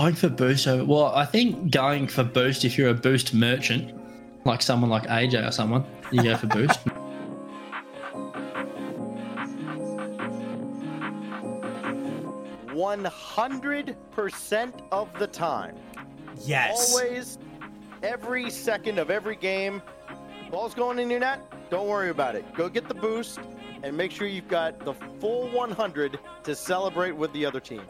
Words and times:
Going 0.00 0.14
for 0.14 0.30
boost 0.30 0.66
over. 0.66 0.82
Well, 0.82 1.12
I 1.14 1.26
think 1.26 1.70
going 1.70 2.08
for 2.08 2.24
boost 2.24 2.64
if 2.64 2.78
you're 2.78 2.88
a 2.88 2.94
boost 2.94 3.34
merchant, 3.34 3.94
like 4.46 4.62
someone 4.62 4.88
like 4.88 5.02
AJ 5.02 5.46
or 5.46 5.52
someone, 5.52 5.84
you 6.10 6.22
go 6.22 6.38
for 6.38 6.46
boost. 6.46 6.80
One 12.72 13.04
hundred 13.04 13.94
percent 14.12 14.74
of 14.90 15.12
the 15.18 15.26
time. 15.26 15.76
Yes. 16.46 16.94
Always, 16.94 17.38
every 18.02 18.48
second 18.48 18.98
of 18.98 19.10
every 19.10 19.36
game. 19.36 19.82
Ball's 20.50 20.72
going 20.72 20.98
in 20.98 21.10
your 21.10 21.20
net. 21.20 21.42
Don't 21.68 21.88
worry 21.88 22.08
about 22.08 22.36
it. 22.36 22.54
Go 22.54 22.70
get 22.70 22.88
the 22.88 22.94
boost 22.94 23.38
and 23.82 23.94
make 23.94 24.12
sure 24.12 24.26
you've 24.26 24.48
got 24.48 24.82
the 24.82 24.94
full 25.20 25.50
100 25.50 26.18
to 26.44 26.54
celebrate 26.54 27.12
with 27.12 27.30
the 27.34 27.44
other 27.44 27.60
team. 27.60 27.82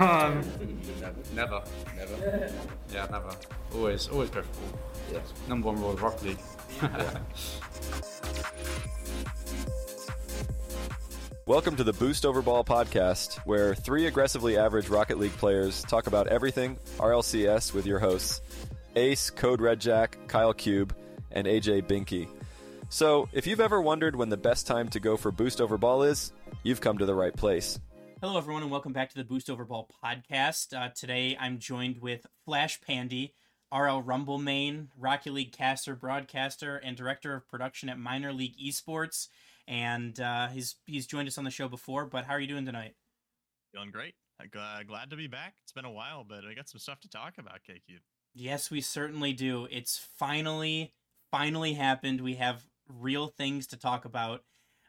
Um, 0.00 0.42
never, 1.36 1.62
never. 1.96 2.72
Yeah, 2.92 3.06
never. 3.12 3.30
Always, 3.72 4.08
always 4.08 4.28
go 4.30 4.42
for 4.42 4.60
ball. 4.60 4.80
Yes. 5.12 5.32
Number 5.48 5.68
one 5.68 5.76
rule 5.80 5.90
of 5.92 6.02
Rocket 6.02 6.22
League. 6.24 6.38
Welcome 11.46 11.76
to 11.76 11.84
the 11.84 11.92
Boost 11.92 12.26
Over 12.26 12.42
Ball 12.42 12.64
podcast, 12.64 13.36
where 13.46 13.76
three 13.76 14.06
aggressively 14.06 14.58
average 14.58 14.88
Rocket 14.88 15.18
League 15.18 15.36
players 15.36 15.82
talk 15.82 16.08
about 16.08 16.26
everything 16.26 16.76
RLCS 16.98 17.72
with 17.72 17.86
your 17.86 18.00
hosts 18.00 18.42
Ace, 18.96 19.30
Code 19.30 19.60
Red 19.60 19.80
Jack, 19.80 20.18
Kyle 20.26 20.54
Cube, 20.54 20.92
and 21.30 21.46
AJ 21.46 21.82
Binky. 21.82 22.26
So, 22.88 23.28
if 23.32 23.46
you've 23.46 23.60
ever 23.60 23.80
wondered 23.80 24.16
when 24.16 24.28
the 24.28 24.36
best 24.36 24.66
time 24.66 24.88
to 24.88 24.98
go 24.98 25.16
for 25.16 25.30
Boost 25.30 25.60
Over 25.60 25.78
Ball 25.78 26.02
is, 26.02 26.32
you've 26.64 26.80
come 26.80 26.98
to 26.98 27.06
the 27.06 27.14
right 27.14 27.34
place. 27.36 27.78
Hello, 28.24 28.38
everyone, 28.38 28.62
and 28.62 28.70
welcome 28.70 28.94
back 28.94 29.10
to 29.10 29.16
the 29.16 29.22
Boost 29.22 29.50
Over 29.50 29.66
Ball 29.66 29.86
podcast. 30.02 30.74
Uh, 30.74 30.88
today, 30.94 31.36
I'm 31.38 31.58
joined 31.58 31.98
with 31.98 32.26
Flashpandy, 32.48 33.32
RL 33.70 34.00
Rumble 34.00 34.38
main, 34.38 34.88
Rocket 34.96 35.34
League 35.34 35.52
caster, 35.52 35.94
broadcaster, 35.94 36.78
and 36.78 36.96
director 36.96 37.34
of 37.34 37.46
production 37.46 37.90
at 37.90 37.98
Minor 37.98 38.32
League 38.32 38.56
Esports. 38.56 39.28
And 39.68 40.18
uh, 40.18 40.46
he's 40.48 40.76
he's 40.86 41.06
joined 41.06 41.28
us 41.28 41.36
on 41.36 41.44
the 41.44 41.50
show 41.50 41.68
before. 41.68 42.06
But 42.06 42.24
how 42.24 42.32
are 42.32 42.40
you 42.40 42.46
doing 42.46 42.64
tonight? 42.64 42.94
Feeling 43.74 43.90
great. 43.90 44.14
Uh, 44.40 44.44
gl- 44.44 44.86
Glad 44.86 45.10
to 45.10 45.16
be 45.16 45.26
back. 45.26 45.56
It's 45.62 45.72
been 45.72 45.84
a 45.84 45.92
while, 45.92 46.24
but 46.26 46.46
I 46.50 46.54
got 46.54 46.70
some 46.70 46.78
stuff 46.78 47.00
to 47.00 47.10
talk 47.10 47.34
about, 47.36 47.60
KQ. 47.68 47.98
Yes, 48.32 48.70
we 48.70 48.80
certainly 48.80 49.34
do. 49.34 49.68
It's 49.70 50.00
finally, 50.16 50.94
finally 51.30 51.74
happened. 51.74 52.22
We 52.22 52.36
have 52.36 52.64
real 52.88 53.26
things 53.26 53.66
to 53.66 53.76
talk 53.76 54.06
about. 54.06 54.44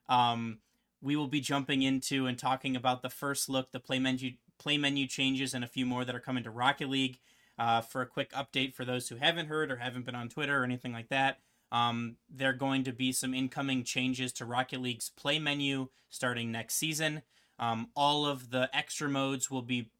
Um, 0.08 0.59
we 1.02 1.16
will 1.16 1.28
be 1.28 1.42
jumping 1.42 1.82
into 1.82 2.26
and 2.26 2.38
talking 2.38 2.76
about 2.76 3.02
the 3.02 3.10
first 3.10 3.50
look, 3.50 3.72
the 3.72 3.80
play 3.80 4.00
menu, 4.00 4.32
play 4.58 4.78
menu 4.78 5.08
changes, 5.08 5.54
and 5.54 5.64
a 5.64 5.68
few 5.68 5.86
more 5.86 6.06
that 6.06 6.16
are 6.16 6.20
coming 6.20 6.44
to 6.44 6.52
Rocket 6.52 6.90
League. 6.90 7.20
Uh, 7.58 7.80
for 7.80 8.02
a 8.02 8.06
quick 8.06 8.34
update 8.34 8.74
for 8.74 8.84
those 8.84 9.08
who 9.08 9.16
haven't 9.16 9.48
heard 9.48 9.72
or 9.72 9.78
haven't 9.78 10.06
been 10.06 10.16
on 10.16 10.28
Twitter 10.28 10.60
or 10.60 10.66
anything 10.66 10.92
like 10.92 11.08
that, 11.08 11.40
um, 11.72 12.18
there 12.30 12.50
are 12.50 12.54
going 12.54 12.84
to 12.84 12.92
be 12.92 13.14
some 13.14 13.34
incoming 13.34 13.84
changes 13.84 14.34
to 14.34 14.46
Rocket 14.46 14.82
League's 14.82 15.10
play 15.10 15.40
menu 15.40 15.88
starting 16.10 16.52
next 16.52 16.76
season. 16.76 17.22
Um, 17.58 17.88
all 17.96 18.26
of 18.26 18.52
the 18.52 18.70
extra 18.73 19.08
modes 19.08 19.50
will 19.50 19.62
be 19.62 19.92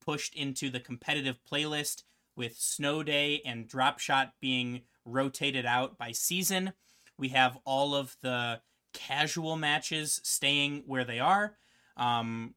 pushed 0.00 0.34
into 0.34 0.70
the 0.70 0.80
competitive 0.80 1.38
playlist 1.50 2.02
with 2.34 2.56
Snow 2.56 3.02
Day 3.02 3.42
and 3.44 3.68
Drop 3.68 3.98
Shot 3.98 4.34
being 4.40 4.82
rotated 5.04 5.66
out 5.66 5.98
by 5.98 6.12
season. 6.12 6.72
We 7.18 7.28
have 7.28 7.58
all 7.64 7.94
of 7.94 8.16
the 8.22 8.60
casual 8.96 9.56
matches 9.56 10.20
staying 10.24 10.82
where 10.86 11.04
they 11.04 11.20
are. 11.20 11.54
Um, 11.96 12.54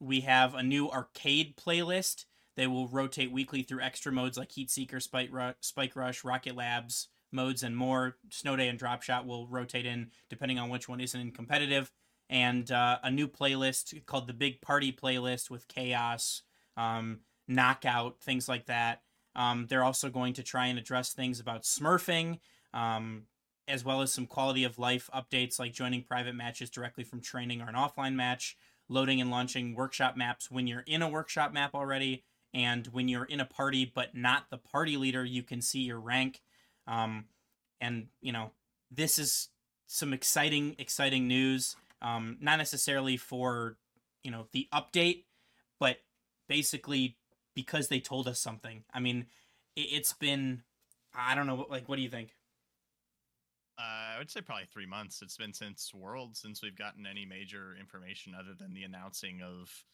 we 0.00 0.20
have 0.20 0.54
a 0.54 0.62
new 0.62 0.90
arcade 0.90 1.56
playlist. 1.56 2.24
They 2.56 2.66
will 2.66 2.88
rotate 2.88 3.30
weekly 3.30 3.62
through 3.62 3.82
extra 3.82 4.10
modes 4.10 4.36
like 4.36 4.52
Heat 4.52 4.70
Seeker, 4.70 5.00
Spike, 5.00 5.30
Ru- 5.32 5.54
Spike 5.60 5.94
Rush, 5.94 6.24
Rocket 6.24 6.56
Labs 6.56 7.08
modes, 7.30 7.62
and 7.62 7.76
more. 7.76 8.16
Snow 8.30 8.56
Day 8.56 8.68
and 8.68 8.78
Drop 8.78 9.02
Shot 9.02 9.26
will 9.26 9.46
rotate 9.46 9.86
in 9.86 10.10
depending 10.28 10.58
on 10.58 10.68
which 10.68 10.88
one 10.88 11.00
isn't 11.00 11.20
in 11.20 11.30
competitive. 11.30 11.92
And 12.28 12.70
uh, 12.70 12.98
a 13.02 13.10
new 13.10 13.28
playlist 13.28 14.04
called 14.06 14.26
the 14.26 14.34
Big 14.34 14.60
Party 14.60 14.92
playlist 14.92 15.50
with 15.50 15.68
Chaos, 15.68 16.42
um, 16.76 17.20
Knockout, 17.46 18.20
things 18.20 18.48
like 18.48 18.66
that. 18.66 19.02
Um, 19.34 19.66
they're 19.68 19.84
also 19.84 20.10
going 20.10 20.34
to 20.34 20.42
try 20.42 20.66
and 20.66 20.78
address 20.78 21.12
things 21.12 21.40
about 21.40 21.62
smurfing, 21.62 22.40
um, 22.74 23.22
as 23.68 23.84
well 23.84 24.02
as 24.02 24.12
some 24.12 24.26
quality 24.26 24.64
of 24.64 24.78
life 24.78 25.10
updates 25.14 25.58
like 25.58 25.72
joining 25.72 26.02
private 26.02 26.34
matches 26.34 26.70
directly 26.70 27.04
from 27.04 27.20
training 27.20 27.60
or 27.60 27.68
an 27.68 27.74
offline 27.74 28.14
match, 28.14 28.56
loading 28.88 29.20
and 29.20 29.30
launching 29.30 29.74
workshop 29.74 30.16
maps 30.16 30.50
when 30.50 30.66
you're 30.66 30.84
in 30.86 31.02
a 31.02 31.08
workshop 31.08 31.52
map 31.52 31.74
already, 31.74 32.24
and 32.54 32.86
when 32.88 33.08
you're 33.08 33.24
in 33.24 33.40
a 33.40 33.44
party 33.44 33.90
but 33.92 34.14
not 34.14 34.50
the 34.50 34.58
party 34.58 34.96
leader, 34.96 35.24
you 35.24 35.42
can 35.42 35.60
see 35.60 35.80
your 35.80 36.00
rank. 36.00 36.40
Um, 36.86 37.26
and 37.80 38.06
you 38.20 38.32
know, 38.32 38.52
this 38.90 39.18
is 39.18 39.48
some 39.86 40.12
exciting, 40.12 40.74
exciting 40.78 41.28
news. 41.28 41.76
Um, 42.00 42.38
not 42.40 42.58
necessarily 42.58 43.16
for 43.16 43.76
you 44.22 44.30
know 44.30 44.46
the 44.52 44.68
update, 44.72 45.24
but 45.78 45.98
basically 46.48 47.16
because 47.54 47.88
they 47.88 48.00
told 48.00 48.26
us 48.26 48.40
something. 48.40 48.84
I 48.92 49.00
mean, 49.00 49.26
it, 49.76 49.88
it's 49.92 50.12
been 50.12 50.62
I 51.14 51.34
don't 51.34 51.46
know, 51.46 51.66
like 51.68 51.88
what 51.88 51.96
do 51.96 52.02
you 52.02 52.08
think? 52.08 52.34
Uh, 53.78 54.16
I 54.16 54.18
would 54.18 54.30
say 54.30 54.40
probably 54.40 54.66
three 54.72 54.86
months. 54.86 55.22
It's 55.22 55.36
been 55.36 55.54
since 55.54 55.94
World 55.94 56.36
since 56.36 56.62
we've 56.62 56.76
gotten 56.76 57.06
any 57.06 57.24
major 57.24 57.76
information 57.78 58.34
other 58.34 58.52
than 58.58 58.74
the 58.74 58.82
announcing 58.82 59.40
of 59.40 59.84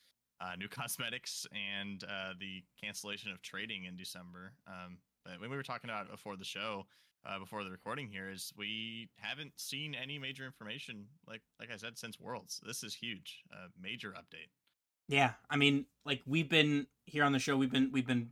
uh, 0.41 0.56
new 0.56 0.69
cosmetics 0.71 1.47
and 1.53 2.03
uh, 2.05 2.33
the 2.41 2.62
cancellation 2.83 3.31
of 3.31 3.43
trading 3.43 3.84
in 3.84 3.97
December. 3.97 4.55
Um, 4.67 4.99
but 5.25 5.41
when 5.41 5.50
we 5.50 5.56
were 5.56 5.62
talking 5.62 5.91
about 5.91 6.11
before 6.11 6.37
the 6.37 6.45
show, 6.45 6.87
uh, 7.27 7.39
before 7.39 7.62
the 7.62 7.71
recording 7.71 8.09
here, 8.09 8.31
is 8.31 8.53
we 8.56 9.11
haven't 9.19 9.53
seen 9.56 9.95
any 9.95 10.19
major 10.19 10.45
information 10.47 11.06
like 11.27 11.43
like 11.61 11.71
I 11.71 11.77
said 11.77 11.99
since 11.99 12.19
Worlds. 12.19 12.61
This 12.66 12.83
is 12.83 12.95
huge, 12.95 13.43
major 13.81 14.11
update. 14.11 14.49
Yeah, 15.09 15.33
I 15.51 15.56
mean, 15.56 15.87
like 16.06 16.22
we've 16.27 16.49
been 16.49 16.87
here 17.06 17.25
on 17.25 17.33
the 17.33 17.39
show, 17.39 17.56
we've 17.56 17.71
been 17.71 17.91
we've 17.93 18.06
been 18.06 18.31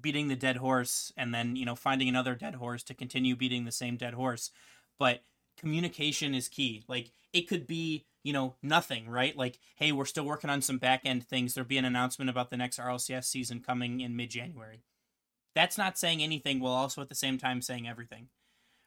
beating 0.00 0.28
the 0.28 0.36
dead 0.36 0.56
horse 0.56 1.12
and 1.16 1.34
then, 1.34 1.56
you 1.56 1.64
know, 1.64 1.74
finding 1.76 2.08
another 2.08 2.34
dead 2.34 2.56
horse 2.56 2.82
to 2.84 2.94
continue 2.94 3.36
beating 3.36 3.64
the 3.64 3.72
same 3.72 3.96
dead 3.96 4.14
horse. 4.14 4.50
But 4.98 5.22
communication 5.58 6.34
is 6.34 6.48
key. 6.48 6.84
Like 6.88 7.12
it 7.32 7.48
could 7.48 7.66
be, 7.66 8.06
you 8.22 8.32
know, 8.32 8.54
nothing, 8.62 9.08
right? 9.08 9.36
Like, 9.36 9.58
hey, 9.76 9.92
we're 9.92 10.04
still 10.04 10.24
working 10.24 10.50
on 10.50 10.62
some 10.62 10.78
back 10.78 11.02
end 11.04 11.26
things. 11.26 11.54
There'll 11.54 11.68
be 11.68 11.78
an 11.78 11.84
announcement 11.84 12.30
about 12.30 12.50
the 12.50 12.56
next 12.56 12.78
RLCS 12.78 13.24
season 13.24 13.60
coming 13.60 14.00
in 14.00 14.16
mid 14.16 14.30
January. 14.30 14.82
That's 15.54 15.76
not 15.76 15.98
saying 15.98 16.22
anything 16.22 16.60
while 16.60 16.72
also 16.72 17.02
at 17.02 17.08
the 17.08 17.14
same 17.14 17.38
time 17.38 17.60
saying 17.60 17.88
everything. 17.88 18.28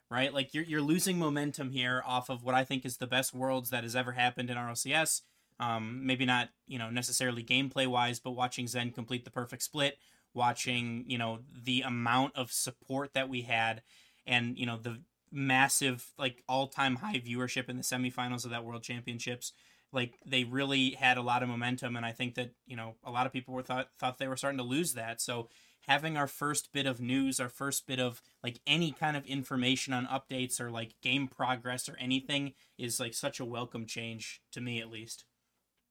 Right? 0.10 0.34
Like 0.34 0.54
you're 0.54 0.64
you're 0.64 0.82
losing 0.82 1.18
momentum 1.18 1.72
here 1.72 2.04
off 2.06 2.30
of 2.30 2.44
what 2.44 2.56
I 2.56 2.64
think 2.64 2.86
is 2.86 2.98
the 2.98 3.08
best 3.08 3.34
worlds 3.34 3.72
that 3.72 3.84
has 3.84 3.96
ever 3.96 4.12
happened 4.12 4.50
in 4.50 4.58
RLCS. 4.58 5.22
Um, 5.60 6.06
maybe 6.06 6.26
not, 6.26 6.50
you 6.68 6.78
know, 6.78 6.90
necessarily 6.90 7.44
gameplay 7.44 7.88
wise, 7.88 8.20
but 8.20 8.32
watching 8.32 8.68
Zen 8.68 8.92
complete 8.92 9.24
the 9.24 9.32
perfect 9.32 9.64
split, 9.64 9.98
watching, 10.36 11.06
you 11.08 11.18
know, 11.18 11.40
the 11.64 11.82
amount 11.82 12.36
of 12.36 12.52
support 12.52 13.14
that 13.14 13.30
we 13.30 13.42
had 13.42 13.82
and, 14.28 14.58
you 14.58 14.66
know, 14.66 14.78
the 14.78 15.02
massive, 15.32 16.12
like 16.18 16.44
all 16.48 16.68
time 16.68 16.98
high 16.98 17.20
viewership 17.20 17.70
in 17.70 17.78
the 17.78 17.84
semifinals 17.84 18.46
of 18.46 18.52
that 18.52 18.64
world 18.64 18.84
championships. 18.84 19.54
Like 19.92 20.20
they 20.26 20.44
really 20.44 20.92
had 20.92 21.18
a 21.18 21.22
lot 21.22 21.42
of 21.42 21.50
momentum. 21.50 21.96
And 21.96 22.06
I 22.06 22.12
think 22.12 22.36
that, 22.36 22.52
you 22.66 22.76
know, 22.76 22.96
a 23.04 23.12
lot 23.12 23.26
of 23.26 23.34
people 23.34 23.54
were 23.54 23.64
thought, 23.64 23.90
thought 23.98 24.18
they 24.18 24.28
were 24.28 24.38
starting 24.38 24.58
to 24.58 24.64
lose 24.64 24.94
that. 24.94 25.22
So 25.22 25.48
having 25.88 26.18
our 26.18 26.28
first 26.28 26.74
bit 26.74 26.86
of 26.86 27.00
news, 27.00 27.40
our 27.40 27.50
first 27.50 27.88
bit 27.88 28.00
of 28.00 28.22
like 28.44 28.60
any 28.68 28.92
kind 28.92 29.16
of 29.16 29.26
information 29.26 29.94
on 29.94 30.06
updates 30.08 30.60
or 30.60 30.70
like 30.70 30.96
game 31.02 31.28
progress 31.28 31.88
or 31.88 31.96
anything 32.00 32.54
is 32.78 33.00
like 33.00 33.14
such 33.14 33.40
a 33.40 33.46
welcome 33.46 33.86
change 33.86 34.42
to 34.52 34.62
me 34.62 34.82
at 34.82 34.90
least. 34.90 35.26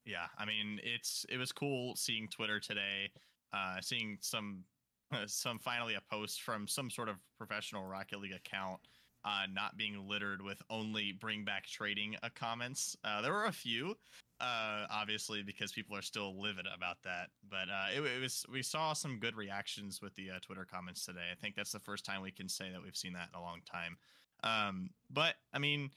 Yeah, 0.05 0.27
I 0.37 0.45
mean, 0.45 0.79
it's 0.83 1.25
it 1.29 1.37
was 1.37 1.51
cool 1.51 1.95
seeing 1.95 2.27
Twitter 2.27 2.59
today, 2.59 3.09
uh, 3.53 3.77
seeing 3.81 4.17
some 4.21 4.63
some 5.27 5.59
finally 5.59 5.95
a 5.95 6.01
post 6.09 6.41
from 6.41 6.67
some 6.67 6.89
sort 6.89 7.09
of 7.09 7.17
professional 7.37 7.83
Rocket 7.83 8.19
League 8.19 8.33
account, 8.33 8.79
uh, 9.23 9.43
not 9.51 9.77
being 9.77 10.07
littered 10.07 10.41
with 10.41 10.61
only 10.69 11.11
bring 11.11 11.43
back 11.43 11.65
trading 11.65 12.15
uh, 12.23 12.29
comments. 12.35 12.95
Uh, 13.03 13.21
there 13.21 13.33
were 13.33 13.45
a 13.45 13.51
few, 13.51 13.95
uh, 14.39 14.85
obviously 14.89 15.43
because 15.43 15.71
people 15.71 15.95
are 15.95 16.01
still 16.01 16.39
livid 16.39 16.65
about 16.75 16.97
that, 17.03 17.29
but 17.49 17.69
uh, 17.69 17.87
it, 17.95 18.01
it 18.01 18.21
was 18.21 18.45
we 18.51 18.61
saw 18.61 18.93
some 18.93 19.19
good 19.19 19.35
reactions 19.35 20.01
with 20.01 20.15
the 20.15 20.31
uh, 20.31 20.39
Twitter 20.41 20.67
comments 20.69 21.05
today. 21.05 21.27
I 21.31 21.35
think 21.35 21.55
that's 21.55 21.71
the 21.71 21.79
first 21.79 22.05
time 22.05 22.21
we 22.21 22.31
can 22.31 22.49
say 22.49 22.69
that 22.71 22.81
we've 22.81 22.95
seen 22.95 23.13
that 23.13 23.29
in 23.33 23.39
a 23.39 23.43
long 23.43 23.61
time. 23.69 23.97
Um, 24.43 24.89
but 25.09 25.35
I 25.53 25.59
mean. 25.59 25.91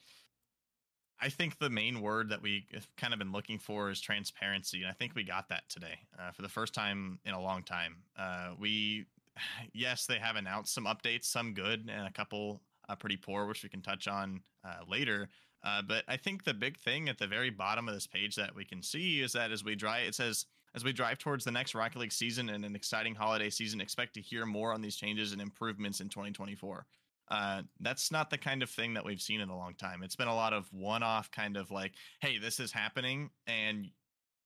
I 1.21 1.29
think 1.29 1.59
the 1.59 1.69
main 1.69 2.01
word 2.01 2.29
that 2.29 2.41
we 2.41 2.65
have 2.73 2.87
kind 2.95 3.13
of 3.13 3.19
been 3.19 3.31
looking 3.31 3.59
for 3.59 3.89
is 3.89 3.99
transparency, 3.99 4.81
and 4.81 4.89
I 4.89 4.93
think 4.93 5.15
we 5.15 5.23
got 5.23 5.49
that 5.49 5.63
today 5.67 5.99
uh, 6.17 6.31
for 6.31 6.41
the 6.41 6.49
first 6.49 6.73
time 6.73 7.19
in 7.25 7.33
a 7.33 7.41
long 7.41 7.63
time. 7.63 7.97
Uh, 8.17 8.51
we 8.57 9.05
yes, 9.73 10.05
they 10.05 10.17
have 10.19 10.35
announced 10.35 10.73
some 10.73 10.85
updates, 10.85 11.25
some 11.25 11.53
good 11.53 11.89
and 11.93 12.07
a 12.07 12.11
couple 12.11 12.61
uh, 12.87 12.95
pretty 12.95 13.17
poor, 13.17 13.45
which 13.45 13.63
we 13.63 13.69
can 13.69 13.81
touch 13.81 14.07
on 14.07 14.41
uh, 14.65 14.83
later. 14.87 15.29
Uh, 15.63 15.81
but 15.81 16.03
I 16.07 16.15
think 16.17 16.45
the 16.45 16.53
big 16.53 16.77
thing 16.77 17.09
at 17.09 17.17
the 17.17 17.27
very 17.27 17.49
bottom 17.49 17.87
of 17.87 17.93
this 17.93 18.07
page 18.07 18.35
that 18.35 18.55
we 18.55 18.63
can 18.63 18.81
see 18.81 19.21
is 19.21 19.33
that 19.33 19.51
as 19.51 19.63
we 19.63 19.75
drive, 19.75 20.07
it 20.07 20.15
says 20.15 20.45
as 20.75 20.83
we 20.83 20.93
drive 20.93 21.17
towards 21.17 21.43
the 21.43 21.51
next 21.51 21.75
Rocket 21.75 21.99
League 21.99 22.11
season 22.11 22.49
and 22.49 22.63
an 22.63 22.75
exciting 22.75 23.15
holiday 23.15 23.49
season, 23.49 23.81
expect 23.81 24.13
to 24.13 24.21
hear 24.21 24.45
more 24.45 24.71
on 24.71 24.81
these 24.81 24.95
changes 24.95 25.33
and 25.33 25.41
improvements 25.41 25.99
in 25.99 26.09
2024. 26.09 26.85
Uh, 27.29 27.61
that's 27.79 28.11
not 28.11 28.29
the 28.29 28.37
kind 28.37 28.63
of 28.63 28.69
thing 28.69 28.93
that 28.95 29.05
we've 29.05 29.21
seen 29.21 29.39
in 29.39 29.49
a 29.49 29.57
long 29.57 29.75
time. 29.75 30.01
It's 30.03 30.15
been 30.15 30.27
a 30.27 30.35
lot 30.35 30.53
of 30.53 30.67
one-off 30.71 31.29
kind 31.31 31.57
of 31.57 31.69
like, 31.69 31.93
hey, 32.21 32.39
this 32.39 32.59
is 32.59 32.71
happening, 32.71 33.29
and 33.45 33.87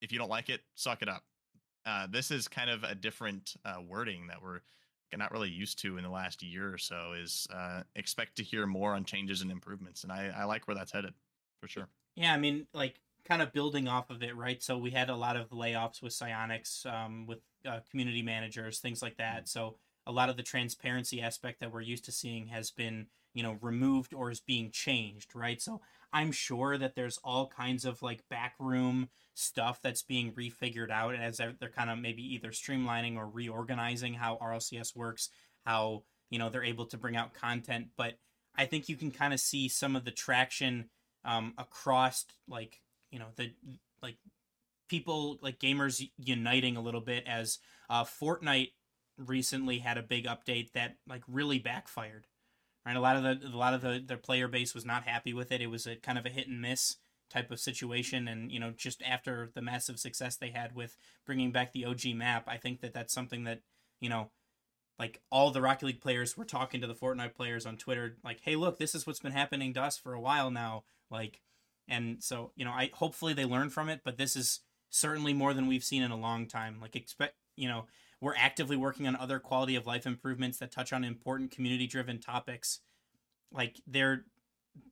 if 0.01 0.11
you 0.11 0.19
don't 0.19 0.29
like 0.29 0.49
it, 0.49 0.61
suck 0.75 1.01
it 1.01 1.09
up. 1.09 1.23
Uh, 1.85 2.07
this 2.09 2.31
is 2.31 2.47
kind 2.47 2.69
of 2.69 2.83
a 2.83 2.95
different 2.95 3.55
uh, 3.65 3.77
wording 3.87 4.27
that 4.27 4.41
we're 4.41 4.59
not 5.15 5.31
really 5.31 5.49
used 5.49 5.79
to 5.79 5.97
in 5.97 6.03
the 6.03 6.09
last 6.09 6.41
year 6.41 6.73
or 6.73 6.77
so. 6.77 7.13
Is 7.15 7.47
uh, 7.53 7.83
expect 7.95 8.35
to 8.37 8.43
hear 8.43 8.65
more 8.65 8.93
on 8.93 9.05
changes 9.05 9.41
and 9.41 9.51
improvements, 9.51 10.03
and 10.03 10.11
I, 10.11 10.33
I 10.35 10.43
like 10.45 10.67
where 10.67 10.75
that's 10.75 10.91
headed 10.91 11.13
for 11.61 11.67
sure. 11.67 11.87
Yeah, 12.15 12.33
I 12.33 12.37
mean, 12.37 12.67
like 12.73 12.99
kind 13.25 13.41
of 13.41 13.53
building 13.53 13.87
off 13.87 14.09
of 14.09 14.23
it, 14.23 14.35
right? 14.35 14.61
So 14.61 14.77
we 14.77 14.91
had 14.91 15.09
a 15.09 15.15
lot 15.15 15.37
of 15.37 15.49
layoffs 15.49 16.01
with 16.01 16.13
Psyonix, 16.13 16.85
um, 16.85 17.25
with 17.27 17.39
uh, 17.65 17.79
community 17.89 18.21
managers, 18.21 18.79
things 18.79 19.01
like 19.01 19.17
that. 19.17 19.47
So 19.47 19.77
a 20.05 20.11
lot 20.11 20.29
of 20.29 20.37
the 20.37 20.43
transparency 20.43 21.21
aspect 21.21 21.59
that 21.59 21.71
we're 21.71 21.81
used 21.81 22.05
to 22.05 22.11
seeing 22.11 22.47
has 22.47 22.71
been, 22.71 23.07
you 23.33 23.43
know, 23.43 23.57
removed 23.61 24.13
or 24.13 24.31
is 24.31 24.39
being 24.39 24.71
changed, 24.71 25.35
right? 25.35 25.61
So 25.61 25.81
I'm 26.11 26.31
sure 26.31 26.77
that 26.77 26.95
there's 26.95 27.19
all 27.23 27.47
kinds 27.47 27.85
of 27.85 28.01
like 28.01 28.23
backroom 28.29 29.09
stuff 29.33 29.81
that's 29.81 30.03
being 30.03 30.31
refigured 30.33 30.91
out 30.91 31.15
as 31.15 31.37
they're 31.37 31.69
kind 31.69 31.89
of 31.89 31.97
maybe 31.97 32.21
either 32.35 32.49
streamlining 32.49 33.17
or 33.17 33.27
reorganizing 33.27 34.13
how 34.13 34.37
RLCS 34.41 34.95
works, 34.95 35.29
how, 35.65 36.03
you 36.29 36.37
know, 36.37 36.49
they're 36.49 36.63
able 36.63 36.85
to 36.87 36.97
bring 36.97 37.15
out 37.15 37.33
content. 37.33 37.87
But 37.97 38.15
I 38.55 38.65
think 38.65 38.89
you 38.89 38.95
can 38.95 39.11
kind 39.11 39.33
of 39.33 39.39
see 39.39 39.67
some 39.67 39.95
of 39.95 40.05
the 40.05 40.11
traction 40.11 40.89
um, 41.25 41.53
across 41.57 42.25
like 42.47 42.81
you 43.11 43.19
know 43.19 43.27
the 43.35 43.51
like 44.01 44.17
people 44.89 45.37
like 45.41 45.59
gamers 45.59 46.01
uniting 46.17 46.77
a 46.77 46.81
little 46.81 47.01
bit 47.01 47.23
as 47.25 47.59
uh, 47.89 48.03
Fortnite 48.03 48.71
recently 49.17 49.79
had 49.79 49.97
a 49.97 50.03
big 50.03 50.25
update 50.25 50.71
that 50.73 50.97
like 51.07 51.23
really 51.27 51.59
backfired. 51.59 52.27
Right, 52.85 52.95
a 52.95 53.01
lot 53.01 53.15
of 53.15 53.23
the 53.23 53.47
a 53.47 53.57
lot 53.57 53.73
of 53.73 53.81
the 53.81 54.03
their 54.05 54.17
player 54.17 54.47
base 54.47 54.73
was 54.75 54.85
not 54.85 55.03
happy 55.07 55.33
with 55.33 55.51
it. 55.51 55.61
It 55.61 55.67
was 55.67 55.87
a 55.87 55.95
kind 55.95 56.17
of 56.17 56.25
a 56.25 56.29
hit 56.29 56.47
and 56.47 56.61
miss 56.61 56.97
type 57.29 57.49
of 57.49 57.59
situation, 57.59 58.27
and 58.27 58.51
you 58.51 58.59
know 58.59 58.71
just 58.75 59.01
after 59.03 59.49
the 59.53 59.61
massive 59.61 59.99
success 59.99 60.35
they 60.35 60.49
had 60.49 60.75
with 60.75 60.97
bringing 61.25 61.51
back 61.51 61.71
the 61.71 61.85
OG 61.85 62.07
map, 62.15 62.43
I 62.47 62.57
think 62.57 62.81
that 62.81 62.93
that's 62.93 63.13
something 63.13 63.45
that 63.45 63.61
you 64.01 64.09
know 64.09 64.31
like 64.99 65.21
all 65.31 65.51
the 65.51 65.61
Rocket 65.61 65.85
League 65.85 66.01
players 66.01 66.37
were 66.37 66.45
talking 66.45 66.81
to 66.81 66.87
the 66.87 66.93
Fortnite 66.93 67.35
players 67.35 67.65
on 67.65 67.77
Twitter, 67.77 68.17
like, 68.23 68.41
"Hey, 68.41 68.55
look, 68.57 68.77
this 68.79 68.93
is 68.93 69.07
what's 69.07 69.19
been 69.19 69.31
happening 69.31 69.73
to 69.75 69.81
us 69.81 69.97
for 69.97 70.13
a 70.13 70.21
while 70.21 70.51
now." 70.51 70.83
Like, 71.09 71.39
and 71.87 72.23
so 72.23 72.51
you 72.55 72.65
know 72.65 72.71
i 72.71 72.89
hopefully 72.93 73.33
they 73.33 73.45
learn 73.45 73.69
from 73.69 73.89
it 73.89 74.01
but 74.03 74.17
this 74.17 74.35
is 74.35 74.61
certainly 74.89 75.33
more 75.33 75.53
than 75.53 75.67
we've 75.67 75.83
seen 75.83 76.03
in 76.03 76.11
a 76.11 76.17
long 76.17 76.47
time 76.47 76.77
like 76.81 76.95
expect 76.95 77.35
you 77.55 77.67
know 77.67 77.85
we're 78.23 78.35
actively 78.37 78.77
working 78.77 79.05
on 79.05 79.17
other 79.17 79.37
quality 79.37 79.75
of 79.75 79.85
life 79.85 80.05
improvements 80.05 80.57
that 80.59 80.71
touch 80.71 80.93
on 80.93 81.03
important 81.03 81.51
community 81.51 81.85
driven 81.85 82.19
topics. 82.19 82.79
Like 83.51 83.81
they're 83.85 84.23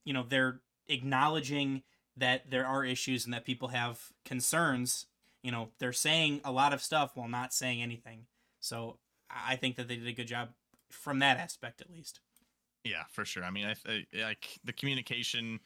you 0.04 0.14
know 0.14 0.26
they're 0.28 0.60
acknowledging 0.90 1.84
that 2.18 2.52
there 2.52 2.66
are 2.66 2.84
issues 2.84 3.24
and 3.24 3.34
that 3.34 3.46
people 3.46 3.70
have 3.70 4.12
concerns. 4.26 5.06
You 5.44 5.52
know 5.52 5.70
they're 5.80 5.94
saying 5.94 6.42
a 6.44 6.52
lot 6.52 6.74
of 6.74 6.82
stuff 6.82 7.12
while 7.16 7.30
not 7.30 7.54
saying 7.54 7.82
anything. 7.82 8.26
So 8.60 8.98
i 9.34 9.56
think 9.56 9.78
that 9.78 9.88
they 9.88 9.96
did 9.96 10.08
a 10.10 10.12
good 10.12 10.28
job 10.28 10.50
from 10.90 11.20
that 11.20 11.38
aspect 11.38 11.80
at 11.80 11.90
least. 11.90 12.20
Yeah 12.84 13.04
for 13.14 13.24
sure. 13.24 13.46
I 13.46 13.50
mean 13.50 13.66
i, 13.66 13.76
I 13.88 14.24
like 14.24 14.60
the 14.66 14.74
communication 14.74 15.62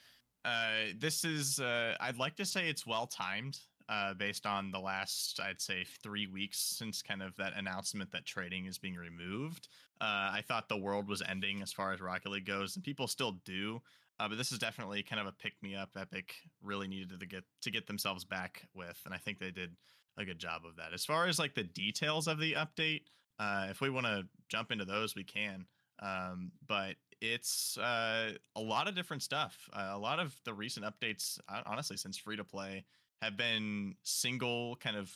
uh, 0.45 0.93
this 0.99 1.25
is, 1.25 1.59
uh, 1.59 1.95
I'd 1.99 2.19
like 2.19 2.35
to 2.35 2.45
say 2.45 2.69
it's 2.69 2.85
well 2.85 3.07
timed 3.07 3.57
uh, 3.87 4.13
based 4.13 4.45
on 4.45 4.71
the 4.71 4.79
last, 4.79 5.39
I'd 5.39 5.61
say, 5.61 5.85
three 6.01 6.27
weeks 6.27 6.59
since 6.59 7.01
kind 7.01 7.21
of 7.21 7.35
that 7.37 7.53
announcement 7.55 8.11
that 8.11 8.25
trading 8.25 8.65
is 8.65 8.77
being 8.77 8.95
removed. 8.95 9.67
Uh, 10.01 10.33
I 10.33 10.43
thought 10.47 10.69
the 10.69 10.77
world 10.77 11.07
was 11.07 11.21
ending 11.27 11.61
as 11.61 11.71
far 11.71 11.93
as 11.93 12.01
Rocket 12.01 12.29
League 12.29 12.45
goes, 12.45 12.75
and 12.75 12.83
people 12.83 13.07
still 13.07 13.33
do. 13.45 13.81
Uh, 14.19 14.29
but 14.29 14.37
this 14.37 14.51
is 14.51 14.59
definitely 14.59 15.03
kind 15.03 15.19
of 15.19 15.27
a 15.27 15.31
pick 15.31 15.53
me 15.61 15.75
up. 15.75 15.89
Epic 15.97 16.35
really 16.63 16.87
needed 16.87 17.19
to 17.19 17.25
get 17.25 17.43
to 17.61 17.71
get 17.71 17.85
themselves 17.85 18.23
back 18.23 18.67
with, 18.73 18.99
and 19.05 19.13
I 19.13 19.17
think 19.17 19.39
they 19.39 19.51
did 19.51 19.75
a 20.17 20.25
good 20.25 20.39
job 20.39 20.61
of 20.65 20.77
that. 20.77 20.93
As 20.93 21.03
far 21.03 21.27
as 21.27 21.37
like 21.37 21.53
the 21.53 21.63
details 21.63 22.27
of 22.27 22.39
the 22.39 22.53
update, 22.53 23.01
uh, 23.39 23.67
if 23.69 23.81
we 23.81 23.89
want 23.89 24.05
to 24.05 24.25
jump 24.47 24.71
into 24.71 24.85
those, 24.85 25.15
we 25.15 25.25
can. 25.25 25.65
Um, 26.01 26.51
but 26.65 26.95
it's 27.21 27.77
uh, 27.77 28.31
a 28.55 28.61
lot 28.61 28.87
of 28.87 28.95
different 28.95 29.23
stuff. 29.23 29.69
Uh, 29.73 29.91
a 29.91 29.97
lot 29.97 30.19
of 30.19 30.35
the 30.45 30.53
recent 30.53 30.85
updates, 30.85 31.39
honestly, 31.65 31.97
since 31.97 32.17
free 32.17 32.37
to 32.37 32.43
play, 32.43 32.85
have 33.21 33.37
been 33.37 33.95
single 34.03 34.75
kind 34.77 34.95
of 34.95 35.11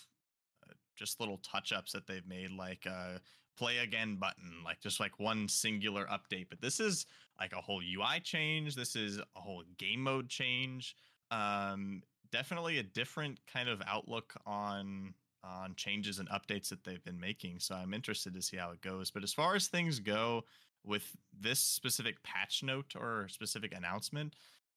uh, 0.67 0.73
just 0.95 1.19
little 1.19 1.37
touch 1.37 1.71
ups 1.71 1.91
that 1.93 2.07
they've 2.07 2.27
made, 2.27 2.51
like 2.51 2.85
a 2.85 2.89
uh, 2.89 3.17
play 3.57 3.79
again 3.79 4.15
button, 4.15 4.63
like 4.63 4.79
just 4.79 4.99
like 4.99 5.19
one 5.19 5.47
singular 5.47 6.05
update. 6.05 6.47
But 6.49 6.61
this 6.61 6.79
is 6.79 7.05
like 7.39 7.53
a 7.53 7.61
whole 7.61 7.81
UI 7.81 8.19
change. 8.23 8.75
This 8.75 8.95
is 8.95 9.19
a 9.19 9.39
whole 9.39 9.63
game 9.77 10.01
mode 10.01 10.29
change. 10.29 10.95
Um, 11.31 12.01
definitely 12.31 12.79
a 12.79 12.83
different 12.83 13.39
kind 13.51 13.69
of 13.69 13.81
outlook 13.85 14.33
on 14.45 15.13
on 15.41 15.73
changes 15.75 16.19
and 16.19 16.27
updates 16.29 16.67
that 16.67 16.83
they've 16.83 17.03
been 17.05 17.19
making. 17.19 17.59
So 17.59 17.73
I'm 17.73 17.93
interested 17.93 18.33
to 18.33 18.41
see 18.41 18.57
how 18.57 18.71
it 18.71 18.81
goes. 18.81 19.09
But 19.09 19.23
as 19.23 19.31
far 19.31 19.55
as 19.55 19.67
things 19.67 19.99
go, 19.99 20.43
with 20.85 21.15
this 21.39 21.59
specific 21.59 22.21
patch 22.23 22.63
note 22.63 22.93
or 22.95 23.27
specific 23.29 23.73
announcement. 23.75 24.35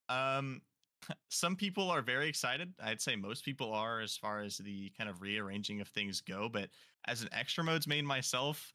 Um, 0.08 0.62
some 1.28 1.56
people 1.56 1.90
are 1.90 2.02
very 2.02 2.28
excited. 2.28 2.72
I'd 2.82 3.00
say 3.00 3.16
most 3.16 3.44
people 3.44 3.72
are 3.72 4.00
as 4.00 4.16
far 4.16 4.40
as 4.40 4.58
the 4.58 4.93
kind 4.96 5.08
of 5.08 5.20
rearranging 5.20 5.81
of 5.81 5.88
things 5.88 6.20
go. 6.20 6.49
But 6.49 6.69
as 7.06 7.22
an 7.22 7.28
extra 7.32 7.64
modes 7.64 7.87
main 7.87 8.06
myself, 8.06 8.72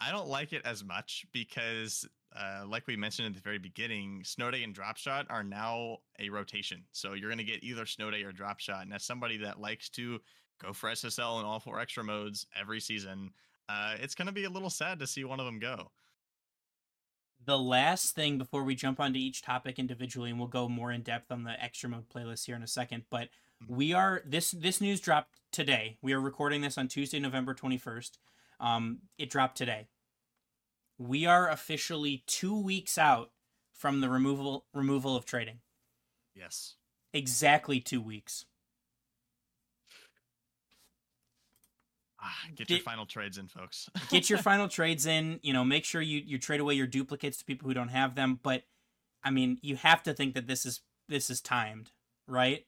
I 0.00 0.10
don't 0.10 0.28
like 0.28 0.52
it 0.52 0.62
as 0.64 0.82
much 0.82 1.26
because, 1.32 2.08
uh, 2.34 2.64
like 2.66 2.86
we 2.86 2.96
mentioned 2.96 3.28
at 3.28 3.34
the 3.34 3.40
very 3.40 3.58
beginning, 3.58 4.22
Snow 4.24 4.50
Day 4.50 4.62
and 4.62 4.74
Drop 4.74 4.96
Shot 4.96 5.26
are 5.28 5.44
now 5.44 5.98
a 6.18 6.30
rotation. 6.30 6.84
So 6.92 7.12
you're 7.12 7.28
going 7.28 7.38
to 7.38 7.44
get 7.44 7.62
either 7.62 7.84
Snow 7.84 8.10
Day 8.10 8.22
or 8.22 8.32
Drop 8.32 8.60
Shot. 8.60 8.82
And 8.82 8.94
as 8.94 9.04
somebody 9.04 9.36
that 9.38 9.60
likes 9.60 9.88
to 9.90 10.20
go 10.62 10.72
for 10.72 10.90
SSL 10.90 11.38
and 11.38 11.46
all 11.46 11.60
four 11.60 11.80
extra 11.80 12.02
modes 12.02 12.46
every 12.58 12.80
season, 12.80 13.30
uh, 13.68 13.94
it's 14.00 14.14
going 14.14 14.26
to 14.26 14.32
be 14.32 14.44
a 14.44 14.50
little 14.50 14.70
sad 14.70 14.98
to 14.98 15.06
see 15.06 15.24
one 15.24 15.38
of 15.38 15.46
them 15.46 15.58
go 15.58 15.90
the 17.44 17.58
last 17.58 18.14
thing 18.14 18.38
before 18.38 18.64
we 18.64 18.74
jump 18.74 19.00
onto 19.00 19.18
each 19.18 19.42
topic 19.42 19.78
individually, 19.78 20.30
and 20.30 20.38
we'll 20.38 20.48
go 20.48 20.68
more 20.68 20.92
in 20.92 21.02
depth 21.02 21.32
on 21.32 21.44
the 21.44 21.62
extra 21.62 21.88
mode 21.88 22.08
playlist 22.08 22.46
here 22.46 22.56
in 22.56 22.62
a 22.62 22.66
second. 22.66 23.04
But 23.10 23.28
mm-hmm. 23.62 23.76
we 23.76 23.92
are 23.92 24.22
this 24.26 24.50
this 24.50 24.80
news 24.80 25.00
dropped 25.00 25.40
today. 25.52 25.96
We 26.02 26.12
are 26.12 26.20
recording 26.20 26.60
this 26.60 26.78
on 26.78 26.88
Tuesday, 26.88 27.18
November 27.18 27.54
twenty 27.54 27.78
first. 27.78 28.18
Um, 28.58 28.98
it 29.18 29.30
dropped 29.30 29.56
today. 29.56 29.88
We 30.98 31.24
are 31.24 31.48
officially 31.48 32.24
two 32.26 32.60
weeks 32.60 32.98
out 32.98 33.30
from 33.72 34.00
the 34.02 34.10
removal 34.10 34.66
removal 34.74 35.16
of 35.16 35.24
trading. 35.24 35.60
Yes. 36.34 36.74
Exactly 37.12 37.80
two 37.80 38.02
weeks. 38.02 38.44
Ah, 42.22 42.36
get 42.54 42.70
your 42.70 42.80
final 42.80 43.06
trades 43.06 43.38
in, 43.38 43.48
folks. 43.48 43.88
get 44.10 44.28
your 44.30 44.38
final 44.38 44.68
trades 44.68 45.06
in. 45.06 45.40
You 45.42 45.52
know, 45.52 45.64
make 45.64 45.84
sure 45.84 46.00
you 46.00 46.22
you 46.24 46.38
trade 46.38 46.60
away 46.60 46.74
your 46.74 46.86
duplicates 46.86 47.38
to 47.38 47.44
people 47.44 47.68
who 47.68 47.74
don't 47.74 47.88
have 47.88 48.14
them. 48.14 48.38
But 48.42 48.64
I 49.22 49.30
mean, 49.30 49.58
you 49.62 49.76
have 49.76 50.02
to 50.04 50.14
think 50.14 50.34
that 50.34 50.46
this 50.46 50.66
is 50.66 50.80
this 51.08 51.30
is 51.30 51.40
timed, 51.40 51.90
right? 52.26 52.66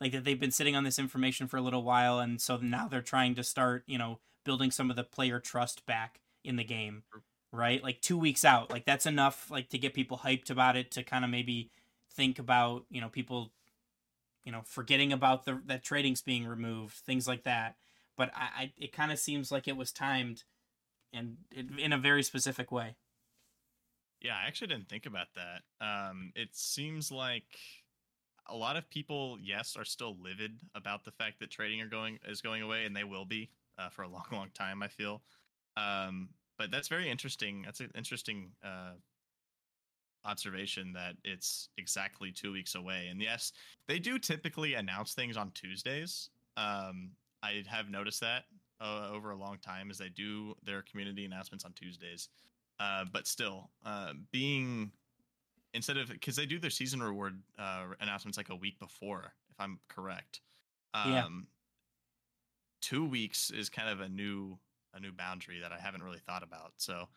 Like 0.00 0.12
that 0.12 0.24
they've 0.24 0.40
been 0.40 0.50
sitting 0.50 0.76
on 0.76 0.84
this 0.84 0.98
information 0.98 1.46
for 1.46 1.56
a 1.56 1.62
little 1.62 1.82
while, 1.82 2.18
and 2.18 2.40
so 2.40 2.56
now 2.56 2.88
they're 2.88 3.02
trying 3.02 3.34
to 3.36 3.44
start, 3.44 3.84
you 3.86 3.98
know, 3.98 4.20
building 4.44 4.70
some 4.70 4.90
of 4.90 4.96
the 4.96 5.04
player 5.04 5.40
trust 5.40 5.86
back 5.86 6.20
in 6.44 6.56
the 6.56 6.64
game, 6.64 7.04
right? 7.52 7.82
Like 7.82 8.00
two 8.00 8.18
weeks 8.18 8.44
out, 8.44 8.70
like 8.70 8.84
that's 8.84 9.06
enough, 9.06 9.50
like 9.50 9.70
to 9.70 9.78
get 9.78 9.94
people 9.94 10.18
hyped 10.18 10.50
about 10.50 10.76
it 10.76 10.90
to 10.92 11.02
kind 11.02 11.24
of 11.24 11.30
maybe 11.30 11.70
think 12.10 12.38
about, 12.38 12.84
you 12.90 13.00
know, 13.00 13.08
people, 13.08 13.52
you 14.44 14.52
know, 14.52 14.62
forgetting 14.64 15.12
about 15.12 15.44
the 15.44 15.62
that 15.66 15.84
trading's 15.84 16.20
being 16.20 16.46
removed, 16.46 16.96
things 16.96 17.26
like 17.26 17.44
that 17.44 17.76
but 18.16 18.30
I, 18.34 18.62
I 18.62 18.72
it 18.76 18.92
kind 18.92 19.12
of 19.12 19.18
seems 19.18 19.50
like 19.50 19.68
it 19.68 19.76
was 19.76 19.92
timed 19.92 20.44
and 21.12 21.36
in 21.78 21.92
a 21.92 21.98
very 21.98 22.22
specific 22.22 22.72
way. 22.72 22.96
Yeah, 24.20 24.34
I 24.42 24.46
actually 24.46 24.68
didn't 24.68 24.88
think 24.88 25.06
about 25.06 25.28
that. 25.36 25.62
Um, 25.84 26.32
it 26.34 26.48
seems 26.52 27.12
like 27.12 27.58
a 28.48 28.56
lot 28.56 28.76
of 28.76 28.88
people, 28.88 29.38
yes, 29.40 29.76
are 29.76 29.84
still 29.84 30.16
livid 30.20 30.60
about 30.74 31.04
the 31.04 31.10
fact 31.12 31.40
that 31.40 31.50
trading 31.50 31.80
are 31.80 31.88
going 31.88 32.18
is 32.26 32.40
going 32.40 32.62
away, 32.62 32.84
and 32.84 32.96
they 32.96 33.04
will 33.04 33.24
be 33.24 33.50
uh, 33.78 33.88
for 33.90 34.02
a 34.02 34.08
long, 34.08 34.24
long 34.32 34.48
time. 34.54 34.82
I 34.82 34.88
feel, 34.88 35.22
um, 35.76 36.30
but 36.58 36.70
that's 36.70 36.88
very 36.88 37.10
interesting. 37.10 37.62
That's 37.64 37.80
an 37.80 37.90
interesting 37.94 38.52
uh, 38.64 38.92
observation 40.24 40.92
that 40.94 41.16
it's 41.22 41.68
exactly 41.76 42.32
two 42.32 42.52
weeks 42.52 42.74
away. 42.74 43.08
And 43.10 43.20
yes, 43.20 43.52
they 43.88 43.98
do 43.98 44.18
typically 44.18 44.74
announce 44.74 45.14
things 45.14 45.36
on 45.36 45.50
Tuesdays. 45.54 46.30
Um, 46.56 47.10
I 47.44 47.62
have 47.66 47.90
noticed 47.90 48.20
that 48.20 48.44
uh, 48.80 49.10
over 49.12 49.30
a 49.30 49.36
long 49.36 49.58
time 49.58 49.90
as 49.90 49.98
they 49.98 50.08
do 50.08 50.54
their 50.64 50.82
community 50.82 51.24
announcements 51.24 51.64
on 51.64 51.72
Tuesdays. 51.72 52.28
Uh, 52.80 53.04
but 53.12 53.26
still, 53.26 53.70
uh, 53.84 54.14
being 54.32 54.90
instead 55.74 55.96
of 55.96 56.08
because 56.08 56.36
they 56.36 56.46
do 56.46 56.58
their 56.58 56.70
season 56.70 57.02
reward 57.02 57.40
uh, 57.58 57.84
announcements 58.00 58.38
like 58.38 58.48
a 58.48 58.56
week 58.56 58.78
before, 58.80 59.32
if 59.50 59.60
I'm 59.60 59.78
correct. 59.88 60.40
Um, 60.94 61.12
Yeah. 61.12 61.28
Two 62.80 63.08
weeks 63.08 63.50
is 63.50 63.70
kind 63.70 63.88
of 63.88 64.00
a 64.00 64.08
new 64.08 64.58
a 64.92 65.00
new 65.00 65.12
boundary 65.12 65.60
that 65.60 65.72
I 65.72 65.78
haven't 65.78 66.02
really 66.02 66.18
thought 66.18 66.42
about. 66.42 66.72
So 66.76 67.08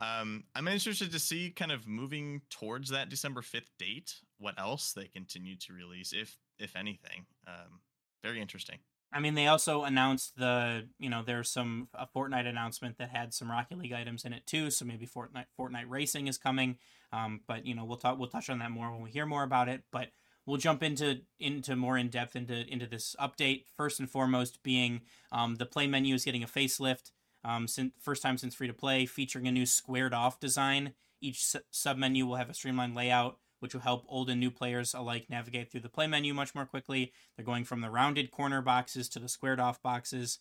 um, 0.00 0.44
I'm 0.54 0.68
interested 0.68 1.10
to 1.12 1.18
see 1.18 1.50
kind 1.50 1.72
of 1.72 1.86
moving 1.86 2.42
towards 2.50 2.90
that 2.90 3.08
December 3.08 3.40
5th 3.40 3.70
date. 3.78 4.14
What 4.38 4.58
else 4.58 4.92
they 4.92 5.06
continue 5.06 5.56
to 5.56 5.72
release, 5.72 6.12
if 6.12 6.36
if 6.58 6.76
anything. 6.76 7.26
Um, 7.46 7.80
very 8.22 8.40
interesting. 8.40 8.78
I 9.12 9.20
mean, 9.20 9.34
they 9.34 9.46
also 9.46 9.84
announced 9.84 10.36
the, 10.36 10.86
you 10.98 11.08
know, 11.08 11.22
there's 11.24 11.50
some 11.50 11.88
a 11.94 12.06
Fortnite 12.06 12.46
announcement 12.46 12.98
that 12.98 13.08
had 13.08 13.32
some 13.32 13.50
Rocket 13.50 13.78
League 13.78 13.92
items 13.92 14.24
in 14.24 14.32
it 14.32 14.46
too. 14.46 14.70
So 14.70 14.84
maybe 14.84 15.06
Fortnite 15.06 15.46
Fortnite 15.58 15.88
Racing 15.88 16.26
is 16.26 16.36
coming. 16.36 16.76
Um, 17.12 17.40
but 17.46 17.64
you 17.64 17.74
know, 17.74 17.84
we'll 17.84 17.96
talk 17.96 18.18
we'll 18.18 18.28
touch 18.28 18.50
on 18.50 18.58
that 18.58 18.70
more 18.70 18.90
when 18.92 19.02
we 19.02 19.10
hear 19.10 19.24
more 19.24 19.44
about 19.44 19.68
it. 19.68 19.82
But 19.90 20.08
we'll 20.44 20.58
jump 20.58 20.82
into 20.82 21.20
into 21.38 21.74
more 21.74 21.96
in 21.96 22.08
depth 22.08 22.36
into 22.36 22.70
into 22.70 22.86
this 22.86 23.16
update. 23.18 23.64
First 23.76 23.98
and 23.98 24.10
foremost, 24.10 24.62
being 24.62 25.00
um, 25.32 25.56
the 25.56 25.66
play 25.66 25.86
menu 25.86 26.14
is 26.14 26.24
getting 26.24 26.42
a 26.42 26.48
facelift. 26.48 27.12
Um, 27.44 27.66
since 27.66 27.92
first 28.00 28.22
time 28.22 28.36
since 28.36 28.54
free 28.54 28.66
to 28.66 28.74
play, 28.74 29.06
featuring 29.06 29.46
a 29.46 29.52
new 29.52 29.64
squared 29.64 30.12
off 30.12 30.38
design. 30.38 30.92
Each 31.20 31.44
su- 31.44 31.60
sub 31.70 31.96
menu 31.96 32.26
will 32.26 32.36
have 32.36 32.50
a 32.50 32.54
streamlined 32.54 32.94
layout, 32.94 33.38
which 33.60 33.74
will 33.74 33.80
help 33.80 34.04
old 34.08 34.30
and 34.30 34.40
new 34.40 34.50
players 34.50 34.94
alike 34.94 35.26
navigate 35.28 35.70
through 35.70 35.80
the 35.80 35.88
play 35.88 36.06
menu 36.06 36.34
much 36.34 36.54
more 36.54 36.66
quickly. 36.66 37.12
They're 37.36 37.44
going 37.44 37.64
from 37.64 37.80
the 37.80 37.90
rounded 37.90 38.30
corner 38.30 38.62
boxes 38.62 39.08
to 39.10 39.18
the 39.18 39.28
squared 39.28 39.60
off 39.60 39.82
boxes. 39.82 40.38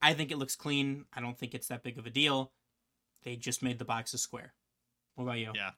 I 0.00 0.14
think 0.14 0.30
it 0.30 0.38
looks 0.38 0.56
clean. 0.56 1.06
I 1.12 1.20
don't 1.20 1.38
think 1.38 1.54
it's 1.54 1.68
that 1.68 1.82
big 1.82 1.98
of 1.98 2.06
a 2.06 2.10
deal. 2.10 2.52
They 3.24 3.36
just 3.36 3.62
made 3.62 3.78
the 3.78 3.84
boxes 3.84 4.22
square. 4.22 4.54
What 5.16 5.24
about 5.24 5.38
you? 5.38 5.52
Yeah. 5.54 5.70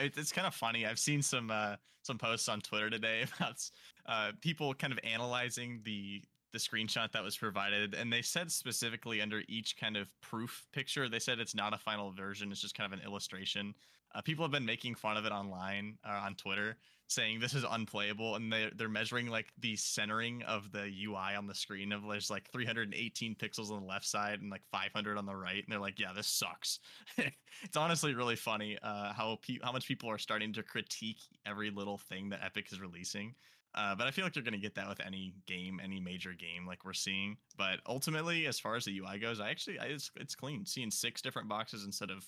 It's 0.00 0.32
kind 0.32 0.46
of 0.46 0.54
funny. 0.54 0.86
I've 0.86 0.98
seen 0.98 1.22
some 1.22 1.50
uh, 1.50 1.76
some 2.02 2.18
posts 2.18 2.48
on 2.48 2.60
Twitter 2.60 2.90
today 2.90 3.24
about 3.36 3.68
uh, 4.06 4.32
people 4.40 4.74
kind 4.74 4.92
of 4.92 4.98
analyzing 5.02 5.80
the 5.84 6.22
the 6.52 6.58
screenshot 6.58 7.10
that 7.12 7.24
was 7.24 7.36
provided, 7.36 7.94
and 7.94 8.12
they 8.12 8.20
said 8.20 8.52
specifically 8.52 9.22
under 9.22 9.42
each 9.48 9.78
kind 9.78 9.96
of 9.96 10.08
proof 10.20 10.66
picture, 10.72 11.08
they 11.08 11.18
said 11.18 11.38
it's 11.40 11.54
not 11.54 11.72
a 11.72 11.78
final 11.78 12.12
version. 12.12 12.52
It's 12.52 12.60
just 12.60 12.74
kind 12.74 12.92
of 12.92 12.98
an 12.98 13.04
illustration. 13.04 13.74
Uh, 14.14 14.20
people 14.20 14.44
have 14.44 14.52
been 14.52 14.66
making 14.66 14.94
fun 14.94 15.16
of 15.16 15.24
it 15.24 15.32
online 15.32 15.96
uh, 16.06 16.22
on 16.24 16.34
Twitter, 16.34 16.76
saying 17.08 17.40
this 17.40 17.54
is 17.54 17.64
unplayable, 17.68 18.36
and 18.36 18.52
they 18.52 18.70
they're 18.76 18.88
measuring 18.88 19.28
like 19.28 19.52
the 19.58 19.76
centering 19.76 20.42
of 20.42 20.70
the 20.72 20.90
UI 21.04 21.34
on 21.36 21.46
the 21.46 21.54
screen 21.54 21.92
of 21.92 22.02
there's 22.08 22.30
like 22.30 22.50
318 22.50 23.34
pixels 23.34 23.70
on 23.70 23.80
the 23.80 23.86
left 23.86 24.06
side 24.06 24.40
and 24.40 24.50
like 24.50 24.62
500 24.70 25.18
on 25.18 25.26
the 25.26 25.36
right, 25.36 25.62
and 25.64 25.66
they're 25.68 25.80
like, 25.80 25.98
yeah, 25.98 26.12
this 26.14 26.26
sucks. 26.26 26.78
it's 27.16 27.76
honestly 27.76 28.14
really 28.14 28.36
funny 28.36 28.78
uh, 28.82 29.12
how 29.12 29.38
pe- 29.42 29.58
how 29.62 29.72
much 29.72 29.86
people 29.86 30.10
are 30.10 30.18
starting 30.18 30.52
to 30.52 30.62
critique 30.62 31.20
every 31.46 31.70
little 31.70 31.98
thing 31.98 32.28
that 32.30 32.44
Epic 32.44 32.72
is 32.72 32.80
releasing. 32.80 33.34
Uh, 33.74 33.94
but 33.94 34.06
I 34.06 34.10
feel 34.10 34.24
like 34.24 34.36
you're 34.36 34.44
going 34.44 34.52
to 34.52 34.58
get 34.58 34.74
that 34.74 34.88
with 34.88 35.00
any 35.00 35.34
game, 35.46 35.80
any 35.82 35.98
major 35.98 36.34
game 36.34 36.66
like 36.66 36.84
we're 36.84 36.92
seeing. 36.92 37.38
But 37.56 37.80
ultimately, 37.86 38.46
as 38.46 38.60
far 38.60 38.76
as 38.76 38.84
the 38.84 38.98
UI 38.98 39.18
goes, 39.18 39.40
I 39.40 39.50
actually 39.50 39.78
I, 39.78 39.86
it's 39.86 40.10
it's 40.16 40.34
clean. 40.34 40.66
Seeing 40.66 40.90
six 40.90 41.22
different 41.22 41.48
boxes 41.48 41.84
instead 41.84 42.10
of 42.10 42.26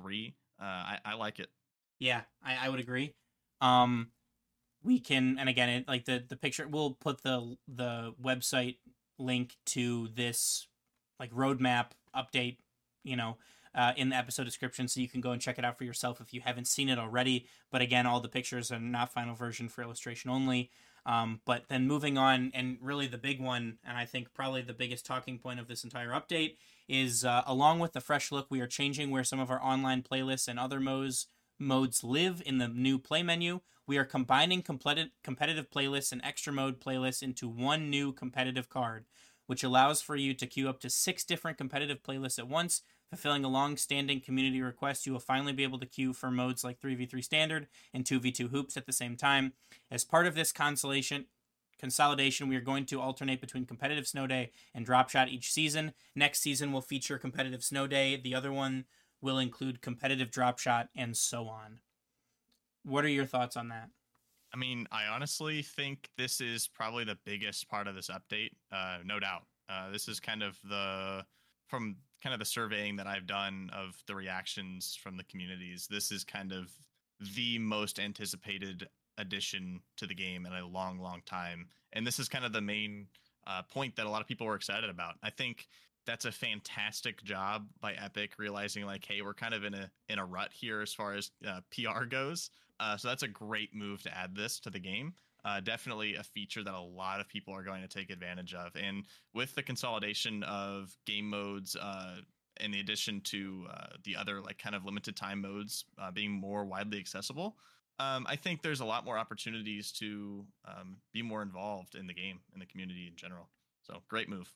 three, 0.00 0.34
uh, 0.60 0.64
I 0.64 0.98
I 1.04 1.14
like 1.14 1.38
it. 1.38 1.48
Yeah, 1.98 2.22
I, 2.44 2.66
I 2.66 2.68
would 2.68 2.80
agree. 2.80 3.14
Um, 3.60 4.08
we 4.82 5.00
can, 5.00 5.38
and 5.38 5.48
again, 5.48 5.68
it, 5.68 5.88
like 5.88 6.04
the 6.04 6.24
the 6.26 6.36
picture, 6.36 6.66
we'll 6.68 6.92
put 6.92 7.22
the 7.22 7.56
the 7.66 8.14
website 8.22 8.76
link 9.18 9.56
to 9.66 10.08
this 10.14 10.68
like 11.18 11.32
roadmap 11.32 11.86
update, 12.16 12.58
you 13.02 13.16
know, 13.16 13.36
uh, 13.74 13.92
in 13.96 14.10
the 14.10 14.16
episode 14.16 14.44
description, 14.44 14.88
so 14.88 15.00
you 15.00 15.08
can 15.08 15.20
go 15.20 15.32
and 15.32 15.42
check 15.42 15.58
it 15.58 15.64
out 15.64 15.76
for 15.76 15.84
yourself 15.84 16.20
if 16.20 16.32
you 16.32 16.40
haven't 16.40 16.66
seen 16.68 16.88
it 16.88 16.98
already. 16.98 17.46
But 17.70 17.82
again, 17.82 18.06
all 18.06 18.20
the 18.20 18.28
pictures 18.28 18.70
are 18.70 18.80
not 18.80 19.12
final 19.12 19.34
version 19.34 19.68
for 19.68 19.82
illustration 19.82 20.30
only. 20.30 20.70
Um, 21.06 21.40
but 21.46 21.64
then 21.68 21.86
moving 21.86 22.18
on, 22.18 22.50
and 22.54 22.76
really 22.82 23.06
the 23.06 23.18
big 23.18 23.40
one, 23.40 23.78
and 23.86 23.96
I 23.96 24.04
think 24.04 24.34
probably 24.34 24.62
the 24.62 24.74
biggest 24.74 25.06
talking 25.06 25.38
point 25.38 25.58
of 25.58 25.66
this 25.66 25.82
entire 25.82 26.10
update 26.10 26.56
is 26.88 27.24
uh, 27.24 27.42
along 27.46 27.78
with 27.78 27.92
the 27.92 28.00
fresh 28.00 28.32
look, 28.32 28.46
we 28.50 28.60
are 28.60 28.66
changing 28.66 29.10
where 29.10 29.24
some 29.24 29.40
of 29.40 29.50
our 29.50 29.62
online 29.62 30.02
playlists 30.02 30.48
and 30.48 30.58
other 30.58 30.80
modes 30.80 31.26
modes 31.58 32.04
live 32.04 32.42
in 32.46 32.58
the 32.58 32.68
new 32.68 32.98
play 32.98 33.22
menu. 33.22 33.60
We 33.86 33.98
are 33.98 34.04
combining 34.04 34.62
completed, 34.62 35.10
competitive 35.24 35.70
playlists 35.70 36.12
and 36.12 36.20
extra 36.24 36.52
mode 36.52 36.80
playlists 36.80 37.22
into 37.22 37.48
one 37.48 37.90
new 37.90 38.12
competitive 38.12 38.68
card, 38.68 39.06
which 39.46 39.64
allows 39.64 40.00
for 40.00 40.14
you 40.14 40.34
to 40.34 40.46
queue 40.46 40.68
up 40.68 40.80
to 40.80 40.90
six 40.90 41.24
different 41.24 41.58
competitive 41.58 42.02
playlists 42.02 42.38
at 42.38 42.48
once. 42.48 42.82
Fulfilling 43.10 43.42
a 43.42 43.48
long 43.48 43.78
standing 43.78 44.20
community 44.20 44.60
request, 44.60 45.06
you 45.06 45.12
will 45.12 45.18
finally 45.18 45.54
be 45.54 45.62
able 45.62 45.78
to 45.78 45.86
queue 45.86 46.12
for 46.12 46.30
modes 46.30 46.62
like 46.62 46.78
3v3 46.78 47.24
standard 47.24 47.66
and 47.94 48.04
2v2 48.04 48.50
hoops 48.50 48.76
at 48.76 48.84
the 48.84 48.92
same 48.92 49.16
time. 49.16 49.54
As 49.90 50.04
part 50.04 50.26
of 50.26 50.34
this 50.34 50.52
consolation, 50.52 51.24
consolidation, 51.78 52.48
we 52.48 52.56
are 52.56 52.60
going 52.60 52.86
to 52.86 53.00
alternate 53.00 53.40
between 53.40 53.66
competitive 53.66 54.06
snow 54.06 54.26
day 54.26 54.50
and 54.74 54.84
drop 54.84 55.10
shot 55.10 55.28
each 55.28 55.52
season. 55.52 55.92
Next 56.14 56.40
season 56.40 56.72
will 56.72 56.80
feature 56.80 57.18
competitive 57.18 57.62
snow 57.62 57.86
day. 57.86 58.16
The 58.16 58.34
other 58.34 58.52
one 58.52 58.84
will 59.20 59.38
include 59.38 59.82
competitive 59.82 60.30
drop 60.30 60.58
shot 60.58 60.88
and 60.96 61.16
so 61.16 61.48
on. 61.48 61.80
What 62.84 63.04
are 63.04 63.08
your 63.08 63.26
thoughts 63.26 63.56
on 63.56 63.68
that? 63.68 63.90
I 64.52 64.56
mean, 64.56 64.86
I 64.90 65.06
honestly 65.06 65.62
think 65.62 66.08
this 66.16 66.40
is 66.40 66.68
probably 66.68 67.04
the 67.04 67.18
biggest 67.24 67.68
part 67.68 67.86
of 67.86 67.94
this 67.94 68.08
update, 68.08 68.50
uh, 68.72 68.98
no 69.04 69.20
doubt. 69.20 69.42
Uh, 69.68 69.90
this 69.90 70.08
is 70.08 70.20
kind 70.20 70.42
of 70.42 70.58
the 70.64 71.24
from 71.66 71.96
kind 72.22 72.32
of 72.32 72.38
the 72.38 72.46
surveying 72.46 72.96
that 72.96 73.06
I've 73.06 73.26
done 73.26 73.70
of 73.74 74.02
the 74.06 74.14
reactions 74.14 74.98
from 75.00 75.16
the 75.16 75.24
communities. 75.24 75.86
This 75.90 76.10
is 76.10 76.24
kind 76.24 76.52
of 76.52 76.70
the 77.36 77.58
most 77.58 78.00
anticipated 78.00 78.88
addition 79.18 79.80
to 79.96 80.06
the 80.06 80.14
game 80.14 80.46
in 80.46 80.52
a 80.52 80.66
long, 80.66 80.98
long 80.98 81.20
time, 81.26 81.66
and 81.92 82.06
this 82.06 82.18
is 82.18 82.28
kind 82.28 82.44
of 82.44 82.52
the 82.52 82.60
main 82.60 83.06
uh, 83.46 83.62
point 83.62 83.96
that 83.96 84.06
a 84.06 84.10
lot 84.10 84.20
of 84.20 84.26
people 84.26 84.46
were 84.46 84.54
excited 84.54 84.88
about. 84.88 85.14
I 85.22 85.30
think 85.30 85.68
that's 86.06 86.24
a 86.24 86.32
fantastic 86.32 87.22
job 87.22 87.66
by 87.80 87.92
Epic 87.92 88.32
realizing 88.38 88.86
like, 88.86 89.04
hey, 89.04 89.20
we're 89.20 89.34
kind 89.34 89.52
of 89.52 89.64
in 89.64 89.74
a 89.74 89.90
in 90.08 90.18
a 90.18 90.24
rut 90.24 90.50
here 90.52 90.80
as 90.80 90.94
far 90.94 91.14
as 91.14 91.30
uh, 91.46 91.60
PR 91.70 92.04
goes. 92.04 92.50
Uh, 92.80 92.96
so 92.96 93.08
that's 93.08 93.22
a 93.22 93.28
great 93.28 93.74
move 93.74 94.02
to 94.02 94.16
add 94.16 94.34
this 94.34 94.60
to 94.60 94.70
the 94.70 94.78
game. 94.78 95.12
Uh, 95.44 95.60
definitely 95.60 96.14
a 96.14 96.22
feature 96.22 96.64
that 96.64 96.74
a 96.74 96.80
lot 96.80 97.20
of 97.20 97.28
people 97.28 97.54
are 97.54 97.62
going 97.62 97.82
to 97.82 97.88
take 97.88 98.10
advantage 98.10 98.54
of. 98.54 98.72
And 98.74 99.04
with 99.34 99.54
the 99.54 99.62
consolidation 99.62 100.42
of 100.44 100.96
game 101.06 101.28
modes, 101.28 101.76
uh, 101.76 102.16
in 102.60 102.70
the 102.70 102.80
addition 102.80 103.20
to 103.20 103.66
uh, 103.70 103.86
the 104.04 104.16
other 104.16 104.40
like 104.40 104.58
kind 104.58 104.74
of 104.74 104.84
limited 104.84 105.16
time 105.16 105.40
modes 105.40 105.84
uh, 106.00 106.10
being 106.10 106.32
more 106.32 106.64
widely 106.64 106.98
accessible, 106.98 107.56
um, 107.98 108.26
I 108.28 108.36
think 108.36 108.62
there's 108.62 108.80
a 108.80 108.84
lot 108.84 109.04
more 109.04 109.18
opportunities 109.18 109.92
to 109.92 110.44
um, 110.66 110.98
be 111.12 111.22
more 111.22 111.42
involved 111.42 111.94
in 111.94 112.06
the 112.06 112.14
game 112.14 112.40
in 112.52 112.60
the 112.60 112.66
community 112.66 113.06
in 113.08 113.16
general. 113.16 113.48
So 113.82 114.02
great 114.08 114.28
move. 114.28 114.52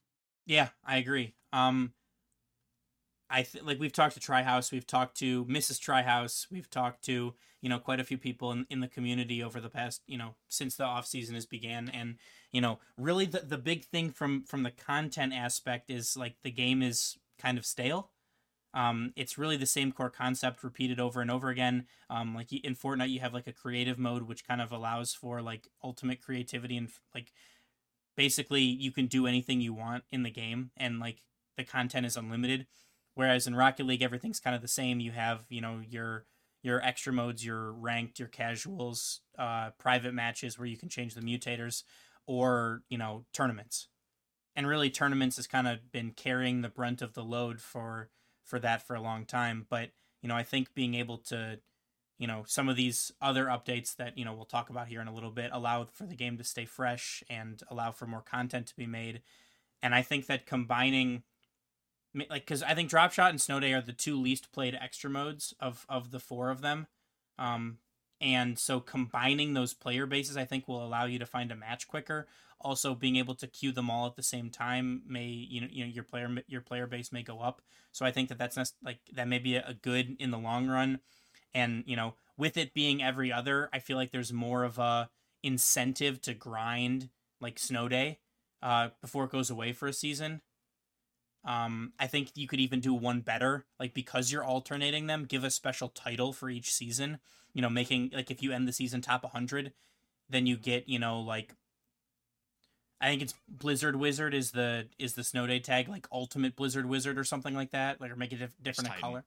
Yeah, 0.46 0.68
I 0.84 0.96
agree. 0.96 1.34
Um, 1.52 1.92
I 3.30 3.42
th- 3.42 3.64
like 3.64 3.80
we've 3.80 3.92
talked 3.92 4.14
to 4.14 4.20
Tryhouse, 4.20 4.70
we've 4.70 4.86
talked 4.86 5.16
to 5.18 5.44
Mrs. 5.46 5.80
Tryhouse, 5.80 6.46
we've 6.50 6.70
talked 6.70 7.04
to 7.06 7.34
you 7.60 7.68
know 7.68 7.78
quite 7.78 8.00
a 8.00 8.04
few 8.04 8.18
people 8.18 8.52
in, 8.52 8.66
in 8.68 8.80
the 8.80 8.88
community 8.88 9.42
over 9.42 9.60
the 9.60 9.70
past 9.70 10.02
you 10.06 10.18
know 10.18 10.34
since 10.48 10.76
the 10.76 10.84
off 10.84 11.06
season 11.06 11.34
has 11.34 11.46
began, 11.46 11.88
and 11.88 12.16
you 12.52 12.60
know 12.60 12.78
really 12.96 13.24
the 13.24 13.40
the 13.40 13.58
big 13.58 13.84
thing 13.84 14.10
from 14.10 14.44
from 14.44 14.62
the 14.62 14.70
content 14.70 15.32
aspect 15.32 15.90
is 15.90 16.16
like 16.16 16.36
the 16.42 16.50
game 16.50 16.82
is 16.82 17.16
kind 17.38 17.58
of 17.58 17.64
stale. 17.64 18.10
Um, 18.74 19.12
it's 19.16 19.36
really 19.36 19.56
the 19.56 19.66
same 19.66 19.92
core 19.92 20.10
concept 20.10 20.64
repeated 20.64 20.98
over 20.98 21.20
and 21.20 21.30
over 21.30 21.50
again. 21.50 21.86
Um, 22.08 22.34
like 22.34 22.52
in 22.52 22.74
Fortnite, 22.74 23.10
you 23.10 23.20
have 23.20 23.34
like 23.34 23.46
a 23.46 23.52
creative 23.52 23.98
mode 23.98 24.22
which 24.22 24.46
kind 24.46 24.60
of 24.60 24.72
allows 24.72 25.12
for 25.12 25.42
like 25.42 25.68
ultimate 25.82 26.22
creativity 26.22 26.76
and 26.76 26.88
like 27.14 27.32
basically 28.16 28.62
you 28.62 28.90
can 28.90 29.06
do 29.06 29.26
anything 29.26 29.60
you 29.60 29.74
want 29.74 30.04
in 30.10 30.22
the 30.22 30.30
game 30.30 30.70
and 30.76 30.98
like 30.98 31.22
the 31.56 31.64
content 31.64 32.06
is 32.06 32.16
unlimited. 32.16 32.66
Whereas 33.14 33.46
in 33.46 33.54
rocket 33.54 33.84
league 33.86 34.02
everything's 34.02 34.40
kind 34.40 34.56
of 34.56 34.62
the 34.62 34.68
same. 34.68 35.00
You 35.00 35.12
have 35.12 35.44
you 35.48 35.60
know 35.60 35.80
your 35.86 36.24
your 36.62 36.82
extra 36.82 37.12
modes 37.12 37.44
your 37.44 37.72
ranked 37.72 38.18
your 38.18 38.28
casuals 38.28 39.20
uh, 39.38 39.70
private 39.78 40.14
matches 40.14 40.58
where 40.58 40.66
you 40.66 40.76
can 40.78 40.88
change 40.88 41.14
the 41.14 41.20
mutators 41.20 41.82
or 42.26 42.82
you 42.88 42.96
know 42.96 43.24
tournaments. 43.34 43.88
And 44.54 44.66
really 44.66 44.90
tournaments 44.90 45.36
has 45.36 45.46
kind 45.46 45.66
of 45.66 45.90
been 45.92 46.10
carrying 46.10 46.60
the 46.60 46.68
brunt 46.68 47.00
of 47.00 47.14
the 47.14 47.24
load 47.24 47.60
for 47.60 48.10
for 48.44 48.58
that 48.58 48.86
for 48.86 48.94
a 48.94 49.00
long 49.00 49.24
time 49.24 49.66
but 49.68 49.90
you 50.22 50.28
know 50.28 50.36
i 50.36 50.42
think 50.42 50.74
being 50.74 50.94
able 50.94 51.18
to 51.18 51.58
you 52.22 52.28
know 52.28 52.44
some 52.46 52.68
of 52.68 52.76
these 52.76 53.10
other 53.20 53.46
updates 53.46 53.96
that 53.96 54.16
you 54.16 54.24
know 54.24 54.32
we'll 54.32 54.44
talk 54.44 54.70
about 54.70 54.86
here 54.86 55.00
in 55.00 55.08
a 55.08 55.12
little 55.12 55.32
bit 55.32 55.50
allow 55.52 55.84
for 55.84 56.06
the 56.06 56.14
game 56.14 56.38
to 56.38 56.44
stay 56.44 56.64
fresh 56.64 57.24
and 57.28 57.64
allow 57.68 57.90
for 57.90 58.06
more 58.06 58.22
content 58.22 58.68
to 58.68 58.76
be 58.76 58.86
made. 58.86 59.22
And 59.82 59.92
i 59.92 60.02
think 60.02 60.26
that 60.28 60.46
combining 60.46 61.24
like 62.14 62.46
because 62.46 62.62
i 62.62 62.74
think 62.74 62.88
drop 62.88 63.12
shot 63.12 63.30
and 63.30 63.40
snow 63.40 63.58
day 63.58 63.72
are 63.72 63.80
the 63.80 63.92
two 63.92 64.16
least 64.16 64.52
played 64.52 64.78
extra 64.80 65.10
modes 65.10 65.52
of 65.58 65.84
of 65.88 66.12
the 66.12 66.20
four 66.20 66.50
of 66.50 66.60
them. 66.60 66.86
Um 67.40 67.78
and 68.20 68.56
so 68.56 68.78
combining 68.78 69.54
those 69.54 69.74
player 69.74 70.06
bases 70.06 70.36
i 70.36 70.44
think 70.44 70.68
will 70.68 70.84
allow 70.86 71.06
you 71.06 71.18
to 71.18 71.26
find 71.26 71.50
a 71.50 71.56
match 71.56 71.88
quicker 71.88 72.28
also 72.62 72.94
being 72.94 73.16
able 73.16 73.34
to 73.36 73.46
queue 73.46 73.72
them 73.72 73.90
all 73.90 74.06
at 74.06 74.16
the 74.16 74.22
same 74.22 74.50
time 74.50 75.02
may 75.06 75.26
you 75.26 75.60
know 75.60 75.68
you 75.70 75.84
know 75.84 75.90
your 75.90 76.04
player 76.04 76.28
your 76.46 76.60
player 76.60 76.86
base 76.86 77.12
may 77.12 77.22
go 77.22 77.40
up. 77.40 77.62
So 77.92 78.06
I 78.06 78.10
think 78.10 78.28
that 78.28 78.38
that's 78.38 78.56
nec- 78.56 78.68
like 78.82 78.98
that 79.14 79.28
may 79.28 79.38
be 79.38 79.56
a, 79.56 79.64
a 79.68 79.74
good 79.74 80.16
in 80.18 80.30
the 80.30 80.38
long 80.38 80.68
run, 80.68 81.00
and 81.54 81.84
you 81.86 81.96
know 81.96 82.14
with 82.36 82.56
it 82.56 82.74
being 82.74 83.02
every 83.02 83.32
other, 83.32 83.68
I 83.72 83.78
feel 83.78 83.96
like 83.96 84.10
there's 84.10 84.32
more 84.32 84.64
of 84.64 84.78
a 84.78 85.10
incentive 85.42 86.20
to 86.22 86.34
grind 86.34 87.10
like 87.40 87.58
snow 87.58 87.88
day 87.88 88.18
uh, 88.62 88.88
before 89.00 89.24
it 89.24 89.30
goes 89.30 89.50
away 89.50 89.72
for 89.72 89.88
a 89.88 89.92
season. 89.92 90.40
Um, 91.44 91.92
I 91.98 92.06
think 92.06 92.30
you 92.34 92.46
could 92.46 92.60
even 92.60 92.80
do 92.80 92.94
one 92.94 93.20
better, 93.20 93.66
like 93.80 93.94
because 93.94 94.30
you're 94.30 94.44
alternating 94.44 95.08
them, 95.08 95.24
give 95.24 95.42
a 95.42 95.50
special 95.50 95.88
title 95.88 96.32
for 96.32 96.48
each 96.48 96.72
season. 96.72 97.18
You 97.52 97.62
know, 97.62 97.70
making 97.70 98.10
like 98.14 98.30
if 98.30 98.42
you 98.42 98.52
end 98.52 98.68
the 98.68 98.72
season 98.72 99.00
top 99.00 99.24
100, 99.24 99.72
then 100.30 100.46
you 100.46 100.56
get 100.56 100.88
you 100.88 100.98
know 100.98 101.20
like 101.20 101.54
I 103.02 103.06
think 103.06 103.22
it's 103.22 103.34
Blizzard 103.48 103.96
Wizard 103.96 104.32
is 104.32 104.52
the 104.52 104.86
is 104.96 105.14
the 105.14 105.24
snow 105.24 105.46
day 105.48 105.58
tag 105.58 105.88
like 105.88 106.06
Ultimate 106.12 106.54
Blizzard 106.54 106.86
Wizard 106.86 107.18
or 107.18 107.24
something 107.24 107.52
like 107.54 107.72
that, 107.72 108.00
like 108.00 108.12
or 108.12 108.16
make 108.16 108.32
it 108.32 108.36
dif- 108.36 108.62
different 108.62 108.86
in 108.86 108.92
Titan. 108.92 109.02
color. 109.02 109.24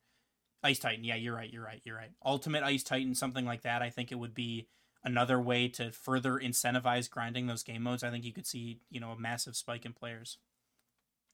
Ice 0.63 0.79
Titan, 0.79 1.03
yeah, 1.03 1.15
you're 1.15 1.36
right, 1.36 1.51
you're 1.51 1.63
right, 1.63 1.82
you're 1.84 1.96
right. 1.96 2.10
Ultimate 2.25 2.63
Ice 2.63 2.84
Titan, 2.84 3.13
something 3.13 3.46
like 3.46 3.63
that. 3.63 3.82
I 3.82 3.89
think 3.89 4.12
it 4.12 4.15
would 4.15 4.34
be 4.34 4.67
another 5.03 5.39
way 5.39 5.67
to 5.67 5.91
further 5.91 6.39
incentivize 6.39 7.10
grinding 7.10 7.46
those 7.46 7.62
game 7.62 7.84
modes. 7.84 8.03
I 8.03 8.10
think 8.10 8.24
you 8.24 8.32
could 8.32 8.48
see 8.48 8.79
you 8.89 9.01
know 9.01 9.12
a 9.12 9.20
massive 9.20 9.58
spike 9.58 9.86
in 9.86 9.91
players. 9.91 10.38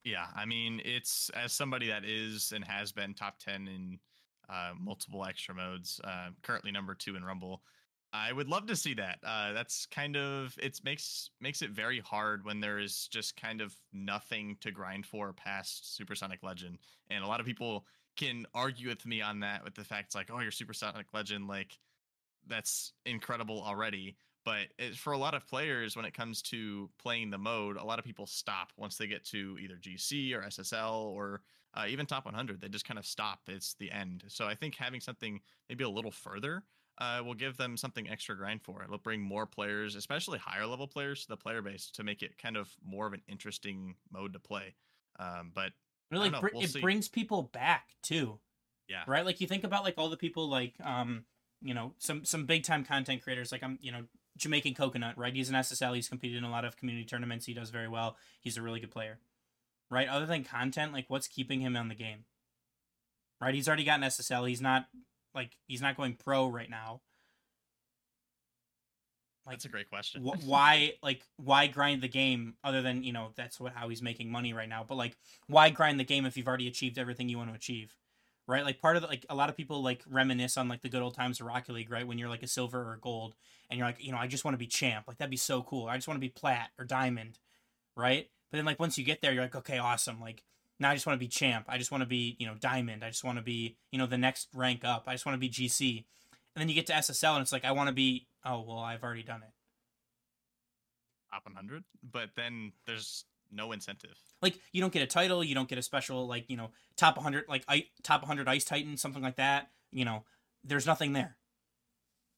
Yeah, 0.04 0.26
I 0.36 0.46
mean, 0.46 0.82
it's 0.84 1.30
as 1.36 1.54
somebody 1.54 1.88
that 1.90 2.04
is 2.04 2.54
and 2.56 2.66
has 2.66 2.92
been 2.92 3.14
top 3.14 3.38
10 3.38 3.68
in 3.68 4.00
uh, 4.50 4.72
multiple 4.80 5.24
extra 5.26 5.54
modes, 5.54 6.02
uh, 6.04 6.30
currently 6.42 6.72
number 6.72 6.96
two 6.96 7.16
in 7.16 7.24
Rumble. 7.24 7.62
I 8.14 8.34
would 8.34 8.50
love 8.50 8.66
to 8.68 8.76
see 8.76 8.94
that. 8.96 9.20
Uh, 9.24 9.54
that's 9.54 9.86
kind 9.86 10.18
of 10.18 10.58
it 10.62 10.80
makes 10.84 11.30
makes 11.40 11.62
it 11.62 11.72
very 11.72 12.00
hard 12.00 12.44
when 12.44 12.60
there 12.60 12.78
is 12.78 13.08
just 13.08 13.40
kind 13.40 13.62
of 13.62 13.74
nothing 13.94 14.58
to 14.62 14.72
grind 14.72 15.06
for 15.06 15.32
past 15.32 15.96
Supersonic 15.96 16.44
Legend, 16.44 16.78
and 17.10 17.24
a 17.24 17.28
lot 17.28 17.40
of 17.40 17.46
people 17.46 17.86
can 18.18 18.46
argue 18.54 18.90
with 18.90 19.06
me 19.06 19.22
on 19.22 19.40
that 19.40 19.64
with 19.64 19.76
the 19.76 19.84
fact 19.84 20.08
it's 20.08 20.16
like, 20.16 20.30
oh, 20.32 20.40
you're 20.40 20.52
Supersonic 20.52 21.08
Legend, 21.14 21.48
like 21.48 21.80
that's 22.48 22.94
incredible 23.06 23.62
already. 23.62 24.18
But 24.44 24.68
it, 24.80 24.96
for 24.96 25.14
a 25.14 25.18
lot 25.18 25.36
of 25.36 25.48
players, 25.48 25.96
when 25.96 26.06
it 26.06 26.14
comes 26.14 26.42
to 26.44 26.90
playing 27.02 27.30
the 27.30 27.38
mode, 27.38 27.78
a 27.78 27.84
lot 27.84 28.00
of 28.00 28.06
people 28.06 28.26
stop 28.26 28.70
once 28.76 28.98
they 28.98 29.08
get 29.08 29.24
to 29.26 29.58
either 29.62 29.76
GC 29.76 30.34
or 30.34 30.42
SSL 30.42 30.94
or 30.94 31.42
uh, 31.76 31.86
even 31.88 32.08
top 32.08 32.26
100. 32.26 32.60
They 32.60 32.68
just 32.68 32.88
kind 32.88 32.98
of 32.98 33.06
stop. 33.06 33.40
It's 33.48 33.76
the 33.76 33.92
end. 33.92 34.24
So 34.28 34.48
I 34.48 34.56
think 34.56 34.76
having 34.76 35.00
something 35.00 35.40
maybe 35.70 35.84
a 35.84 35.90
little 35.90 36.12
further 36.12 36.64
uh, 36.98 37.22
will 37.26 37.34
give 37.34 37.58
them 37.58 37.78
something 37.78 38.10
extra 38.10 38.36
grind 38.36 38.62
for. 38.62 38.84
It'll 38.84 38.98
bring 38.98 39.22
more 39.22 39.46
players, 39.46 39.96
especially 39.96 40.38
higher 40.40 40.66
level 40.68 40.88
players, 40.88 41.24
to 41.24 41.30
the 41.30 41.38
player 41.38 41.62
base 41.62 41.90
to 41.92 42.04
make 42.04 42.22
it 42.22 42.38
kind 42.38 42.58
of 42.58 42.70
more 42.86 43.08
of 43.08 43.14
an 43.14 43.22
interesting 43.28 43.96
mode 44.12 44.34
to 44.34 44.40
play. 44.40 44.76
Um, 45.20 45.52
but 45.54 45.72
Really, 46.12 46.30
know, 46.30 46.42
br- 46.42 46.50
we'll 46.54 46.64
it 46.64 46.70
see. 46.72 46.82
brings 46.82 47.08
people 47.08 47.44
back 47.44 47.90
too. 48.04 48.40
yeah, 48.90 49.04
right? 49.08 49.26
Like 49.26 49.40
you 49.42 49.48
think 49.48 49.64
about 49.64 49.84
like 49.84 49.96
all 49.98 50.10
the 50.10 50.18
people 50.18 50.50
like 50.50 50.74
um 50.84 51.24
you 51.62 51.74
know 51.74 51.94
some 52.00 52.26
some 52.26 52.46
big 52.46 52.64
time 52.64 52.84
content 52.84 53.22
creators 53.24 53.52
like 53.52 53.64
I'm 53.64 53.80
you 53.82 53.92
know 53.94 54.04
Jamaican 54.38 54.74
Coconut, 54.74 55.18
right? 55.18 55.34
He's 55.34 55.50
an 55.50 55.56
SSL. 55.56 55.96
He's 55.96 56.10
competed 56.10 56.38
in 56.38 56.44
a 56.44 56.52
lot 56.52 56.66
of 56.66 56.76
community 56.76 57.06
tournaments. 57.06 57.46
He 57.46 57.54
does 57.54 57.70
very 57.70 57.88
well. 57.88 58.18
He's 58.42 58.58
a 58.58 58.62
really 58.62 58.80
good 58.82 58.92
player, 58.92 59.20
right? 59.90 60.08
Other 60.10 60.26
than 60.26 60.44
content, 60.44 60.92
like 60.94 61.06
what's 61.08 61.28
keeping 61.28 61.62
him 61.62 61.76
on 61.78 61.88
the 61.88 61.96
game, 61.96 62.26
right? 63.40 63.54
He's 63.56 63.68
already 63.68 63.84
got 63.86 64.00
an 64.02 64.06
SSL. 64.10 64.48
He's 64.50 64.62
not 64.62 64.88
like 65.36 65.58
he's 65.68 65.82
not 65.82 65.98
going 65.98 66.16
pro 66.16 66.48
right 66.48 66.70
now. 66.70 67.02
Like 69.46 69.56
that's 69.56 69.66
a 69.66 69.70
great 69.70 69.90
question. 69.90 70.24
wh- 70.24 70.46
why 70.46 70.94
like 71.02 71.24
why 71.38 71.68
grind 71.68 72.02
the 72.02 72.08
game 72.08 72.56
other 72.64 72.82
than 72.82 73.04
you 73.04 73.14
know 73.14 73.32
that's 73.36 73.60
what 73.60 73.74
how 73.74 73.90
he's 73.90 74.02
making 74.02 74.32
money 74.32 74.54
right 74.54 74.70
now 74.70 74.86
but 74.88 74.96
like 74.96 75.18
why 75.48 75.72
grind 75.72 76.00
the 76.00 76.04
game 76.04 76.26
if 76.26 76.38
you've 76.38 76.48
already 76.48 76.68
achieved 76.68 77.00
everything 77.00 77.28
you 77.28 77.38
want 77.38 77.50
to 77.50 77.56
achieve 77.56 77.96
right? 78.48 78.66
Like 78.66 78.82
part 78.82 78.96
of 78.96 79.02
the 79.02 79.08
like 79.08 79.26
a 79.30 79.36
lot 79.36 79.50
of 79.50 79.58
people 79.58 79.82
like 79.82 80.04
reminisce 80.10 80.58
on 80.58 80.68
like 80.68 80.82
the 80.82 80.90
good 80.90 81.02
old 81.02 81.16
times 81.16 81.40
of 81.40 81.48
rocket 81.48 81.74
league 81.74 81.92
right? 81.92 82.06
When 82.06 82.18
you're 82.18 82.30
like 82.30 82.44
a 82.44 82.48
silver 82.48 82.82
or 82.82 82.94
a 82.94 83.00
gold 83.00 83.36
and 83.70 83.78
you're 83.78 83.88
like 83.88 84.04
you 84.04 84.12
know 84.12 84.18
i 84.18 84.28
just 84.28 84.44
want 84.46 84.54
to 84.54 84.60
be 84.60 84.68
champ. 84.68 85.06
Like 85.08 85.18
that'd 85.18 85.32
be 85.32 85.38
so 85.38 85.64
cool. 85.64 85.88
I 85.88 85.96
just 85.96 86.08
want 86.08 86.18
to 86.18 86.22
be 86.22 86.30
plat 86.30 86.70
or 86.78 86.86
diamond 86.86 87.40
right? 87.96 88.30
But 88.52 88.58
then 88.58 88.66
like 88.66 88.80
once 88.80 88.98
you 88.98 89.04
get 89.04 89.22
there 89.22 89.34
you're 89.34 89.44
like 89.44 89.56
okay 89.56 89.78
awesome. 89.78 90.20
Like 90.20 90.44
now 90.82 90.90
i 90.90 90.94
just 90.94 91.06
want 91.06 91.16
to 91.18 91.24
be 91.26 91.30
champ. 91.30 91.66
I 91.70 91.78
just 91.78 91.92
want 91.92 92.02
to 92.02 92.08
be 92.08 92.36
you 92.40 92.46
know 92.48 92.56
diamond. 92.60 93.04
I 93.04 93.08
just 93.10 93.24
want 93.24 93.38
to 93.38 93.42
be 93.44 93.78
you 93.92 94.00
know 94.00 94.08
the 94.08 94.18
next 94.18 94.50
rank 94.54 94.84
up. 94.84 95.04
I 95.08 95.14
just 95.14 95.26
want 95.26 95.36
to 95.36 95.40
be 95.40 95.50
gc 95.50 96.04
and 96.56 96.62
then 96.62 96.68
you 96.68 96.76
get 96.76 96.88
to 96.88 96.94
ssl 96.94 97.34
and 97.36 97.42
it's 97.42 97.54
like 97.54 97.64
i 97.64 97.72
want 97.72 97.88
to 97.88 97.94
be 97.94 98.28
oh 98.44 98.62
well 98.62 98.80
i've 98.80 99.04
already 99.04 99.24
done 99.24 99.44
it. 99.44 99.54
Top 101.32 101.46
100, 101.46 101.86
but 102.04 102.32
then 102.36 102.74
there's 102.86 103.24
no 103.54 103.72
incentive. 103.72 104.18
like 104.42 104.60
you 104.74 104.82
don't 104.82 104.92
get 104.94 105.02
a 105.02 105.08
title 105.08 105.44
you 105.44 105.54
don't 105.56 105.68
get 105.70 105.78
a 105.78 105.82
special 105.82 106.28
like 106.28 106.50
you 106.50 106.58
know 106.58 106.72
top 106.98 107.16
100 107.18 107.46
like 107.48 107.64
I, 107.68 107.86
top 108.02 108.22
100 108.22 108.48
ice 108.48 108.64
titan 108.64 108.96
something 108.98 109.22
like 109.22 109.36
that 109.36 109.72
you 109.92 110.04
know 110.06 110.24
there's 110.64 110.86
nothing 110.86 111.14
there. 111.14 111.38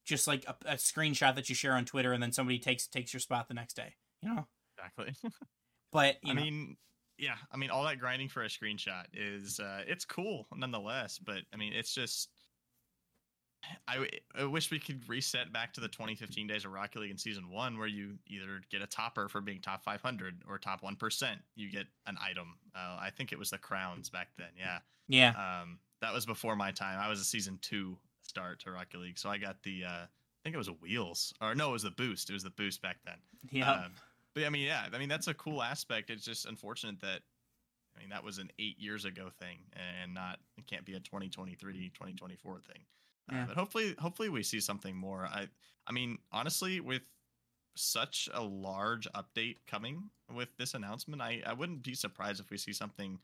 Just 0.06 0.28
like 0.28 0.44
a, 0.48 0.56
a 0.66 0.76
screenshot 0.76 1.36
that 1.36 1.50
you 1.50 1.56
share 1.56 1.74
on 1.74 1.86
twitter 1.86 2.14
and 2.14 2.22
then 2.22 2.32
somebody 2.32 2.60
takes 2.60 2.88
takes 2.88 3.14
your 3.14 3.20
spot 3.20 3.48
the 3.48 3.54
next 3.54 3.76
day 3.76 3.96
you 4.24 4.30
know? 4.30 4.48
Exactly. 4.78 5.14
but 5.92 6.18
you 6.24 6.32
I 6.32 6.36
know, 6.36 6.42
mean, 6.42 6.78
yeah, 7.18 7.36
I 7.52 7.58
mean, 7.58 7.70
all 7.70 7.84
that 7.84 8.00
grinding 8.00 8.30
for 8.30 8.44
a 8.44 8.48
screenshot 8.48 9.06
is 9.14 9.60
uh, 9.60 9.84
it's 9.88 10.06
cool 10.06 10.48
nonetheless, 10.56 11.20
but 11.20 11.40
I 11.54 11.58
mean, 11.58 11.74
it's 11.74 11.94
just. 11.94 12.30
I, 13.88 13.94
w- 13.94 14.12
I 14.38 14.44
wish 14.44 14.72
we 14.72 14.80
could 14.80 15.08
reset 15.08 15.54
back 15.54 15.72
to 15.76 15.80
the 15.80 15.88
2015 15.88 16.48
days 16.48 16.66
of 16.66 16.72
Rocket 16.74 17.00
League 17.00 17.12
in 17.12 17.18
season 17.18 17.50
one, 17.50 17.78
where 17.78 17.88
you 17.88 18.16
either 18.28 18.60
get 18.70 18.82
a 18.82 18.88
topper 18.88 19.30
for 19.30 19.40
being 19.40 19.62
top 19.62 19.86
500 19.86 20.42
or 20.50 20.58
top 20.58 20.84
one 20.84 20.98
percent. 20.98 21.40
You 21.56 21.72
get 21.72 21.86
an 22.06 22.18
item. 22.22 22.56
Uh, 22.76 22.98
I 23.00 23.10
think 23.16 23.32
it 23.32 23.40
was 23.40 23.52
the 23.52 23.58
crowns 23.58 24.10
back 24.10 24.28
then. 24.38 24.50
Yeah, 24.58 24.80
yeah 25.08 25.62
um, 25.62 25.80
that 26.02 26.14
was 26.14 26.26
before 26.26 26.58
my 26.58 26.72
time. 26.72 27.00
I 27.00 27.08
was 27.08 27.22
a 27.22 27.24
season 27.24 27.58
two 27.62 27.98
start 28.22 28.60
to 28.62 28.72
Rocket 28.72 29.00
League, 29.00 29.18
so 29.18 29.30
I 29.30 29.38
got 29.38 29.64
the. 29.64 29.86
Uh, 29.86 29.90
I 29.90 30.40
think 30.44 30.56
it 30.56 30.58
was 30.58 30.68
a 30.68 30.74
wheels, 30.74 31.34
or 31.40 31.56
no, 31.56 31.70
it 31.70 31.74
was 31.74 31.84
the 31.84 31.92
boost. 31.92 32.30
It 32.30 32.34
was 32.34 32.44
the 32.44 32.50
boost 32.50 32.82
back 32.82 32.98
then. 33.06 33.16
yeah 33.50 33.72
Um, 33.72 33.92
but 34.34 34.46
I 34.46 34.50
mean, 34.50 34.66
yeah, 34.66 34.86
I 34.92 34.98
mean 34.98 35.10
that's 35.10 35.28
a 35.28 35.34
cool 35.34 35.62
aspect. 35.62 36.10
It's 36.10 36.26
just 36.26 36.46
unfortunate 36.46 37.02
that 37.02 37.22
I 37.96 38.00
mean 38.00 38.10
that 38.10 38.24
was 38.24 38.38
an 38.38 38.50
eight 38.60 38.80
years 38.80 39.06
ago 39.06 39.30
thing, 39.40 39.60
and 39.74 40.14
not 40.14 40.40
it 40.58 40.68
can't 40.68 40.86
be 40.86 40.94
a 40.94 41.00
2023, 41.00 41.90
2024 41.90 42.60
thing. 42.60 42.84
Uh, 43.32 43.46
but 43.48 43.56
hopefully, 43.56 43.96
hopefully 44.00 44.28
we 44.30 44.44
see 44.44 44.60
something 44.60 44.96
more. 44.98 45.26
I, 45.26 45.48
I 45.88 45.94
mean, 45.94 46.18
honestly, 46.34 46.82
with 46.82 47.04
such 47.76 48.28
a 48.34 48.44
large 48.44 49.08
update 49.14 49.58
coming 49.66 50.10
with 50.34 50.58
this 50.58 50.74
announcement, 50.74 51.22
I, 51.22 51.42
I 51.46 51.54
wouldn't 51.54 51.84
be 51.84 51.94
surprised 51.94 52.42
if 52.42 52.50
we 52.52 52.58
see 52.58 52.74
something, 52.74 53.20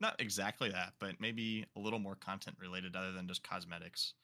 not 0.00 0.20
exactly 0.20 0.70
that, 0.70 0.94
but 0.98 1.20
maybe 1.20 1.66
a 1.76 1.78
little 1.80 2.00
more 2.00 2.16
content 2.16 2.56
related 2.60 2.96
other 2.96 3.12
than 3.12 3.28
just 3.28 3.42
cosmetics. 3.48 4.14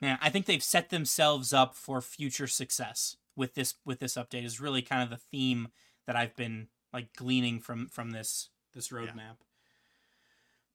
yeah 0.00 0.16
i 0.20 0.28
think 0.28 0.46
they've 0.46 0.62
set 0.62 0.90
themselves 0.90 1.52
up 1.52 1.74
for 1.74 2.00
future 2.00 2.46
success 2.48 3.16
with 3.36 3.54
this 3.54 3.74
with 3.84 3.98
this 3.98 4.14
update 4.14 4.44
is 4.44 4.60
really 4.60 4.82
kind 4.82 5.02
of 5.02 5.10
the 5.10 5.16
theme 5.16 5.68
that 6.06 6.16
i've 6.16 6.36
been 6.36 6.68
like 6.92 7.14
gleaning 7.16 7.60
from 7.60 7.88
from 7.88 8.10
this 8.10 8.50
this 8.74 8.88
roadmap 8.88 9.36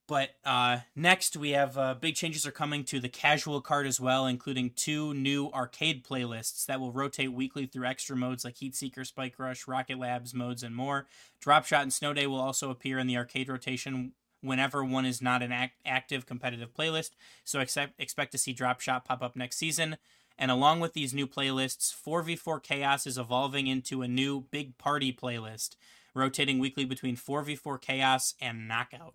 But 0.06 0.30
uh, 0.44 0.78
next, 0.96 1.36
we 1.36 1.50
have 1.50 1.78
uh, 1.78 1.94
big 1.94 2.16
changes 2.16 2.44
are 2.44 2.50
coming 2.50 2.82
to 2.86 2.98
the 2.98 3.08
casual 3.08 3.60
card 3.60 3.86
as 3.86 4.00
well, 4.00 4.26
including 4.26 4.70
two 4.74 5.14
new 5.14 5.50
arcade 5.50 6.04
playlists 6.04 6.66
that 6.66 6.80
will 6.80 6.90
rotate 6.90 7.32
weekly 7.32 7.66
through 7.66 7.86
extra 7.86 8.16
modes 8.16 8.44
like 8.44 8.56
Heat 8.56 8.74
Seeker, 8.74 9.04
Spike 9.04 9.38
Rush, 9.38 9.68
Rocket 9.68 10.00
Labs 10.00 10.34
modes, 10.34 10.64
and 10.64 10.74
more. 10.74 11.06
Drop 11.40 11.64
Shot 11.64 11.82
and 11.82 11.92
Snow 11.92 12.12
Day 12.12 12.26
will 12.26 12.40
also 12.40 12.70
appear 12.70 12.98
in 12.98 13.06
the 13.06 13.16
arcade 13.16 13.48
rotation 13.48 14.10
whenever 14.40 14.84
one 14.84 15.06
is 15.06 15.22
not 15.22 15.42
an 15.44 15.52
act- 15.52 15.80
active 15.86 16.26
competitive 16.26 16.74
playlist. 16.74 17.10
So 17.44 17.60
expect 17.60 17.94
expect 18.00 18.32
to 18.32 18.38
see 18.38 18.52
Drop 18.52 18.80
Shot 18.80 19.04
pop 19.04 19.22
up 19.22 19.36
next 19.36 19.58
season. 19.58 19.96
And 20.40 20.50
along 20.50 20.80
with 20.80 20.94
these 20.94 21.12
new 21.12 21.26
playlists, 21.26 21.94
4v4 21.94 22.62
Chaos 22.62 23.06
is 23.06 23.18
evolving 23.18 23.66
into 23.66 24.00
a 24.00 24.08
new 24.08 24.46
Big 24.50 24.78
Party 24.78 25.12
playlist, 25.12 25.76
rotating 26.14 26.58
weekly 26.58 26.86
between 26.86 27.14
4v4 27.14 27.78
Chaos 27.78 28.34
and 28.40 28.66
Knockout. 28.66 29.14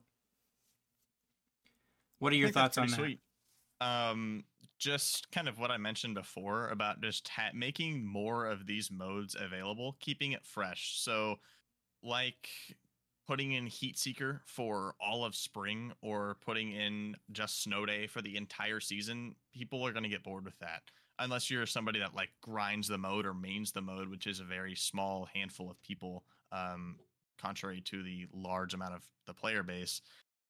What 2.19 2.31
are 2.31 2.35
your 2.35 2.51
thoughts 2.51 2.77
on 2.77 2.87
that? 2.87 2.95
Sweet. 2.95 3.19
Um, 3.81 4.43
just 4.77 5.31
kind 5.31 5.47
of 5.47 5.57
what 5.57 5.71
I 5.71 5.77
mentioned 5.77 6.13
before 6.13 6.69
about 6.69 7.01
just 7.01 7.27
ha- 7.29 7.49
making 7.55 8.05
more 8.05 8.45
of 8.45 8.67
these 8.67 8.91
modes 8.91 9.35
available, 9.37 9.97
keeping 9.99 10.33
it 10.33 10.45
fresh. 10.45 10.99
So, 10.99 11.37
like 12.03 12.49
putting 13.27 13.53
in 13.53 13.65
Heat 13.65 13.97
Seeker 13.97 14.43
for 14.45 14.93
all 15.01 15.25
of 15.25 15.35
spring 15.35 15.91
or 16.03 16.37
putting 16.45 16.71
in 16.71 17.15
just 17.31 17.63
Snow 17.63 17.83
Day 17.87 18.05
for 18.05 18.21
the 18.21 18.37
entire 18.37 18.79
season, 18.79 19.35
people 19.51 19.85
are 19.85 19.91
going 19.91 20.03
to 20.03 20.09
get 20.09 20.23
bored 20.23 20.45
with 20.45 20.59
that. 20.59 20.83
Unless 21.17 21.49
you're 21.49 21.65
somebody 21.65 21.99
that 21.99 22.13
like 22.13 22.29
grinds 22.41 22.87
the 22.87 22.97
mode 22.97 23.25
or 23.25 23.33
mains 23.33 23.71
the 23.71 23.81
mode, 23.81 24.09
which 24.09 24.27
is 24.27 24.39
a 24.39 24.43
very 24.43 24.75
small 24.75 25.27
handful 25.33 25.69
of 25.69 25.81
people, 25.81 26.23
um, 26.51 26.97
contrary 27.39 27.81
to 27.81 28.03
the 28.03 28.27
large 28.33 28.73
amount 28.73 28.93
of 28.93 29.03
the 29.25 29.33
player 29.33 29.63
base. 29.63 30.01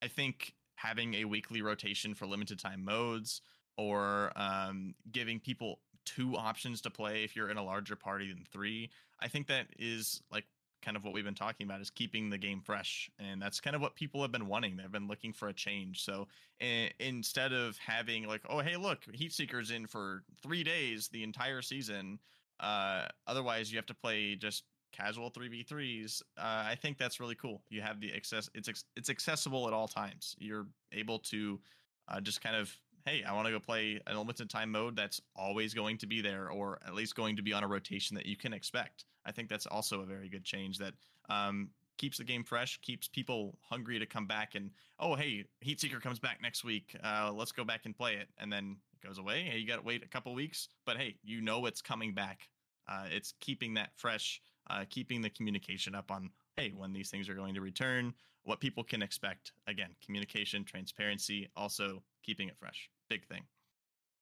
I 0.02 0.08
think 0.08 0.54
having 0.76 1.14
a 1.16 1.26
weekly 1.26 1.62
rotation 1.62 2.14
for 2.14 2.26
limited 2.26 2.60
time 2.60 2.84
modes 2.84 3.42
or 3.78 4.32
um, 4.36 4.96
giving 5.12 5.40
people 5.40 5.80
two 6.06 6.36
options 6.36 6.82
to 6.82 6.90
play 6.90 7.24
if 7.24 7.36
you're 7.36 7.50
in 7.50 7.58
a 7.58 7.64
larger 7.64 7.96
party 7.96 8.30
than 8.30 8.46
three, 8.52 8.90
I 9.20 9.28
think 9.28 9.48
that 9.48 9.68
is 9.80 10.22
like 10.32 10.46
kind 10.86 10.96
of 10.96 11.04
what 11.04 11.14
we've 11.14 11.26
been 11.26 11.34
talking 11.34 11.66
about 11.66 11.82
is 11.82 11.90
keeping 11.90 12.30
the 12.30 12.38
game 12.38 12.62
fresh, 12.62 13.10
and 13.20 13.42
that's 13.42 13.60
kind 13.60 13.76
of 13.76 13.82
what 13.82 13.96
people 13.96 14.22
have 14.22 14.32
been 14.32 14.48
wanting. 14.48 14.78
They've 14.78 14.92
been 14.92 15.08
looking 15.08 15.34
for 15.34 15.48
a 15.48 15.54
change. 15.54 16.04
So 16.04 16.28
i- 16.62 16.92
instead 17.00 17.52
of 17.52 17.78
having 17.80 18.28
like, 18.28 18.42
oh 18.50 18.60
hey, 18.60 18.78
look, 18.78 19.04
Heatseeker's 19.06 19.72
in 19.72 19.88
for 19.88 20.24
three 20.44 20.64
days 20.64 21.08
the 21.10 21.24
entire 21.24 21.62
season. 21.62 22.20
Uh, 22.60 23.08
otherwise, 23.28 23.72
you 23.72 23.78
have 23.78 23.86
to 23.88 23.94
play 23.96 24.36
just 24.36 24.64
casual 24.94 25.30
3v3s 25.30 26.22
uh, 26.38 26.64
i 26.66 26.74
think 26.82 26.98
that's 26.98 27.20
really 27.20 27.36
cool 27.36 27.62
you 27.70 27.82
have 27.82 28.00
the 28.00 28.14
access 28.16 28.50
it's 28.54 28.70
it's 28.96 29.10
accessible 29.10 29.68
at 29.68 29.74
all 29.74 29.90
times 29.90 30.36
you're 30.40 30.68
able 30.94 31.20
to 31.20 31.60
uh, 32.08 32.22
just 32.22 32.42
kind 32.42 32.56
of 32.56 32.74
hey 33.06 33.22
i 33.24 33.34
want 33.34 33.46
to 33.46 33.52
go 33.52 33.60
play 33.60 34.00
an 34.08 34.18
limited 34.18 34.50
time 34.50 34.72
mode 34.72 34.96
that's 34.96 35.20
always 35.36 35.74
going 35.74 35.98
to 35.98 36.08
be 36.08 36.22
there 36.22 36.50
or 36.50 36.80
at 36.88 36.94
least 36.94 37.14
going 37.14 37.36
to 37.36 37.42
be 37.42 37.52
on 37.52 37.62
a 37.62 37.68
rotation 37.68 38.16
that 38.16 38.26
you 38.26 38.38
can 38.38 38.54
expect 38.54 39.04
i 39.26 39.32
think 39.32 39.50
that's 39.50 39.66
also 39.66 40.02
a 40.02 40.06
very 40.06 40.30
good 40.30 40.44
change 40.44 40.78
that 40.78 40.94
um, 41.30 41.70
keeps 41.98 42.18
the 42.18 42.24
game 42.24 42.44
fresh 42.44 42.80
keeps 42.82 43.08
people 43.08 43.58
hungry 43.62 44.00
to 44.00 44.06
come 44.06 44.28
back 44.28 44.56
and 44.56 44.70
oh 45.00 45.16
hey 45.16 45.46
heatseeker 45.66 46.02
comes 46.02 46.20
back 46.20 46.40
next 46.42 46.64
week 46.64 46.96
uh, 47.04 47.32
let's 47.34 47.52
go 47.52 47.64
back 47.64 47.82
and 47.86 47.96
play 47.96 48.16
it. 48.16 48.28
And 48.38 48.52
then 48.52 48.78
it 48.94 49.06
goes 49.06 49.18
away 49.18 49.44
hey 49.44 49.58
you 49.58 49.68
got 49.68 49.78
to 49.78 49.82
wait 49.82 50.04
a 50.04 50.08
couple 50.08 50.34
weeks 50.34 50.70
but 50.86 50.98
hey 50.98 51.16
you 51.24 51.42
know 51.42 51.66
it's 51.66 51.82
coming 51.82 52.14
back. 52.14 52.50
Uh, 52.88 53.06
it's 53.10 53.34
keeping 53.40 53.74
that 53.74 53.90
fresh 53.96 54.42
uh, 54.70 54.84
keeping 54.90 55.22
the 55.22 55.30
communication 55.30 55.96
up 55.96 56.12
on 56.12 56.30
hey 56.58 56.72
when 56.76 56.94
these 56.94 57.10
things 57.10 57.30
are 57.30 57.36
going 57.36 57.54
to 57.54 57.62
return 57.62 58.14
what 58.44 58.60
people 58.60 58.84
can 58.84 59.02
expect. 59.02 59.54
Again 59.68 59.90
communication 60.06 60.64
transparency 60.64 61.50
also 61.56 62.04
keeping 62.24 62.48
it 62.48 62.58
fresh. 62.58 62.90
Big 63.10 63.26
thing. 63.26 63.44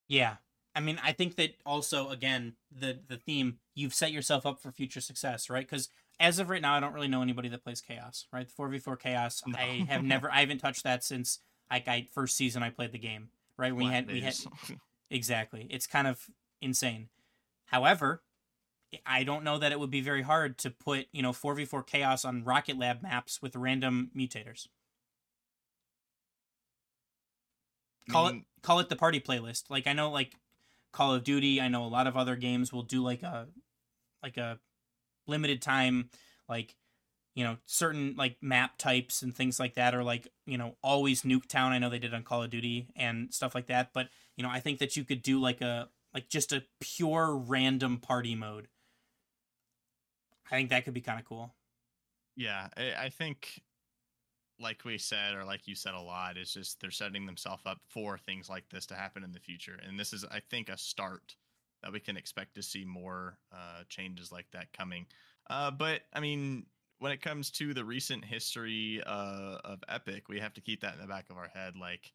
Yeah. 0.07 0.35
I 0.75 0.79
mean, 0.79 0.99
I 1.03 1.12
think 1.12 1.36
that 1.36 1.55
also 1.65 2.09
again 2.09 2.53
the 2.71 2.99
the 3.07 3.17
theme 3.17 3.59
you've 3.75 3.93
set 3.93 4.12
yourself 4.12 4.45
up 4.45 4.59
for 4.59 4.71
future 4.71 5.01
success, 5.01 5.49
right? 5.49 5.67
Because 5.67 5.89
as 6.19 6.39
of 6.39 6.49
right 6.49 6.62
now, 6.62 6.73
I 6.73 6.79
don't 6.79 6.93
really 6.93 7.07
know 7.07 7.21
anybody 7.21 7.49
that 7.49 7.63
plays 7.63 7.81
chaos, 7.81 8.27
right? 8.31 8.47
The 8.47 8.53
four 8.53 8.67
v 8.69 8.79
four 8.79 8.95
chaos. 8.95 9.41
No. 9.45 9.57
I 9.57 9.86
have 9.89 10.03
never, 10.03 10.31
I 10.31 10.39
haven't 10.39 10.59
touched 10.59 10.83
that 10.83 11.03
since 11.03 11.39
like 11.71 11.88
I 11.88 12.07
first 12.13 12.36
season 12.36 12.63
I 12.63 12.69
played 12.69 12.91
the 12.91 12.99
game, 12.99 13.29
right? 13.57 13.75
We 13.75 13.86
had 13.86 14.07
we 14.07 14.21
had 14.21 14.36
exactly. 15.09 15.67
It's 15.69 15.88
kind 15.88 16.07
of 16.07 16.27
insane. 16.62 17.09
However, 17.65 18.21
I 19.05 19.23
don't 19.23 19.43
know 19.43 19.57
that 19.57 19.71
it 19.71 19.79
would 19.79 19.89
be 19.89 20.01
very 20.01 20.21
hard 20.21 20.57
to 20.59 20.69
put 20.69 21.07
you 21.12 21.21
know 21.21 21.33
four 21.33 21.55
v 21.55 21.65
four 21.65 21.83
chaos 21.83 22.25
on 22.25 22.43
Rocket 22.43 22.77
Lab 22.77 23.01
maps 23.01 23.41
with 23.41 23.55
random 23.55 24.12
mutators. 24.15 24.67
Call 28.09 28.27
it 28.27 28.33
mean, 28.33 28.45
call 28.62 28.79
it 28.79 28.89
the 28.89 28.95
party 28.95 29.19
playlist. 29.19 29.69
Like 29.69 29.88
I 29.88 29.93
know 29.93 30.12
like 30.12 30.36
Call 30.93 31.13
of 31.13 31.23
Duty, 31.23 31.60
I 31.60 31.67
know 31.67 31.84
a 31.84 31.88
lot 31.88 32.08
of 32.08 32.15
other 32.15 32.38
games 32.38 32.71
will 32.71 32.84
do 32.84 33.03
like 33.03 33.23
a 33.23 33.47
like 34.21 34.38
a 34.38 34.60
limited 35.27 35.62
time 35.62 36.10
like 36.47 36.75
you 37.36 37.43
know 37.43 37.58
certain 37.65 38.15
like 38.17 38.38
map 38.41 38.77
types 38.77 39.21
and 39.21 39.36
things 39.36 39.60
like 39.60 39.73
that 39.73 39.95
or 39.95 40.03
like 40.03 40.27
you 40.45 40.58
know 40.58 40.75
always 40.82 41.23
Nuketown 41.23 41.69
I 41.69 41.79
know 41.79 41.89
they 41.89 41.99
did 41.99 42.13
on 42.13 42.23
Call 42.23 42.43
of 42.43 42.49
Duty 42.49 42.88
and 42.95 43.34
stuff 43.34 43.56
like 43.56 43.67
that 43.67 43.89
but 43.93 44.10
you 44.38 44.43
know 44.43 44.49
I 44.49 44.60
think 44.60 44.79
that 44.79 44.95
you 44.95 45.03
could 45.03 45.21
do 45.21 45.39
like 45.39 45.62
a 45.62 45.89
like 46.13 46.29
just 46.29 46.53
a 46.53 46.63
pure 46.79 47.36
random 47.36 47.97
party 47.97 48.36
mode. 48.36 48.67
I 50.51 50.56
think 50.56 50.69
that 50.69 50.86
could 50.86 50.93
be 50.93 51.01
kind 51.01 51.19
of 51.19 51.25
cool. 51.25 51.53
yeah 52.36 52.67
I, 52.77 53.06
I 53.06 53.10
think 53.10 53.63
like 54.59 54.85
we 54.85 54.97
said 54.97 55.35
or 55.35 55.43
like 55.43 55.67
you 55.67 55.75
said 55.75 55.93
a 55.93 55.99
lot 56.01 56.37
is 56.37 56.53
just 56.53 56.79
they're 56.79 56.91
setting 56.91 57.25
themselves 57.25 57.63
up 57.65 57.79
for 57.87 58.17
things 58.17 58.49
like 58.49 58.63
this 58.69 58.85
to 58.87 58.95
happen 58.95 59.23
in 59.23 59.31
the 59.31 59.39
future. 59.39 59.79
And 59.87 59.99
this 59.99 60.13
is 60.13 60.25
i 60.31 60.39
think 60.49 60.69
a 60.69 60.77
start 60.77 61.35
that 61.81 61.91
we 61.91 61.99
can 61.99 62.15
expect 62.15 62.55
to 62.55 62.63
see 62.63 62.85
more 62.85 63.37
uh, 63.51 63.83
changes 63.89 64.31
like 64.31 64.45
that 64.53 64.71
coming. 64.73 65.05
Uh, 65.49 65.71
but 65.71 66.01
i 66.13 66.19
mean 66.19 66.65
when 66.99 67.11
it 67.11 67.21
comes 67.21 67.51
to 67.51 67.73
the 67.73 67.83
recent 67.83 68.23
history 68.23 69.01
uh, 69.05 69.57
of 69.65 69.83
epic 69.89 70.29
we 70.29 70.39
have 70.39 70.53
to 70.53 70.61
keep 70.61 70.81
that 70.81 70.95
in 70.95 71.01
the 71.01 71.07
back 71.07 71.29
of 71.29 71.37
our 71.37 71.49
head. 71.49 71.73
Like 71.75 72.13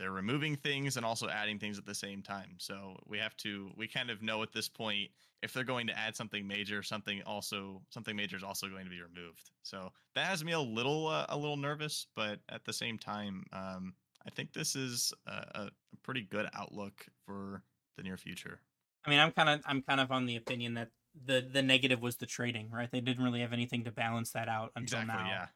they're 0.00 0.10
removing 0.10 0.56
things 0.56 0.96
and 0.96 1.04
also 1.04 1.28
adding 1.28 1.58
things 1.58 1.78
at 1.78 1.84
the 1.84 1.94
same 1.94 2.22
time 2.22 2.54
so 2.58 2.96
we 3.06 3.18
have 3.18 3.36
to 3.36 3.70
we 3.76 3.86
kind 3.86 4.10
of 4.10 4.22
know 4.22 4.42
at 4.42 4.52
this 4.52 4.68
point 4.68 5.10
if 5.42 5.52
they're 5.52 5.62
going 5.62 5.86
to 5.86 5.96
add 5.98 6.16
something 6.16 6.46
major 6.46 6.82
something 6.82 7.22
also 7.26 7.82
something 7.90 8.16
major 8.16 8.36
is 8.36 8.42
also 8.42 8.68
going 8.68 8.84
to 8.84 8.90
be 8.90 9.00
removed 9.00 9.50
so 9.62 9.92
that 10.14 10.24
has 10.26 10.42
me 10.42 10.52
a 10.52 10.60
little 10.60 11.06
uh, 11.06 11.26
a 11.28 11.36
little 11.36 11.56
nervous 11.56 12.06
but 12.16 12.40
at 12.48 12.64
the 12.64 12.72
same 12.72 12.98
time 12.98 13.44
um, 13.52 13.92
i 14.26 14.30
think 14.30 14.52
this 14.52 14.74
is 14.74 15.12
a, 15.26 15.30
a 15.30 15.70
pretty 16.02 16.22
good 16.22 16.48
outlook 16.54 17.06
for 17.26 17.62
the 17.96 18.02
near 18.02 18.16
future 18.16 18.60
I 19.04 19.10
mean, 19.10 19.18
I'm 19.18 19.32
kind 19.32 19.48
of 19.48 19.62
I'm 19.66 19.82
kind 19.82 20.00
of 20.00 20.10
on 20.12 20.26
the 20.26 20.36
opinion 20.36 20.74
that 20.74 20.90
the 21.24 21.40
the 21.40 21.62
negative 21.62 22.00
was 22.00 22.16
the 22.16 22.26
trading, 22.26 22.70
right? 22.70 22.90
They 22.90 23.00
didn't 23.00 23.24
really 23.24 23.40
have 23.40 23.52
anything 23.52 23.84
to 23.84 23.90
balance 23.90 24.32
that 24.32 24.48
out 24.48 24.72
until 24.76 25.00
exactly 25.00 25.24
now. 25.24 25.28
yeah 25.28 25.46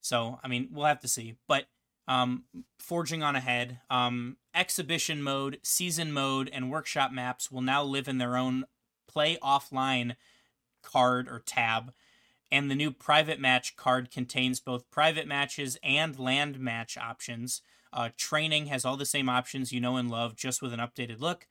So, 0.00 0.40
I 0.42 0.48
mean, 0.48 0.68
we'll 0.72 0.86
have 0.86 1.00
to 1.00 1.08
see. 1.08 1.36
But 1.46 1.66
um, 2.08 2.44
forging 2.78 3.22
on 3.22 3.36
ahead, 3.36 3.80
um, 3.90 4.38
exhibition 4.54 5.22
mode, 5.22 5.60
season 5.62 6.10
mode, 6.10 6.50
and 6.52 6.70
workshop 6.70 7.12
maps 7.12 7.50
will 7.50 7.60
now 7.60 7.84
live 7.84 8.08
in 8.08 8.16
their 8.16 8.36
own 8.36 8.64
play 9.06 9.36
offline 9.42 10.16
card 10.82 11.28
or 11.28 11.38
tab. 11.38 11.92
And 12.50 12.70
the 12.70 12.74
new 12.74 12.90
private 12.90 13.38
match 13.38 13.76
card 13.76 14.10
contains 14.10 14.58
both 14.58 14.90
private 14.90 15.28
matches 15.28 15.76
and 15.82 16.18
LAN 16.18 16.56
match 16.58 16.96
options. 16.96 17.60
Uh, 17.92 18.08
training 18.16 18.66
has 18.66 18.86
all 18.86 18.96
the 18.96 19.04
same 19.04 19.28
options 19.28 19.70
you 19.70 19.80
know 19.80 19.96
and 19.96 20.10
love, 20.10 20.34
just 20.34 20.62
with 20.62 20.72
an 20.72 20.80
updated 20.80 21.20
look. 21.20 21.46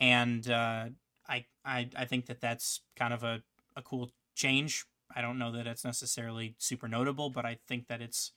And 0.00 0.50
uh, 0.50 0.86
I, 1.28 1.46
I, 1.64 1.88
I 1.96 2.04
think 2.04 2.26
that 2.26 2.40
that's 2.40 2.80
kind 2.96 3.14
of 3.14 3.22
a, 3.22 3.42
a 3.76 3.82
cool 3.82 4.10
change. 4.34 4.86
I 5.14 5.20
don't 5.22 5.38
know 5.38 5.52
that 5.52 5.68
it's 5.68 5.84
necessarily 5.84 6.56
super 6.58 6.88
notable, 6.88 7.30
but 7.30 7.44
I 7.44 7.58
think 7.68 7.86
that 7.86 8.00
it's 8.00 8.32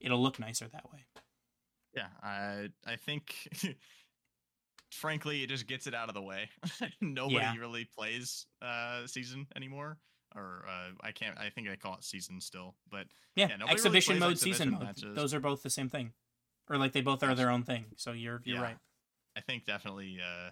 it'll 0.00 0.22
look 0.22 0.38
nicer 0.38 0.68
that 0.68 0.90
way. 0.92 1.04
yeah 1.94 2.08
i 2.22 2.68
i 2.86 2.96
think 2.96 3.48
frankly 4.92 5.42
it 5.42 5.48
just 5.48 5.66
gets 5.66 5.86
it 5.86 5.94
out 5.94 6.08
of 6.08 6.14
the 6.14 6.22
way 6.22 6.48
nobody 7.00 7.36
Yeah. 7.38 7.56
really 7.56 7.84
plays 7.84 8.46
uh 8.62 9.06
season 9.06 9.46
anymore 9.56 9.98
or 10.34 10.64
uh 10.68 10.90
i 11.02 11.12
can't 11.12 11.36
i 11.38 11.50
think 11.50 11.66
they 11.68 11.76
call 11.76 11.94
it 11.94 12.04
season 12.04 12.40
still 12.40 12.74
but 12.90 13.06
Yeah, 13.36 13.48
Yeah, 13.48 13.56
nobody 13.56 13.80
really 13.80 14.00
exhibition 14.00 14.18
mode, 14.18 14.32
exhibition 14.32 14.58
season 14.58 14.70
mode. 14.72 14.82
matches. 14.82 15.14
Those 15.14 15.34
are 15.34 15.40
both 15.40 15.62
the 15.62 15.70
same 15.70 15.88
thing, 15.88 16.12
or 16.70 16.78
like 16.78 16.92
they 16.92 17.00
both 17.02 17.22
are 17.22 17.34
their 17.34 17.50
own 17.50 17.62
thing. 17.64 17.84
So 17.96 18.12
you're 18.12 18.40
you're 18.44 18.56
Yeah. 18.56 18.62
right. 18.62 18.78
I 19.36 19.40
think 19.40 19.66
definitely 19.66 20.18
uh, 20.20 20.50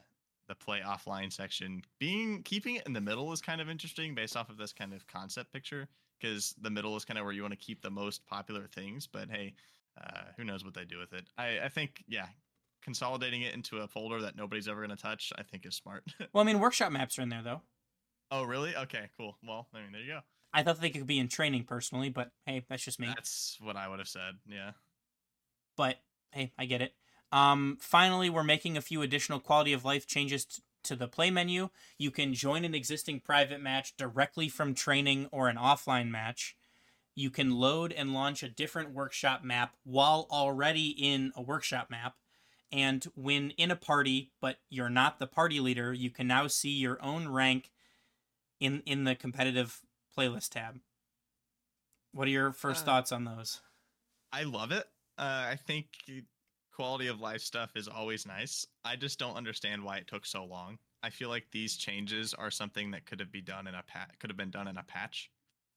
the 0.48 0.54
play 0.54 0.80
offline 0.80 1.32
section 1.32 1.82
being 1.98 2.42
keeping 2.42 2.76
it 2.76 2.86
in 2.86 2.92
the 2.92 3.00
middle 3.00 3.32
is 3.32 3.40
kind 3.40 3.60
of 3.60 3.70
interesting 3.70 4.14
based 4.14 4.36
off 4.36 4.50
of 4.50 4.58
this 4.58 4.72
kind 4.72 4.92
of 4.92 5.06
concept 5.06 5.52
picture 5.52 5.88
because 6.20 6.54
the 6.60 6.70
middle 6.70 6.96
is 6.96 7.04
kind 7.04 7.18
of 7.18 7.24
where 7.24 7.32
you 7.32 7.42
want 7.42 7.52
to 7.52 7.58
keep 7.58 7.82
the 7.82 7.90
most 7.90 8.26
popular 8.26 8.66
things. 8.66 9.06
But 9.06 9.30
hey, 9.30 9.54
uh, 10.00 10.22
who 10.36 10.44
knows 10.44 10.64
what 10.64 10.74
they 10.74 10.84
do 10.84 10.98
with 10.98 11.12
it? 11.12 11.24
I, 11.38 11.60
I 11.64 11.68
think 11.68 12.04
yeah, 12.08 12.26
consolidating 12.82 13.42
it 13.42 13.54
into 13.54 13.78
a 13.78 13.88
folder 13.88 14.20
that 14.22 14.36
nobody's 14.36 14.68
ever 14.68 14.84
going 14.84 14.96
to 14.96 15.02
touch, 15.02 15.32
I 15.38 15.42
think 15.42 15.66
is 15.66 15.74
smart. 15.74 16.04
Well, 16.32 16.42
I 16.42 16.46
mean, 16.46 16.60
workshop 16.60 16.92
maps 16.92 17.18
are 17.18 17.22
in 17.22 17.28
there 17.28 17.42
though. 17.42 17.62
oh 18.30 18.42
really? 18.44 18.74
Okay, 18.76 19.10
cool. 19.16 19.36
Well, 19.46 19.68
I 19.74 19.82
mean 19.82 19.92
there 19.92 20.00
you 20.00 20.12
go. 20.14 20.20
I 20.52 20.62
thought 20.62 20.80
they 20.80 20.90
could 20.90 21.06
be 21.06 21.18
in 21.18 21.28
training 21.28 21.64
personally, 21.64 22.10
but 22.10 22.30
hey, 22.46 22.64
that's 22.68 22.84
just 22.84 23.00
me. 23.00 23.08
That's 23.08 23.58
what 23.60 23.76
I 23.76 23.88
would 23.88 23.98
have 23.98 24.08
said. 24.08 24.34
Yeah. 24.48 24.72
But 25.76 25.96
hey, 26.30 26.52
I 26.58 26.66
get 26.66 26.80
it. 26.80 26.94
Um, 27.32 27.78
finally, 27.80 28.30
we're 28.30 28.44
making 28.44 28.76
a 28.76 28.80
few 28.80 29.02
additional 29.02 29.40
quality 29.40 29.72
of 29.72 29.84
life 29.84 30.06
changes 30.06 30.44
t- 30.44 30.62
to 30.84 30.96
the 30.96 31.08
play 31.08 31.30
menu. 31.30 31.70
You 31.98 32.10
can 32.10 32.34
join 32.34 32.64
an 32.64 32.74
existing 32.74 33.20
private 33.20 33.60
match 33.60 33.96
directly 33.96 34.48
from 34.48 34.74
training 34.74 35.28
or 35.32 35.48
an 35.48 35.56
offline 35.56 36.10
match. 36.10 36.56
You 37.14 37.30
can 37.30 37.52
load 37.52 37.92
and 37.92 38.12
launch 38.12 38.42
a 38.42 38.48
different 38.48 38.92
workshop 38.92 39.44
map 39.44 39.76
while 39.84 40.26
already 40.30 40.88
in 40.88 41.32
a 41.36 41.42
workshop 41.42 41.90
map. 41.90 42.16
And 42.72 43.04
when 43.14 43.50
in 43.50 43.70
a 43.70 43.76
party, 43.76 44.32
but 44.40 44.56
you're 44.68 44.88
not 44.90 45.18
the 45.18 45.28
party 45.28 45.60
leader, 45.60 45.92
you 45.92 46.10
can 46.10 46.26
now 46.26 46.48
see 46.48 46.70
your 46.70 47.00
own 47.02 47.28
rank 47.28 47.70
in 48.58 48.82
in 48.84 49.04
the 49.04 49.14
competitive 49.14 49.80
playlist 50.16 50.50
tab. 50.50 50.80
What 52.12 52.26
are 52.26 52.32
your 52.32 52.52
first 52.52 52.82
Uh, 52.82 52.86
thoughts 52.86 53.12
on 53.12 53.24
those? 53.24 53.60
I 54.32 54.42
love 54.42 54.72
it. 54.72 54.86
Uh, 55.16 55.46
I 55.50 55.56
think 55.56 55.86
quality 56.74 57.06
of 57.06 57.20
life 57.20 57.40
stuff 57.40 57.70
is 57.76 57.88
always 57.88 58.26
nice. 58.26 58.66
I 58.84 58.96
just 58.96 59.18
don't 59.18 59.36
understand 59.36 59.82
why 59.82 59.98
it 59.98 60.08
took 60.08 60.26
so 60.26 60.44
long. 60.44 60.78
I 61.02 61.10
feel 61.10 61.28
like 61.28 61.46
these 61.52 61.76
changes 61.76 62.34
are 62.34 62.50
something 62.50 62.90
that 62.92 63.06
could 63.06 63.20
have 63.20 63.30
been 63.30 63.44
done 63.44 63.66
in 63.66 63.74
a 63.74 63.82
pat 63.82 64.18
could 64.18 64.30
have 64.30 64.36
been 64.36 64.50
done 64.50 64.68
in 64.68 64.76
a 64.76 64.82
patch. 64.82 65.30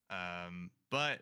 Um, 0.10 0.72
but 0.90 1.22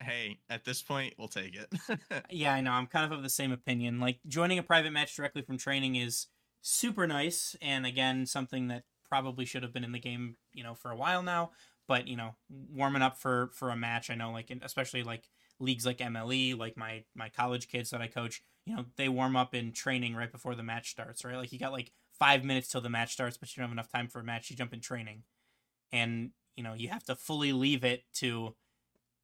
hey, 0.00 0.38
at 0.48 0.64
this 0.64 0.82
point, 0.82 1.14
we'll 1.18 1.28
take 1.28 1.56
it. 1.56 1.72
Yeah, 2.30 2.54
I 2.54 2.60
know. 2.60 2.72
I'm 2.72 2.86
kind 2.86 3.04
of 3.04 3.16
of 3.16 3.22
the 3.22 3.30
same 3.30 3.52
opinion. 3.52 4.00
Like 4.00 4.18
joining 4.26 4.58
a 4.58 4.62
private 4.62 4.92
match 4.92 5.14
directly 5.14 5.42
from 5.42 5.58
training 5.58 5.96
is 5.96 6.26
super 6.60 7.06
nice, 7.06 7.56
and 7.62 7.86
again, 7.86 8.26
something 8.26 8.68
that 8.68 8.84
probably 9.08 9.44
should 9.44 9.62
have 9.62 9.72
been 9.72 9.84
in 9.84 9.92
the 9.92 9.98
game, 9.98 10.36
you 10.52 10.62
know, 10.62 10.74
for 10.74 10.90
a 10.90 10.96
while 10.96 11.22
now. 11.22 11.50
But 11.86 12.06
you 12.06 12.16
know, 12.16 12.36
warming 12.50 13.02
up 13.02 13.18
for 13.18 13.50
for 13.54 13.70
a 13.70 13.76
match, 13.76 14.10
I 14.10 14.14
know, 14.14 14.30
like 14.30 14.52
especially 14.62 15.02
like 15.02 15.24
leagues 15.58 15.86
like 15.86 15.98
MLE, 15.98 16.56
like 16.58 16.76
my 16.76 17.04
my 17.14 17.28
college 17.28 17.68
kids 17.68 17.90
that 17.90 18.02
I 18.02 18.08
coach, 18.08 18.42
you 18.68 18.76
know, 18.76 18.84
they 18.96 19.08
warm 19.08 19.34
up 19.34 19.54
in 19.54 19.72
training 19.72 20.14
right 20.14 20.30
before 20.30 20.54
the 20.54 20.62
match 20.62 20.90
starts, 20.90 21.24
right? 21.24 21.36
Like 21.36 21.52
you 21.52 21.58
got 21.58 21.72
like 21.72 21.90
five 22.18 22.44
minutes 22.44 22.68
till 22.68 22.82
the 22.82 22.90
match 22.90 23.14
starts, 23.14 23.38
but 23.38 23.48
you 23.56 23.60
don't 23.62 23.70
have 23.70 23.74
enough 23.74 23.90
time 23.90 24.08
for 24.08 24.20
a 24.20 24.24
match. 24.24 24.50
You 24.50 24.56
jump 24.56 24.74
in 24.74 24.80
training, 24.80 25.22
and 25.90 26.32
you 26.54 26.62
know 26.62 26.74
you 26.74 26.90
have 26.90 27.04
to 27.04 27.16
fully 27.16 27.54
leave 27.54 27.82
it 27.82 28.04
to 28.16 28.54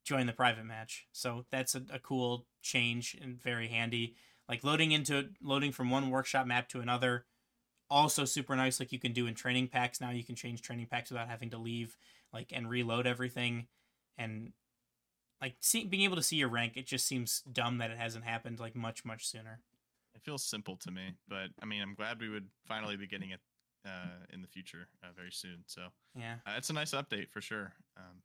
join 0.03 0.25
the 0.25 0.33
private 0.33 0.65
match. 0.65 1.07
So 1.13 1.45
that's 1.51 1.75
a, 1.75 1.83
a 1.93 1.99
cool 1.99 2.47
change 2.63 3.19
and 3.21 3.39
very 3.41 3.69
handy. 3.69 4.15
Like 4.49 4.65
loading 4.65 4.93
into 4.93 5.29
loading 5.43 5.73
from 5.73 5.91
one 5.91 6.09
workshop 6.09 6.47
map 6.47 6.71
to 6.71 6.81
another, 6.81 7.27
also 7.91 8.25
super 8.25 8.57
nice. 8.57 8.81
Like 8.81 8.93
you 8.93 8.99
can 8.99 9.13
do 9.13 9.27
in 9.27 9.35
training 9.35 9.69
packs 9.69 10.01
now. 10.01 10.11
You 10.11 10.25
can 10.25 10.37
change 10.37 10.63
training 10.63 10.87
packs 10.91 11.11
without 11.11 11.29
having 11.29 11.51
to 11.51 11.59
leave, 11.59 11.99
like 12.33 12.51
and 12.51 12.71
reload 12.71 13.07
everything, 13.07 13.67
and 14.17 14.53
like 15.45 15.57
see, 15.61 15.85
being 15.85 16.05
able 16.05 16.17
to 16.17 16.23
see 16.23 16.37
your 16.37 16.49
rank. 16.49 16.73
It 16.77 16.87
just 16.87 17.07
seems 17.07 17.43
dumb 17.43 17.77
that 17.77 17.91
it 17.91 17.99
hasn't 17.99 18.25
happened 18.25 18.61
like 18.61 18.75
much 18.75 19.05
much 19.05 19.27
sooner. 19.27 19.61
It 20.15 20.23
feels 20.23 20.43
simple 20.43 20.77
to 20.77 20.91
me, 20.91 21.17
but 21.29 21.49
I 21.63 21.67
mean, 21.67 21.83
I'm 21.83 21.95
glad 21.95 22.19
we 22.19 22.31
would 22.31 22.47
finally 22.67 22.97
be 22.97 23.07
getting 23.07 23.29
it 23.29 23.41
uh, 23.85 24.25
in 24.33 24.41
the 24.41 24.49
future 24.49 24.89
uh, 25.03 25.09
very 25.15 25.33
soon. 25.33 25.65
So 25.67 25.83
Yeah, 26.19 26.37
uh, 26.47 26.53
it's 26.57 26.71
a 26.71 26.73
nice 26.73 26.93
update 26.93 27.29
for 27.29 27.43
sure. 27.43 27.75
Um, 27.99 28.23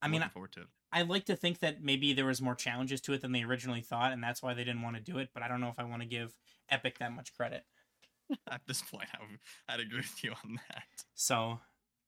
I 0.00 0.06
mean, 0.06 0.22
forward 0.32 0.52
to 0.52 0.60
it. 0.60 0.66
I 0.92 1.02
like 1.02 1.24
to 1.24 1.34
think 1.34 1.58
that 1.60 1.82
maybe 1.82 2.12
there 2.12 2.26
was 2.26 2.40
more 2.40 2.54
challenges 2.54 3.00
to 3.02 3.12
it 3.12 3.22
than 3.22 3.32
they 3.32 3.42
originally 3.42 3.80
thought, 3.80 4.12
and 4.12 4.22
that's 4.22 4.40
why 4.40 4.54
they 4.54 4.62
didn't 4.62 4.82
want 4.82 4.96
to 4.96 5.02
do 5.02 5.18
it. 5.18 5.30
But 5.34 5.42
I 5.42 5.48
don't 5.48 5.60
know 5.60 5.68
if 5.68 5.80
I 5.80 5.84
want 5.84 6.02
to 6.02 6.08
give 6.08 6.32
Epic 6.68 6.98
that 7.00 7.12
much 7.12 7.34
credit. 7.34 7.64
At 8.48 8.60
this 8.68 8.82
point, 8.82 9.08
I 9.12 9.18
would, 9.20 9.40
I'd 9.68 9.80
agree 9.80 9.98
with 9.98 10.22
you 10.22 10.30
on 10.44 10.60
that. 10.68 10.84
So, 11.16 11.58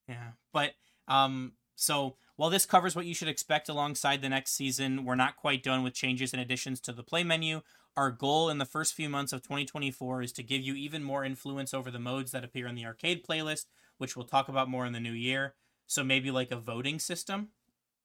yeah. 0.06 0.30
But 0.52 0.74
um 1.08 1.54
so 1.74 2.16
while 2.36 2.50
this 2.50 2.66
covers 2.66 2.94
what 2.94 3.06
you 3.06 3.14
should 3.14 3.28
expect 3.28 3.68
alongside 3.68 4.22
the 4.22 4.28
next 4.28 4.52
season, 4.52 5.04
we're 5.04 5.14
not 5.14 5.36
quite 5.36 5.62
done 5.62 5.82
with 5.82 5.94
changes 5.94 6.32
and 6.32 6.40
additions 6.40 6.80
to 6.80 6.92
the 6.92 7.02
play 7.02 7.24
menu. 7.24 7.62
Our 7.96 8.10
goal 8.10 8.48
in 8.48 8.58
the 8.58 8.64
first 8.64 8.94
few 8.94 9.08
months 9.08 9.32
of 9.32 9.42
2024 9.42 10.22
is 10.22 10.32
to 10.32 10.42
give 10.42 10.62
you 10.62 10.74
even 10.74 11.02
more 11.02 11.24
influence 11.24 11.74
over 11.74 11.90
the 11.90 11.98
modes 11.98 12.32
that 12.32 12.44
appear 12.44 12.66
in 12.66 12.74
the 12.74 12.86
arcade 12.86 13.26
playlist, 13.26 13.66
which 13.98 14.16
we'll 14.16 14.26
talk 14.26 14.48
about 14.48 14.68
more 14.68 14.86
in 14.86 14.92
the 14.92 15.00
new 15.00 15.12
year. 15.12 15.54
So 15.86 16.02
maybe 16.02 16.30
like 16.30 16.50
a 16.50 16.56
voting 16.56 16.98
system, 16.98 17.48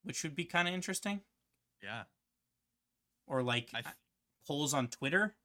which 0.04 0.24
would 0.24 0.36
be 0.36 0.44
kind 0.44 0.68
of 0.68 0.74
interesting, 0.74 1.22
Yeah, 1.82 2.04
or 3.28 3.44
like 3.44 3.70
I 3.74 3.82
polls 4.46 4.74
on 4.74 4.88
Twitter. 4.88 5.36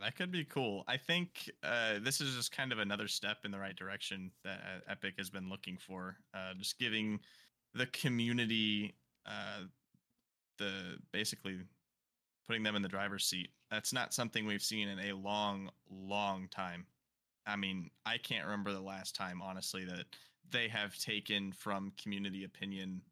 That 0.00 0.16
could 0.16 0.30
be 0.30 0.44
cool. 0.44 0.84
I 0.88 0.96
think 0.96 1.50
uh, 1.62 1.94
this 2.02 2.20
is 2.20 2.34
just 2.34 2.52
kind 2.52 2.72
of 2.72 2.78
another 2.78 3.08
step 3.08 3.38
in 3.44 3.50
the 3.50 3.58
right 3.58 3.76
direction 3.76 4.30
that 4.44 4.60
uh, 4.60 4.90
Epic 4.90 5.14
has 5.18 5.30
been 5.30 5.48
looking 5.48 5.76
for. 5.76 6.16
Uh, 6.34 6.54
just 6.58 6.78
giving 6.78 7.20
the 7.74 7.86
community 7.86 8.94
uh, 9.26 9.64
the 10.58 10.96
basically 11.12 11.58
putting 12.46 12.62
them 12.62 12.76
in 12.76 12.82
the 12.82 12.88
driver's 12.88 13.24
seat. 13.24 13.50
That's 13.70 13.92
not 13.92 14.14
something 14.14 14.46
we've 14.46 14.62
seen 14.62 14.88
in 14.88 14.98
a 14.98 15.12
long, 15.12 15.70
long 15.90 16.48
time. 16.48 16.86
I 17.46 17.56
mean, 17.56 17.90
I 18.06 18.18
can't 18.18 18.44
remember 18.44 18.72
the 18.72 18.80
last 18.80 19.16
time, 19.16 19.42
honestly, 19.42 19.84
that 19.84 20.04
they 20.50 20.68
have 20.68 20.96
taken 20.98 21.52
from 21.52 21.92
community 22.00 22.44
opinion 22.44 23.02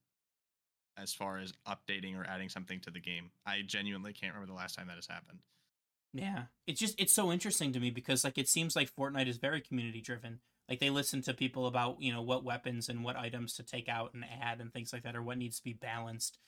as 0.97 1.13
far 1.13 1.39
as 1.39 1.53
updating 1.67 2.17
or 2.17 2.27
adding 2.27 2.49
something 2.49 2.81
to 2.81 2.91
the 2.91 3.01
game. 3.01 3.31
I 3.47 3.63
genuinely 3.67 4.13
can't 4.13 4.35
remember 4.35 4.53
the 4.53 4.59
last 4.59 4.77
time 4.77 4.89
that 4.89 4.97
has 4.97 5.07
happened. 5.07 5.41
Yeah. 6.13 6.45
It's 6.67 6.81
just 6.81 7.01
it's 7.01 7.13
so 7.13 7.31
interesting 7.31 7.73
to 7.73 7.81
me 7.81 7.91
because 7.91 8.25
like 8.25 8.39
it 8.39 8.49
seems 8.49 8.75
like 8.75 8.95
Fortnite 8.95 9.29
is 9.29 9.37
very 9.37 9.61
community 9.61 10.01
driven. 10.01 10.41
Like 10.69 10.81
they 10.81 10.91
listen 10.91 11.23
to 11.23 11.35
people 11.35 11.67
about, 11.67 12.01
you 12.01 12.13
know, 12.13 12.23
what 12.23 12.45
weapons 12.45 12.89
and 12.89 13.05
what 13.05 13.17
items 13.17 13.55
to 13.55 13.63
take 13.63 13.89
out 13.89 14.13
and 14.15 14.25
add 14.43 14.61
and 14.61 14.73
things 14.73 14.93
like 14.93 15.03
that 15.05 15.17
or 15.17 15.23
what 15.23 15.39
needs 15.39 15.59
to 15.59 15.65
be 15.65 15.73
balanced. 15.73 16.39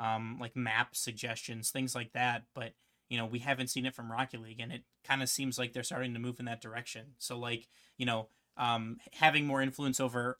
Um 0.00 0.38
like 0.40 0.56
map 0.56 0.96
suggestions, 0.96 1.70
things 1.70 1.94
like 1.94 2.12
that, 2.12 2.44
but 2.54 2.72
you 3.10 3.18
know, 3.18 3.26
we 3.26 3.40
haven't 3.40 3.68
seen 3.68 3.84
it 3.86 3.94
from 3.94 4.10
Rocket 4.10 4.40
League 4.40 4.60
and 4.60 4.72
it 4.72 4.84
kind 5.04 5.22
of 5.22 5.28
seems 5.28 5.58
like 5.58 5.72
they're 5.74 5.82
starting 5.82 6.14
to 6.14 6.20
move 6.20 6.40
in 6.40 6.46
that 6.46 6.62
direction. 6.62 7.08
So 7.18 7.38
like, 7.38 7.68
you 7.98 8.06
know, 8.06 8.28
um 8.56 8.98
having 9.14 9.46
more 9.46 9.62
influence 9.62 10.00
over 10.00 10.38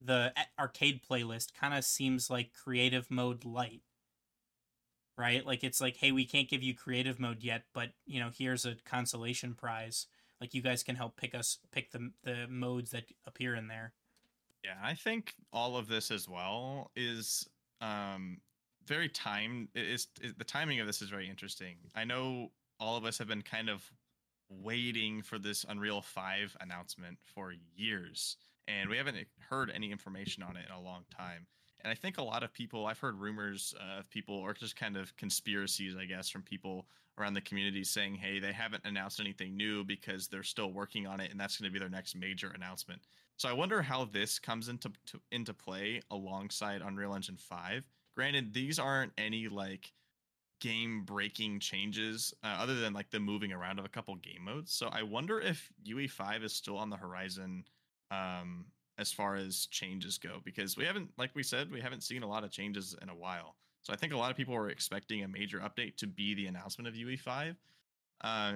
the 0.00 0.32
arcade 0.58 1.02
playlist 1.08 1.54
kind 1.54 1.74
of 1.74 1.84
seems 1.84 2.30
like 2.30 2.52
creative 2.54 3.10
mode 3.10 3.44
light 3.44 3.82
right? 5.16 5.44
Like 5.44 5.64
it's 5.64 5.80
like, 5.80 5.96
hey, 5.96 6.12
we 6.12 6.24
can't 6.24 6.48
give 6.48 6.62
you 6.62 6.74
creative 6.74 7.20
mode 7.20 7.42
yet, 7.42 7.64
but 7.74 7.90
you 8.06 8.20
know, 8.20 8.30
here's 8.36 8.64
a 8.64 8.76
consolation 8.84 9.54
prize. 9.54 10.06
Like 10.40 10.54
you 10.54 10.62
guys 10.62 10.82
can 10.82 10.96
help 10.96 11.16
pick 11.16 11.34
us 11.34 11.58
pick 11.70 11.92
the 11.92 12.10
the 12.24 12.46
modes 12.48 12.90
that 12.90 13.04
appear 13.26 13.54
in 13.54 13.68
there. 13.68 13.92
Yeah, 14.64 14.78
I 14.82 14.94
think 14.94 15.34
all 15.52 15.76
of 15.76 15.88
this 15.88 16.10
as 16.10 16.28
well 16.28 16.90
is 16.96 17.48
um 17.80 18.38
very 18.86 19.08
timed. 19.08 19.68
is 19.74 20.08
the 20.36 20.44
timing 20.44 20.80
of 20.80 20.86
this 20.86 21.02
is 21.02 21.08
very 21.08 21.28
interesting. 21.28 21.76
I 21.94 22.04
know 22.04 22.50
all 22.80 22.96
of 22.96 23.04
us 23.04 23.18
have 23.18 23.28
been 23.28 23.42
kind 23.42 23.70
of 23.70 23.84
waiting 24.50 25.22
for 25.22 25.38
this 25.38 25.64
Unreal 25.66 26.02
5 26.02 26.56
announcement 26.60 27.16
for 27.22 27.54
years 27.74 28.36
and 28.68 28.88
we 28.88 28.96
haven't 28.96 29.16
heard 29.48 29.70
any 29.74 29.90
information 29.90 30.42
on 30.42 30.56
it 30.56 30.64
in 30.68 30.74
a 30.74 30.80
long 30.80 31.04
time. 31.16 31.46
And 31.82 31.90
I 31.90 31.94
think 31.94 32.18
a 32.18 32.22
lot 32.22 32.42
of 32.42 32.52
people, 32.52 32.86
I've 32.86 32.98
heard 32.98 33.18
rumors 33.18 33.74
uh, 33.80 34.00
of 34.00 34.10
people, 34.10 34.36
or 34.36 34.54
just 34.54 34.76
kind 34.76 34.96
of 34.96 35.16
conspiracies, 35.16 35.96
I 35.96 36.04
guess, 36.04 36.28
from 36.28 36.42
people 36.42 36.86
around 37.18 37.34
the 37.34 37.40
community 37.40 37.84
saying, 37.84 38.14
hey, 38.14 38.38
they 38.38 38.52
haven't 38.52 38.84
announced 38.84 39.20
anything 39.20 39.56
new 39.56 39.84
because 39.84 40.28
they're 40.28 40.42
still 40.42 40.72
working 40.72 41.06
on 41.06 41.20
it 41.20 41.30
and 41.30 41.38
that's 41.38 41.58
going 41.58 41.68
to 41.68 41.72
be 41.72 41.78
their 41.78 41.90
next 41.90 42.14
major 42.14 42.52
announcement. 42.54 43.02
So 43.36 43.48
I 43.48 43.52
wonder 43.52 43.82
how 43.82 44.04
this 44.06 44.38
comes 44.38 44.68
into 44.68 44.90
to, 45.06 45.20
into 45.30 45.52
play 45.52 46.00
alongside 46.10 46.80
Unreal 46.80 47.14
Engine 47.14 47.36
5. 47.36 47.84
Granted, 48.14 48.54
these 48.54 48.78
aren't 48.78 49.12
any 49.18 49.48
like 49.48 49.92
game 50.60 51.02
breaking 51.04 51.58
changes 51.58 52.32
uh, 52.44 52.56
other 52.58 52.76
than 52.76 52.92
like 52.92 53.10
the 53.10 53.20
moving 53.20 53.52
around 53.52 53.78
of 53.78 53.84
a 53.84 53.88
couple 53.88 54.14
game 54.16 54.44
modes. 54.44 54.72
So 54.72 54.88
I 54.92 55.02
wonder 55.02 55.40
if 55.40 55.70
UE5 55.86 56.44
is 56.44 56.52
still 56.52 56.78
on 56.78 56.88
the 56.88 56.96
horizon 56.96 57.64
um, 58.10 58.66
as 59.02 59.12
far 59.12 59.34
as 59.34 59.66
changes 59.66 60.16
go 60.16 60.40
because 60.42 60.78
we 60.78 60.86
haven't, 60.86 61.10
like 61.18 61.34
we 61.34 61.42
said, 61.42 61.70
we 61.70 61.82
haven't 61.82 62.02
seen 62.02 62.22
a 62.22 62.28
lot 62.28 62.44
of 62.44 62.50
changes 62.50 62.96
in 63.02 63.10
a 63.10 63.14
while. 63.14 63.56
So 63.82 63.92
I 63.92 63.96
think 63.96 64.14
a 64.14 64.16
lot 64.16 64.30
of 64.30 64.36
people 64.36 64.54
were 64.54 64.70
expecting 64.70 65.22
a 65.22 65.28
major 65.28 65.58
update 65.58 65.96
to 65.98 66.06
be 66.06 66.34
the 66.34 66.46
announcement 66.46 66.88
of 66.88 66.94
UE5. 66.94 67.56
Uh, 68.22 68.54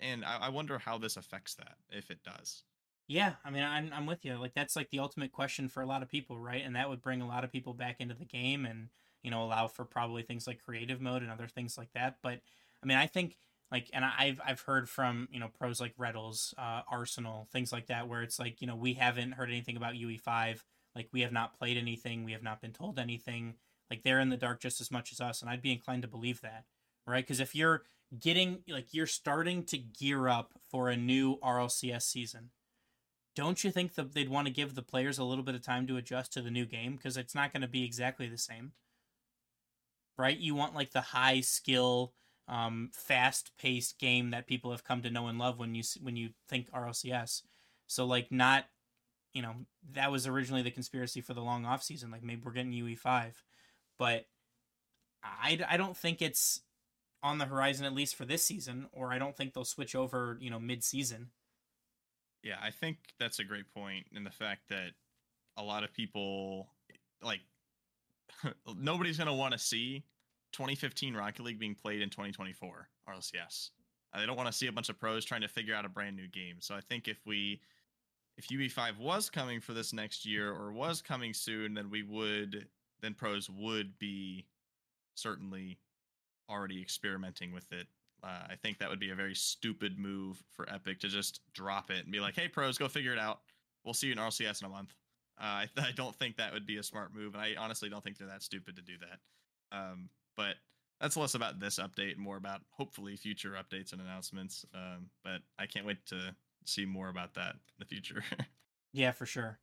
and 0.00 0.24
I, 0.24 0.46
I 0.46 0.48
wonder 0.48 0.78
how 0.78 0.98
this 0.98 1.16
affects 1.16 1.54
that 1.54 1.76
if 1.90 2.10
it 2.10 2.24
does. 2.24 2.64
Yeah, 3.08 3.34
I 3.44 3.50
mean, 3.50 3.62
I'm 3.62 3.92
I'm 3.92 4.06
with 4.06 4.24
you. 4.24 4.34
Like 4.34 4.54
that's 4.54 4.74
like 4.74 4.90
the 4.90 4.98
ultimate 4.98 5.30
question 5.30 5.68
for 5.68 5.80
a 5.80 5.86
lot 5.86 6.02
of 6.02 6.08
people, 6.08 6.38
right? 6.38 6.62
And 6.64 6.74
that 6.74 6.88
would 6.88 7.02
bring 7.02 7.22
a 7.22 7.28
lot 7.28 7.44
of 7.44 7.52
people 7.52 7.72
back 7.72 8.00
into 8.00 8.14
the 8.14 8.24
game, 8.24 8.66
and 8.66 8.88
you 9.22 9.30
know, 9.30 9.44
allow 9.44 9.68
for 9.68 9.84
probably 9.84 10.22
things 10.22 10.46
like 10.46 10.60
creative 10.60 11.00
mode 11.00 11.22
and 11.22 11.30
other 11.30 11.46
things 11.46 11.78
like 11.78 11.92
that. 11.94 12.16
But 12.20 12.40
I 12.82 12.86
mean, 12.86 12.98
I 12.98 13.06
think 13.06 13.36
like, 13.70 13.90
and 13.92 14.04
I've 14.04 14.40
I've 14.46 14.60
heard 14.60 14.88
from 14.88 15.28
you 15.30 15.40
know 15.40 15.48
pros 15.58 15.80
like 15.80 15.96
Retals, 15.96 16.54
uh, 16.58 16.82
Arsenal, 16.90 17.48
things 17.52 17.72
like 17.72 17.86
that, 17.86 18.08
where 18.08 18.22
it's 18.22 18.38
like 18.38 18.60
you 18.60 18.66
know 18.66 18.76
we 18.76 18.94
haven't 18.94 19.32
heard 19.32 19.48
anything 19.48 19.76
about 19.76 19.94
UE5. 19.94 20.62
Like 20.94 21.08
we 21.12 21.20
have 21.22 21.32
not 21.32 21.58
played 21.58 21.76
anything, 21.76 22.24
we 22.24 22.32
have 22.32 22.42
not 22.42 22.60
been 22.60 22.72
told 22.72 22.98
anything. 22.98 23.54
Like 23.90 24.02
they're 24.02 24.20
in 24.20 24.30
the 24.30 24.36
dark 24.36 24.60
just 24.60 24.80
as 24.80 24.90
much 24.90 25.12
as 25.12 25.20
us, 25.20 25.42
and 25.42 25.50
I'd 25.50 25.62
be 25.62 25.72
inclined 25.72 26.02
to 26.02 26.08
believe 26.08 26.40
that, 26.40 26.64
right? 27.06 27.24
Because 27.24 27.40
if 27.40 27.54
you're 27.54 27.82
getting 28.18 28.62
like 28.68 28.94
you're 28.94 29.06
starting 29.06 29.64
to 29.64 29.78
gear 29.78 30.28
up 30.28 30.52
for 30.70 30.88
a 30.88 30.96
new 30.96 31.36
RLCS 31.38 32.02
season 32.02 32.50
don't 33.34 33.62
you 33.62 33.70
think 33.70 33.94
that 33.94 34.14
they'd 34.14 34.30
want 34.30 34.46
to 34.46 34.52
give 34.52 34.74
the 34.74 34.82
players 34.82 35.18
a 35.18 35.24
little 35.24 35.44
bit 35.44 35.54
of 35.54 35.62
time 35.62 35.86
to 35.86 35.96
adjust 35.96 36.32
to 36.32 36.40
the 36.40 36.50
new 36.50 36.64
game 36.64 36.96
because 36.96 37.16
it's 37.16 37.34
not 37.34 37.52
going 37.52 37.62
to 37.62 37.68
be 37.68 37.84
exactly 37.84 38.28
the 38.28 38.38
same 38.38 38.72
right 40.16 40.38
you 40.38 40.54
want 40.54 40.74
like 40.74 40.92
the 40.92 41.00
high 41.00 41.40
skill 41.40 42.12
um, 42.48 42.90
fast 42.92 43.52
paced 43.58 43.98
game 43.98 44.30
that 44.30 44.46
people 44.46 44.70
have 44.70 44.84
come 44.84 45.02
to 45.02 45.10
know 45.10 45.26
and 45.26 45.38
love 45.38 45.58
when 45.58 45.74
you 45.74 45.82
when 46.00 46.16
you 46.16 46.30
think 46.48 46.70
RLCS 46.70 47.42
so 47.86 48.06
like 48.06 48.30
not 48.30 48.66
you 49.32 49.42
know 49.42 49.54
that 49.92 50.12
was 50.12 50.26
originally 50.26 50.62
the 50.62 50.70
conspiracy 50.70 51.20
for 51.20 51.34
the 51.34 51.42
long 51.42 51.64
off 51.64 51.82
season 51.82 52.10
like 52.10 52.22
maybe 52.22 52.42
we're 52.44 52.52
getting 52.52 52.72
UE5 52.72 53.32
but 53.98 54.26
I, 55.24 55.58
I 55.68 55.76
don't 55.76 55.96
think 55.96 56.22
it's 56.22 56.60
on 57.22 57.38
the 57.38 57.46
horizon 57.46 57.84
at 57.84 57.94
least 57.94 58.14
for 58.14 58.24
this 58.24 58.44
season 58.44 58.86
or 58.92 59.12
I 59.12 59.18
don't 59.18 59.36
think 59.36 59.52
they'll 59.52 59.64
switch 59.64 59.94
over 59.96 60.38
you 60.40 60.50
know 60.50 60.60
mid 60.60 60.84
season 60.84 61.30
Yeah, 62.46 62.58
I 62.62 62.70
think 62.70 62.98
that's 63.18 63.40
a 63.40 63.44
great 63.44 63.74
point 63.74 64.06
in 64.14 64.22
the 64.22 64.30
fact 64.30 64.68
that 64.68 64.92
a 65.56 65.64
lot 65.64 65.82
of 65.82 65.92
people 65.92 66.68
like 67.20 67.40
nobody's 68.76 69.18
to 69.26 69.32
want 69.32 69.52
to 69.52 69.58
see 69.58 70.04
2015 70.56 71.14
Rocket 71.14 71.42
League 71.42 71.58
being 71.58 71.74
played 71.74 72.02
in 72.02 72.10
2024 72.10 72.88
RLCS. 73.08 73.70
Uh, 74.12 74.20
they 74.20 74.26
don't 74.26 74.36
want 74.36 74.48
to 74.48 74.52
see 74.52 74.66
a 74.66 74.72
bunch 74.72 74.88
of 74.88 74.98
pros 74.98 75.24
trying 75.24 75.42
to 75.42 75.48
figure 75.48 75.74
out 75.74 75.84
a 75.84 75.88
brand 75.88 76.16
new 76.16 76.28
game. 76.28 76.56
So 76.60 76.74
I 76.74 76.80
think 76.80 77.08
if 77.08 77.18
we 77.26 77.60
if 78.36 78.48
UE5 78.48 78.98
was 78.98 79.30
coming 79.30 79.60
for 79.60 79.72
this 79.72 79.92
next 79.92 80.26
year 80.26 80.52
or 80.52 80.72
was 80.72 81.00
coming 81.00 81.32
soon, 81.32 81.74
then 81.74 81.90
we 81.90 82.02
would 82.02 82.66
then 83.00 83.14
pros 83.14 83.48
would 83.50 83.98
be 83.98 84.46
certainly 85.14 85.78
already 86.48 86.80
experimenting 86.80 87.52
with 87.52 87.70
it 87.72 87.86
uh, 88.22 88.46
I 88.50 88.56
think 88.56 88.78
that 88.78 88.88
would 88.88 88.98
be 88.98 89.10
a 89.10 89.14
very 89.14 89.34
stupid 89.34 89.98
move 89.98 90.42
for 90.50 90.68
Epic 90.72 91.00
to 91.00 91.08
just 91.08 91.40
drop 91.52 91.90
it 91.90 92.04
and 92.04 92.12
be 92.12 92.20
like, 92.20 92.34
"Hey, 92.34 92.48
pros, 92.48 92.78
go 92.78 92.88
figure 92.88 93.12
it 93.12 93.18
out. 93.18 93.40
We'll 93.84 93.94
see 93.94 94.08
you 94.08 94.12
in 94.12 94.18
RCS 94.18 94.62
in 94.62 94.66
a 94.66 94.70
month." 94.70 94.94
Uh, 95.38 95.44
I, 95.44 95.68
I 95.78 95.92
don't 95.94 96.16
think 96.16 96.36
that 96.36 96.52
would 96.52 96.66
be 96.66 96.78
a 96.78 96.82
smart 96.82 97.14
move, 97.14 97.34
and 97.34 97.42
I 97.42 97.54
honestly 97.58 97.88
don't 97.88 98.02
think 98.02 98.18
they're 98.18 98.26
that 98.28 98.42
stupid 98.42 98.76
to 98.76 98.82
do 98.82 98.94
that. 98.98 99.76
Um, 99.76 100.08
but 100.36 100.56
that's 101.00 101.16
less 101.16 101.34
about 101.34 101.60
this 101.60 101.78
update, 101.78 102.16
more 102.16 102.36
about 102.36 102.62
hopefully 102.70 103.16
future 103.16 103.52
updates 103.52 103.92
and 103.92 104.00
announcements. 104.00 104.64
Um, 104.74 105.10
but 105.22 105.42
I 105.58 105.66
can't 105.66 105.86
wait 105.86 106.04
to 106.06 106.34
see 106.64 106.86
more 106.86 107.08
about 107.08 107.34
that 107.34 107.52
in 107.52 107.78
the 107.78 107.86
future. 107.86 108.22
Yeah, 108.92 109.12
for 109.12 109.26
sure. 109.26 109.58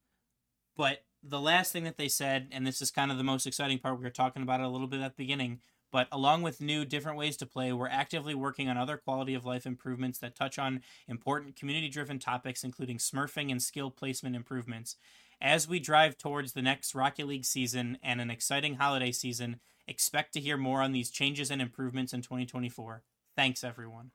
But 0.78 1.06
the 1.24 1.40
last 1.42 1.72
thing 1.72 1.86
that 1.86 1.98
they 1.98 2.08
said, 2.08 2.50
and 2.52 2.68
this 2.68 2.84
is 2.84 2.92
kind 2.92 3.12
of 3.12 3.18
the 3.18 3.24
most 3.24 3.48
exciting 3.48 3.80
part, 3.80 3.98
we 3.98 4.04
were 4.04 4.12
talking 4.12 4.44
about 4.44 4.60
it 4.60 4.66
a 4.68 4.70
little 4.70 4.86
bit 4.86 5.02
at 5.02 5.18
the 5.18 5.24
beginning, 5.24 5.60
but 5.92 6.08
along 6.12 6.42
with 6.44 6.62
new, 6.62 6.86
different 6.86 7.18
ways 7.18 7.38
to 7.38 7.46
play, 7.46 7.74
we're 7.74 7.88
actively 7.88 8.36
working 8.36 8.70
on 8.70 8.78
other 8.78 8.98
quality 8.98 9.34
of 9.34 9.46
life 9.46 9.66
improvements 9.66 10.20
that 10.20 10.36
touch 10.36 10.60
on 10.60 10.82
important 11.08 11.56
community 11.56 11.90
driven 11.90 12.20
topics, 12.20 12.64
including 12.64 12.98
smurfing 12.98 13.50
and 13.50 13.62
skill 13.62 13.90
placement 13.90 14.36
improvements. 14.36 14.98
As 15.44 15.68
we 15.68 15.82
drive 15.82 16.18
towards 16.18 16.54
the 16.54 16.62
next 16.62 16.96
Rocket 16.96 17.28
League 17.28 17.44
season 17.44 17.98
and 18.02 18.22
an 18.22 18.30
exciting 18.32 18.76
holiday 18.76 19.12
season, 19.12 19.60
expect 19.90 20.32
to 20.34 20.40
hear 20.40 20.56
more 20.56 20.82
on 20.82 20.94
these 20.94 21.12
changes 21.12 21.52
and 21.52 21.62
improvements 21.62 22.14
in 22.14 22.22
2024. 22.22 23.04
Thanks, 23.36 23.62
everyone. 23.62 24.12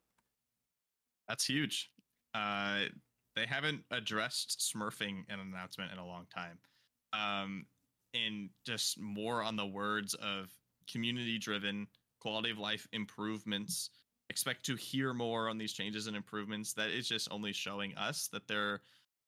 That's 1.29 1.45
huge. 1.45 1.91
Uh, 2.35 2.85
they 3.37 3.45
haven't 3.45 3.83
addressed 3.91 4.73
smurfing 4.75 5.25
in 5.29 5.39
an 5.39 5.53
announcement 5.53 5.93
in 5.93 5.99
a 5.99 6.07
long 6.07 6.27
time. 6.35 6.59
Um, 7.13 7.67
and 8.15 8.49
just 8.65 8.99
more 8.99 9.43
on 9.43 9.55
the 9.55 9.67
words 9.67 10.15
of 10.15 10.51
community 10.91 11.37
driven 11.37 11.89
quality 12.21 12.51
of 12.51 12.59
life 12.59 12.89
improvements. 12.95 13.91
Expect 14.31 14.65
to 14.65 14.77
hear 14.77 15.13
more 15.13 15.51
on 15.51 15.59
these 15.59 15.75
changes 15.75 16.07
and 16.07 16.17
improvements. 16.17 16.73
That 16.73 16.89
is 16.89 17.07
just 17.07 17.29
only 17.31 17.53
showing 17.53 17.95
us 17.99 18.29
that 18.33 18.49
their 18.49 18.81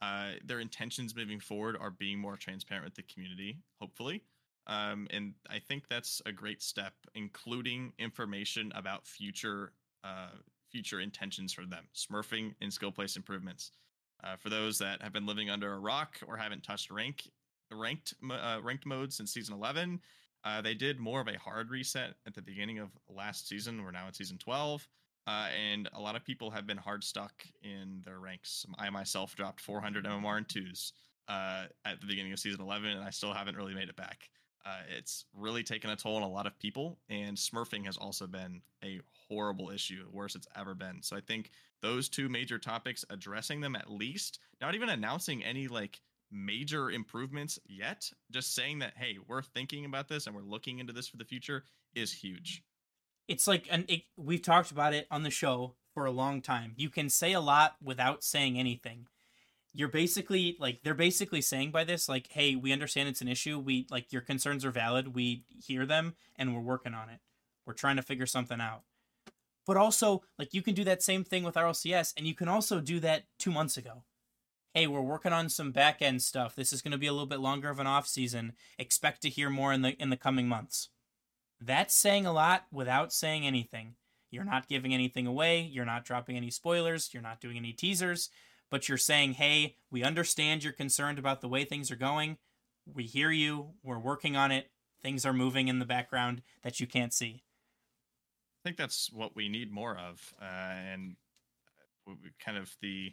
uh, 0.02 0.32
their 0.44 0.60
intentions 0.60 1.14
moving 1.14 1.40
forward 1.40 1.76
are 1.78 1.90
being 1.90 2.18
more 2.18 2.36
transparent 2.36 2.84
with 2.84 2.94
the 2.94 3.02
community. 3.02 3.58
Hopefully, 3.80 4.22
um, 4.66 5.06
and 5.10 5.34
I 5.48 5.58
think 5.58 5.84
that's 5.88 6.22
a 6.26 6.32
great 6.32 6.62
step, 6.62 6.94
including 7.14 7.92
information 7.98 8.72
about 8.74 9.06
future 9.06 9.72
uh, 10.04 10.30
future 10.70 11.00
intentions 11.00 11.52
for 11.52 11.66
them, 11.66 11.84
smurfing 11.94 12.54
and 12.60 12.72
skill 12.72 12.92
place 12.92 13.16
improvements. 13.16 13.72
Uh, 14.22 14.36
for 14.36 14.50
those 14.50 14.78
that 14.78 15.02
have 15.02 15.12
been 15.12 15.26
living 15.26 15.50
under 15.50 15.72
a 15.72 15.78
rock 15.78 16.18
or 16.26 16.36
haven't 16.36 16.62
touched 16.62 16.90
rank 16.90 17.28
ranked 17.72 18.14
uh, 18.30 18.58
ranked 18.62 18.86
mode 18.86 19.12
since 19.12 19.32
season 19.32 19.54
11, 19.54 20.00
uh, 20.44 20.60
they 20.60 20.74
did 20.74 20.98
more 20.98 21.20
of 21.20 21.28
a 21.28 21.38
hard 21.38 21.70
reset 21.70 22.14
at 22.26 22.34
the 22.34 22.42
beginning 22.42 22.78
of 22.78 22.90
last 23.08 23.48
season. 23.48 23.82
We're 23.82 23.90
now 23.90 24.06
at 24.08 24.16
season 24.16 24.38
12. 24.38 24.86
Uh, 25.30 25.46
and 25.70 25.88
a 25.92 26.00
lot 26.00 26.16
of 26.16 26.24
people 26.24 26.50
have 26.50 26.66
been 26.66 26.76
hard 26.76 27.04
stuck 27.04 27.44
in 27.62 28.02
their 28.04 28.18
ranks. 28.18 28.66
I 28.78 28.90
myself 28.90 29.36
dropped 29.36 29.60
400 29.60 30.04
MMR 30.04 30.38
and 30.38 30.48
twos 30.48 30.92
uh, 31.28 31.66
at 31.84 32.00
the 32.00 32.06
beginning 32.06 32.32
of 32.32 32.40
season 32.40 32.60
11, 32.60 32.90
and 32.90 33.04
I 33.04 33.10
still 33.10 33.32
haven't 33.32 33.56
really 33.56 33.74
made 33.74 33.88
it 33.88 33.94
back. 33.94 34.28
Uh, 34.66 34.80
it's 34.98 35.26
really 35.32 35.62
taken 35.62 35.88
a 35.88 35.94
toll 35.94 36.16
on 36.16 36.22
a 36.22 36.28
lot 36.28 36.48
of 36.48 36.58
people, 36.58 36.98
and 37.08 37.36
smurfing 37.36 37.86
has 37.86 37.96
also 37.96 38.26
been 38.26 38.60
a 38.82 39.00
horrible 39.28 39.70
issue, 39.70 40.04
worst 40.10 40.34
it's 40.34 40.48
ever 40.56 40.74
been. 40.74 41.00
So 41.00 41.16
I 41.16 41.20
think 41.20 41.50
those 41.80 42.08
two 42.08 42.28
major 42.28 42.58
topics, 42.58 43.04
addressing 43.08 43.60
them 43.60 43.76
at 43.76 43.88
least, 43.88 44.40
not 44.60 44.74
even 44.74 44.88
announcing 44.88 45.44
any 45.44 45.68
like 45.68 46.00
major 46.32 46.90
improvements 46.90 47.56
yet, 47.68 48.10
just 48.32 48.52
saying 48.52 48.80
that 48.80 48.94
hey, 48.96 49.18
we're 49.28 49.42
thinking 49.42 49.84
about 49.84 50.08
this 50.08 50.26
and 50.26 50.34
we're 50.34 50.42
looking 50.42 50.80
into 50.80 50.92
this 50.92 51.06
for 51.06 51.18
the 51.18 51.24
future 51.24 51.64
is 51.94 52.12
huge. 52.12 52.64
It's 53.30 53.46
like 53.46 53.68
an 53.70 53.84
it, 53.86 54.02
we've 54.16 54.42
talked 54.42 54.72
about 54.72 54.92
it 54.92 55.06
on 55.08 55.22
the 55.22 55.30
show 55.30 55.76
for 55.94 56.04
a 56.04 56.10
long 56.10 56.42
time. 56.42 56.74
You 56.76 56.90
can 56.90 57.08
say 57.08 57.32
a 57.32 57.40
lot 57.40 57.76
without 57.80 58.24
saying 58.24 58.58
anything. 58.58 59.06
You're 59.72 59.86
basically 59.86 60.56
like 60.58 60.80
they're 60.82 60.94
basically 60.94 61.40
saying 61.40 61.70
by 61.70 61.84
this 61.84 62.08
like 62.08 62.26
hey, 62.32 62.56
we 62.56 62.72
understand 62.72 63.08
it's 63.08 63.20
an 63.20 63.28
issue. 63.28 63.56
We 63.60 63.86
like 63.88 64.12
your 64.12 64.22
concerns 64.22 64.64
are 64.64 64.72
valid. 64.72 65.14
We 65.14 65.44
hear 65.64 65.86
them 65.86 66.16
and 66.34 66.52
we're 66.56 66.60
working 66.60 66.92
on 66.92 67.08
it. 67.08 67.20
We're 67.64 67.74
trying 67.74 67.94
to 67.96 68.02
figure 68.02 68.26
something 68.26 68.60
out. 68.60 68.82
But 69.64 69.76
also, 69.76 70.22
like 70.36 70.52
you 70.52 70.60
can 70.60 70.74
do 70.74 70.82
that 70.82 71.00
same 71.00 71.22
thing 71.22 71.44
with 71.44 71.54
RLCS 71.54 72.14
and 72.16 72.26
you 72.26 72.34
can 72.34 72.48
also 72.48 72.80
do 72.80 72.98
that 72.98 73.26
2 73.38 73.52
months 73.52 73.76
ago 73.76 74.02
hey, 74.74 74.86
we're 74.86 75.00
working 75.00 75.32
on 75.32 75.48
some 75.48 75.72
back 75.72 76.00
end 76.00 76.22
stuff. 76.22 76.54
This 76.54 76.72
is 76.72 76.80
going 76.80 76.92
to 76.92 76.98
be 76.98 77.08
a 77.08 77.12
little 77.12 77.26
bit 77.26 77.40
longer 77.40 77.70
of 77.70 77.80
an 77.80 77.88
off 77.88 78.06
season. 78.06 78.52
Expect 78.78 79.20
to 79.22 79.28
hear 79.28 79.50
more 79.50 79.72
in 79.72 79.82
the 79.82 80.00
in 80.00 80.10
the 80.10 80.16
coming 80.16 80.48
months. 80.48 80.88
That's 81.60 81.94
saying 81.94 82.26
a 82.26 82.32
lot 82.32 82.66
without 82.72 83.12
saying 83.12 83.46
anything. 83.46 83.94
You're 84.30 84.44
not 84.44 84.68
giving 84.68 84.94
anything 84.94 85.26
away. 85.26 85.60
You're 85.60 85.84
not 85.84 86.04
dropping 86.04 86.36
any 86.36 86.50
spoilers. 86.50 87.12
You're 87.12 87.22
not 87.22 87.40
doing 87.40 87.56
any 87.56 87.72
teasers. 87.72 88.30
But 88.70 88.88
you're 88.88 88.98
saying, 88.98 89.34
hey, 89.34 89.76
we 89.90 90.04
understand 90.04 90.62
you're 90.62 90.72
concerned 90.72 91.18
about 91.18 91.40
the 91.40 91.48
way 91.48 91.64
things 91.64 91.90
are 91.90 91.96
going. 91.96 92.38
We 92.86 93.04
hear 93.04 93.30
you. 93.30 93.70
We're 93.82 93.98
working 93.98 94.36
on 94.36 94.52
it. 94.52 94.70
Things 95.02 95.26
are 95.26 95.32
moving 95.32 95.68
in 95.68 95.80
the 95.80 95.84
background 95.84 96.42
that 96.62 96.78
you 96.78 96.86
can't 96.86 97.12
see. 97.12 97.42
I 98.60 98.68
think 98.68 98.76
that's 98.76 99.10
what 99.12 99.34
we 99.34 99.48
need 99.48 99.72
more 99.72 99.96
of. 99.96 100.34
Uh, 100.40 100.44
and 100.44 101.16
kind 102.44 102.58
of 102.58 102.76
the 102.80 103.12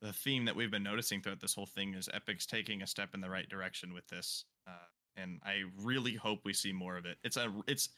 the 0.00 0.12
theme 0.12 0.44
that 0.44 0.56
we've 0.56 0.70
been 0.70 0.82
noticing 0.82 1.22
throughout 1.22 1.40
this 1.40 1.54
whole 1.54 1.66
thing 1.66 1.94
is 1.94 2.10
Epic's 2.12 2.46
taking 2.46 2.82
a 2.82 2.86
step 2.86 3.14
in 3.14 3.20
the 3.22 3.30
right 3.30 3.48
direction 3.48 3.94
with 3.94 4.06
this, 4.08 4.44
uh, 4.66 4.88
and 5.16 5.40
I 5.44 5.62
really 5.82 6.14
hope 6.14 6.40
we 6.44 6.52
see 6.52 6.72
more 6.72 6.96
of 6.96 7.06
it. 7.06 7.18
It's 7.24 7.36
a 7.36 7.52
it's 7.66 7.90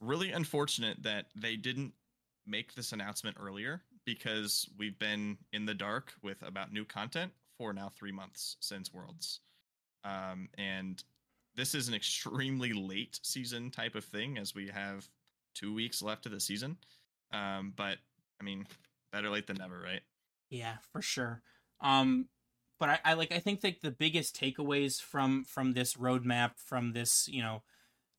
really 0.00 0.32
unfortunate 0.32 1.02
that 1.02 1.26
they 1.36 1.56
didn't 1.56 1.92
make 2.46 2.74
this 2.74 2.92
announcement 2.92 3.36
earlier 3.40 3.82
because 4.04 4.68
we've 4.76 4.98
been 4.98 5.38
in 5.52 5.64
the 5.64 5.74
dark 5.74 6.12
with 6.22 6.42
about 6.42 6.72
new 6.72 6.84
content 6.84 7.32
for 7.56 7.72
now 7.72 7.90
three 7.96 8.12
months 8.12 8.56
since 8.60 8.92
Worlds, 8.92 9.40
um, 10.04 10.48
and 10.58 11.02
this 11.54 11.74
is 11.74 11.88
an 11.88 11.94
extremely 11.94 12.72
late 12.72 13.20
season 13.22 13.70
type 13.70 13.94
of 13.94 14.04
thing 14.04 14.38
as 14.38 14.54
we 14.54 14.68
have 14.68 15.06
two 15.54 15.72
weeks 15.74 16.02
left 16.02 16.26
of 16.26 16.32
the 16.32 16.40
season. 16.40 16.76
Um, 17.32 17.72
but 17.76 17.98
I 18.40 18.44
mean, 18.44 18.66
better 19.12 19.30
late 19.30 19.46
than 19.46 19.58
never, 19.58 19.78
right? 19.78 20.02
Yeah, 20.50 20.76
for 20.92 21.02
sure. 21.02 21.42
Um, 21.80 22.28
but 22.78 22.88
I, 22.88 22.98
I 23.04 23.12
like 23.14 23.32
I 23.32 23.38
think 23.38 23.60
that 23.60 23.80
the 23.82 23.90
biggest 23.90 24.38
takeaways 24.38 25.00
from 25.00 25.44
from 25.44 25.72
this 25.72 25.94
roadmap, 25.94 26.52
from 26.56 26.92
this, 26.92 27.28
you 27.28 27.42
know, 27.42 27.62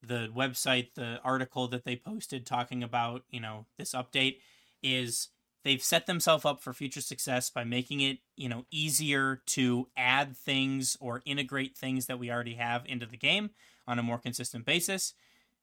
the 0.01 0.29
website, 0.35 0.93
the 0.95 1.19
article 1.23 1.67
that 1.69 1.85
they 1.85 1.95
posted 1.95 2.45
talking 2.45 2.83
about, 2.83 3.23
you 3.29 3.39
know, 3.39 3.65
this 3.77 3.93
update 3.93 4.37
is 4.81 5.29
they've 5.63 5.81
set 5.81 6.05
themselves 6.05 6.45
up 6.45 6.61
for 6.61 6.73
future 6.73 7.01
success 7.01 7.49
by 7.49 7.63
making 7.63 8.01
it, 8.01 8.19
you 8.35 8.49
know, 8.49 8.65
easier 8.69 9.41
to 9.47 9.87
add 9.95 10.35
things 10.35 10.97
or 10.99 11.21
integrate 11.25 11.77
things 11.77 12.05
that 12.05 12.19
we 12.19 12.29
already 12.29 12.55
have 12.55 12.85
into 12.85 13.05
the 13.05 13.17
game 13.17 13.51
on 13.87 13.97
a 13.97 14.03
more 14.03 14.17
consistent 14.17 14.65
basis. 14.65 15.13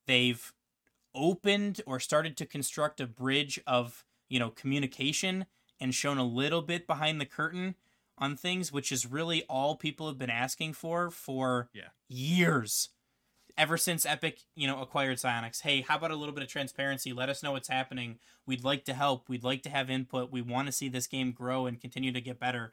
They've 0.07 0.53
opened 1.15 1.83
or 1.87 2.01
started 2.01 2.37
to 2.39 2.47
construct 2.47 3.01
a 3.01 3.07
bridge 3.07 3.61
of, 3.67 4.05
you 4.29 4.39
know, 4.39 4.51
communication 4.51 5.47
and 5.81 5.95
shown 5.95 6.19
a 6.19 6.25
little 6.25 6.63
bit 6.63 6.87
behind 6.87 7.21
the 7.21 7.27
curtain 7.27 7.75
on 8.21 8.37
things, 8.37 8.71
which 8.71 8.93
is 8.93 9.07
really 9.07 9.43
all 9.49 9.75
people 9.77 10.07
have 10.07 10.19
been 10.19 10.31
asking 10.31 10.75
for 10.75 11.11
for 11.11 11.69
yeah. 11.73 11.89
years. 12.09 12.91
Ever 13.59 13.77
since 13.77 14.07
Epic, 14.07 14.41
you 14.55 14.67
know, 14.67 14.81
acquired 14.81 15.19
Psyonix. 15.19 15.63
Hey, 15.63 15.81
how 15.83 15.97
about 15.97 16.13
a 16.13 16.17
little 16.17 16.35
bit 16.35 16.43
of 16.43 16.49
transparency? 16.49 17.13
Let 17.13 17.29
us 17.29 17.43
know 17.43 17.53
what's 17.53 17.69
happening. 17.69 18.19
We'd 18.47 18.65
like 18.65 18.85
to 18.85 18.95
help. 18.95 19.29
We'd 19.29 19.45
like 19.45 19.63
to 19.65 19.71
have 19.71 19.91
input. 19.91 20.31
We 20.31 20.41
want 20.41 20.67
to 20.67 20.73
see 20.73 20.89
this 20.89 21.07
game 21.07 21.33
grow 21.33 21.67
and 21.67 21.81
continue 21.81 22.13
to 22.13 22.21
get 22.21 22.39
better. 22.39 22.73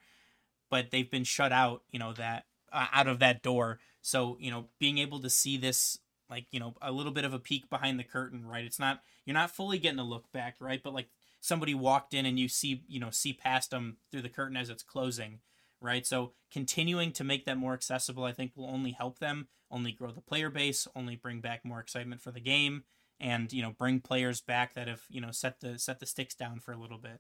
But 0.70 0.92
they've 0.92 1.10
been 1.10 1.24
shut 1.24 1.52
out, 1.52 1.84
you 1.92 2.00
know, 2.00 2.14
that 2.14 2.46
uh, 2.72 2.88
out 2.94 3.08
of 3.08 3.20
that 3.20 3.42
door. 3.42 3.80
So, 4.02 4.38
you 4.40 4.52
know, 4.52 4.66
being 4.80 4.98
able 4.98 5.20
to 5.22 5.30
see 5.30 5.58
this 5.58 5.98
like, 6.30 6.46
you 6.52 6.60
know, 6.60 6.76
a 6.82 6.92
little 6.92 7.12
bit 7.12 7.26
of 7.26 7.34
a 7.34 7.40
peek 7.40 7.70
behind 7.70 8.00
the 8.00 8.04
curtain, 8.04 8.46
right? 8.46 8.66
It's 8.66 8.80
not 8.80 9.02
you're 9.26 9.34
not 9.34 9.52
fully 9.52 9.80
getting 9.80 10.00
a 10.00 10.04
look 10.04 10.32
back, 10.32 10.56
right? 10.60 10.82
But 10.82 10.94
like 10.94 11.10
somebody 11.40 11.74
walked 11.74 12.14
in 12.14 12.26
and 12.26 12.40
you 12.40 12.48
see 12.48 12.84
you 12.88 13.00
know 13.00 13.10
see 13.12 13.34
past 13.34 13.72
them 13.72 13.98
through 14.12 14.22
the 14.22 14.30
curtain 14.30 14.58
as 14.58 14.70
it's 14.70 14.84
closing 14.84 15.40
right? 15.80 16.08
So 16.08 16.34
continuing 16.52 17.12
to 17.12 17.24
make 17.24 17.46
that 17.46 17.58
more 17.58 17.74
accessible 17.74 18.24
i 18.24 18.32
think 18.32 18.52
will 18.56 18.70
only 18.70 18.92
help 18.92 19.20
them 19.20 19.48
only 19.70 19.92
grow 19.92 20.12
the 20.12 20.22
player 20.22 20.50
base 20.50 20.88
only 20.96 21.16
bring 21.16 21.42
back 21.42 21.66
more 21.66 21.80
excitement 21.80 22.22
for 22.22 22.32
the 22.32 22.40
game 22.40 22.84
and 23.20 23.52
you 23.52 23.62
know 23.62 23.74
bring 23.78 24.00
players 24.00 24.42
back 24.42 24.74
that 24.74 24.88
have 24.88 25.02
you 25.10 25.20
know 25.20 25.32
set 25.32 25.60
the 25.60 25.78
set 25.78 26.00
the 26.00 26.06
sticks 26.06 26.36
down 26.36 26.60
for 26.60 26.72
a 26.72 26.78
little 26.78 26.98
bit. 26.98 27.20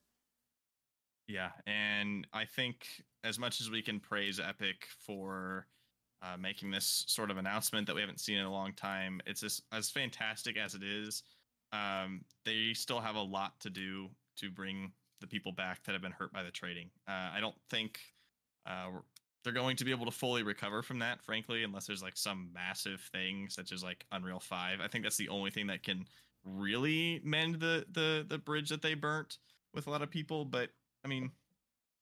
Yeah 1.27 1.49
and 1.65 2.26
i 2.32 2.45
think 2.45 2.88
as 3.24 3.38
much 3.38 3.59
as 3.59 3.70
we 3.70 3.82
can 3.82 3.99
praise 3.99 4.39
epic 4.39 4.88
for 5.05 5.68
uh, 6.24 6.38
making 6.38 6.72
this 6.72 7.03
sort 7.07 7.30
of 7.30 7.38
announcement 7.38 7.86
that 7.86 7.95
we 7.95 8.01
haven't 8.01 8.20
seen 8.20 8.38
in 8.38 8.45
a 8.45 8.51
long 8.51 8.74
time 8.74 9.20
it's 9.26 9.43
as, 9.43 9.61
as 9.72 9.89
fantastic 9.89 10.57
as 10.57 10.74
it 10.74 10.82
is 10.84 11.22
um, 11.72 12.22
they 12.45 12.74
still 12.74 12.99
have 12.99 13.15
a 13.15 13.22
lot 13.22 13.59
to 13.61 13.70
do 13.70 14.09
to 14.38 14.49
bring 14.49 14.91
the 15.20 15.28
people 15.28 15.51
back 15.51 15.84
that 15.84 15.93
have 15.93 16.01
been 16.01 16.11
hurt 16.11 16.32
by 16.32 16.43
the 16.43 16.51
trading. 16.51 16.89
Uh, 17.07 17.32
I 17.34 17.39
don't 17.39 17.55
think 17.70 17.99
uh, 18.65 18.89
they're 19.43 19.53
going 19.53 19.78
to 19.78 19.86
be 19.86 19.91
able 19.91 20.05
to 20.05 20.11
fully 20.11 20.43
recover 20.43 20.82
from 20.82 20.99
that, 20.99 21.22
frankly, 21.24 21.63
unless 21.63 21.88
there's 21.88 22.03
like 22.03 22.18
some 22.18 22.49
massive 22.53 23.01
thing 23.11 23.47
such 23.49 23.72
as 23.72 23.84
like 23.84 24.05
Unreal 24.11 24.39
Five. 24.39 24.80
I 24.82 24.88
think 24.88 25.03
that's 25.03 25.18
the 25.18 25.30
only 25.30 25.51
thing 25.51 25.68
that 25.68 25.84
can 25.84 26.05
really 26.43 27.22
mend 27.24 27.55
the 27.55 27.86
the 27.91 28.26
the 28.28 28.38
bridge 28.38 28.70
that 28.70 28.82
they 28.82 28.93
burnt 28.93 29.38
with 29.74 29.88
a 29.88 29.89
lot 29.89 30.01
of 30.01 30.09
people. 30.09 30.45
But 30.45 30.70
I 31.03 31.07
mean, 31.07 31.32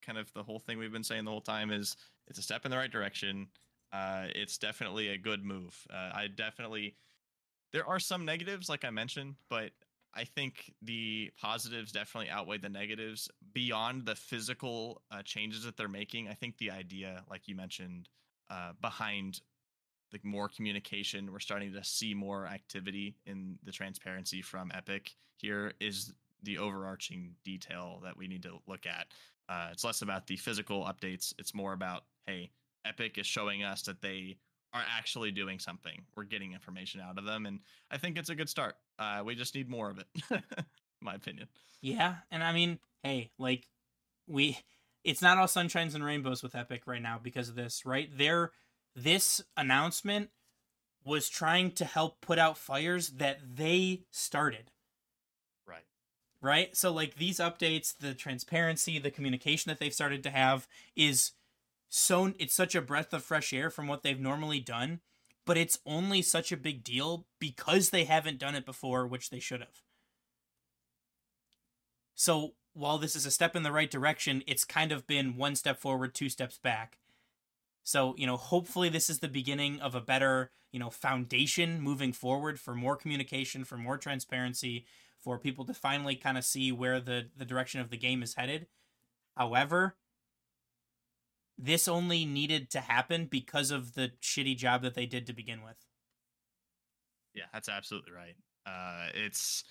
kind 0.06 0.18
of 0.18 0.32
the 0.34 0.44
whole 0.44 0.60
thing 0.60 0.78
we've 0.78 0.92
been 0.92 1.04
saying 1.04 1.26
the 1.26 1.32
whole 1.32 1.42
time 1.42 1.72
is 1.72 1.96
it's 2.28 2.40
a 2.40 2.44
step 2.44 2.66
in 2.66 2.72
the 2.72 2.78
right 2.78 2.92
direction. 2.92 3.48
Uh, 3.94 4.26
it's 4.36 4.58
definitely 4.58 5.10
a 5.10 5.18
good 5.18 5.44
move. 5.44 5.76
Uh, 5.90 6.12
I 6.14 6.28
definitely 6.28 6.96
there 7.76 7.86
are 7.86 8.00
some 8.00 8.24
negatives, 8.24 8.70
like 8.70 8.86
I 8.86 8.90
mentioned, 8.90 9.36
but 9.50 9.72
I 10.14 10.24
think 10.24 10.74
the 10.82 11.30
positives 11.38 11.92
definitely 11.92 12.30
outweigh 12.30 12.58
the 12.58 12.70
negatives 12.70 13.30
beyond 13.54 14.06
the 14.06 14.16
physical 14.16 15.02
uh, 15.12 15.22
changes 15.24 15.64
that 15.64 15.76
they're 15.76 15.90
making. 15.90 16.30
I 16.30 16.36
think 16.36 16.58
the 16.58 16.72
idea, 16.72 17.26
like 17.30 17.50
you 17.50 17.56
mentioned, 17.56 18.08
uh, 18.50 18.72
behind 18.82 19.42
like 20.14 20.24
more 20.24 20.48
communication. 20.48 21.34
We're 21.34 21.40
starting 21.40 21.74
to 21.74 21.84
see 21.84 22.14
more 22.14 22.48
activity 22.48 23.18
in 23.26 23.58
the 23.66 23.74
transparency 23.74 24.42
from 24.42 24.72
Epic. 24.74 25.14
Here 25.36 25.74
is 25.82 26.14
the 26.44 26.58
overarching 26.58 27.36
detail 27.44 28.00
that 28.06 28.16
we 28.16 28.30
need 28.30 28.44
to 28.44 28.54
look 28.68 28.86
at. 28.86 29.08
Uh, 29.50 29.68
it's 29.74 29.84
less 29.84 30.02
about 30.02 30.28
the 30.28 30.38
physical 30.38 30.86
updates. 30.86 31.34
It's 31.38 31.54
more 31.54 31.74
about 31.74 32.04
hey, 32.26 32.52
Epic 32.86 33.18
is 33.18 33.28
showing 33.28 33.64
us 33.64 33.82
that 33.82 34.02
they 34.02 34.38
are 34.76 34.84
actually 34.98 35.32
doing 35.32 35.58
something. 35.58 36.02
We're 36.16 36.26
getting 36.26 36.54
information 36.54 37.00
out 37.00 37.18
of 37.18 37.26
them, 37.26 37.46
and 37.46 37.60
I 37.90 37.98
think 37.98 38.18
it's 38.18 38.30
a 38.30 38.36
good 38.36 38.50
start. 38.50 38.76
Uh, 39.00 39.24
we 39.26 39.34
just 39.34 39.56
need 39.56 39.70
more 39.70 39.90
of 39.90 40.00
it, 40.00 40.44
my 41.02 41.16
opinion. 41.16 41.48
Yeah, 41.82 42.16
and 42.30 42.44
I 42.44 42.52
mean, 42.52 42.80
hey, 43.02 43.32
like 43.40 43.70
we 44.28 44.60
it's 45.04 45.22
not 45.22 45.38
all 45.38 45.48
sunshines 45.48 45.96
and 45.96 46.04
rainbows 46.04 46.44
with 46.44 46.56
Epic 46.56 46.84
right 46.88 47.02
now 47.02 47.20
because 47.22 47.48
of 47.48 47.56
this, 47.56 47.86
right? 47.86 48.10
There 48.16 48.52
this 48.96 49.42
announcement 49.56 50.30
was 51.06 51.30
trying 51.30 51.72
to 51.72 51.86
help 51.86 52.20
put 52.20 52.40
out 52.40 52.58
fires 52.58 53.12
that 53.12 53.40
they 53.56 54.02
started. 54.12 54.72
Right. 55.68 55.86
Right? 56.42 56.76
So 56.76 56.92
like 56.92 57.16
these 57.16 57.38
updates, 57.38 57.96
the 57.98 58.14
transparency, 58.14 59.00
the 59.00 59.12
communication 59.12 59.70
that 59.70 59.80
they've 59.80 59.94
started 59.94 60.24
to 60.24 60.32
have 60.32 60.68
is 60.96 61.32
so 61.90 62.34
it's 62.40 62.54
such 62.54 62.76
a 62.76 62.82
breath 62.82 63.14
of 63.14 63.24
fresh 63.24 63.54
air 63.54 63.70
from 63.70 63.88
what 63.88 64.04
they've 64.04 64.20
normally 64.20 64.60
done, 64.60 65.00
but 65.46 65.58
it's 65.58 65.80
only 65.86 66.22
such 66.22 66.52
a 66.52 66.58
big 66.58 66.84
deal 66.84 67.26
because 67.40 67.90
they 67.90 68.04
haven't 68.06 68.40
done 68.40 68.56
it 68.56 68.66
before, 68.66 69.08
which 69.08 69.30
they 69.30 69.40
should 69.40 69.60
have. 69.60 69.82
So 72.16 72.54
while 72.74 72.98
this 72.98 73.16
is 73.16 73.26
a 73.26 73.32
step 73.32 73.56
in 73.56 73.64
the 73.64 73.72
right 73.72 73.90
direction, 73.90 74.44
it's 74.48 74.66
kind 74.66 74.92
of 74.92 75.08
been 75.08 75.38
one 75.38 75.56
step 75.56 75.80
forward, 75.80 76.14
two 76.14 76.30
steps 76.30 76.58
back. 76.58 76.98
So, 77.84 78.16
you 78.18 78.26
know, 78.26 78.38
hopefully 78.38 78.90
this 78.90 79.10
is 79.10 79.20
the 79.20 79.28
beginning 79.28 79.80
of 79.80 79.96
a 79.96 80.02
better, 80.02 80.52
you 80.72 80.80
know, 80.80 80.90
foundation 80.90 81.80
moving 81.80 82.12
forward 82.14 82.60
for 82.60 82.74
more 82.74 82.96
communication, 82.96 83.64
for 83.64 83.78
more 83.78 83.98
transparency, 83.98 84.86
for 85.20 85.38
people 85.38 85.66
to 85.66 85.74
finally 85.74 86.16
kind 86.16 86.38
of 86.38 86.46
see 86.46 86.72
where 86.72 87.00
the 87.00 87.30
the 87.38 87.46
direction 87.46 87.80
of 87.80 87.90
the 87.90 87.98
game 87.98 88.24
is 88.24 88.36
headed. 88.36 88.68
However, 89.38 89.96
this 91.58 91.88
only 91.88 92.26
needed 92.26 92.70
to 92.72 92.80
happen 92.80 93.28
because 93.30 93.72
of 93.72 93.94
the 93.96 94.12
shitty 94.22 94.58
job 94.58 94.82
that 94.82 94.94
they 94.94 95.06
did 95.06 95.28
to 95.28 95.34
begin 95.34 95.64
with. 95.64 95.78
Yeah, 97.34 97.46
that's 97.54 97.70
absolutely 97.70 98.12
right. 98.14 98.36
Uh, 98.66 99.10
it's 99.14 99.64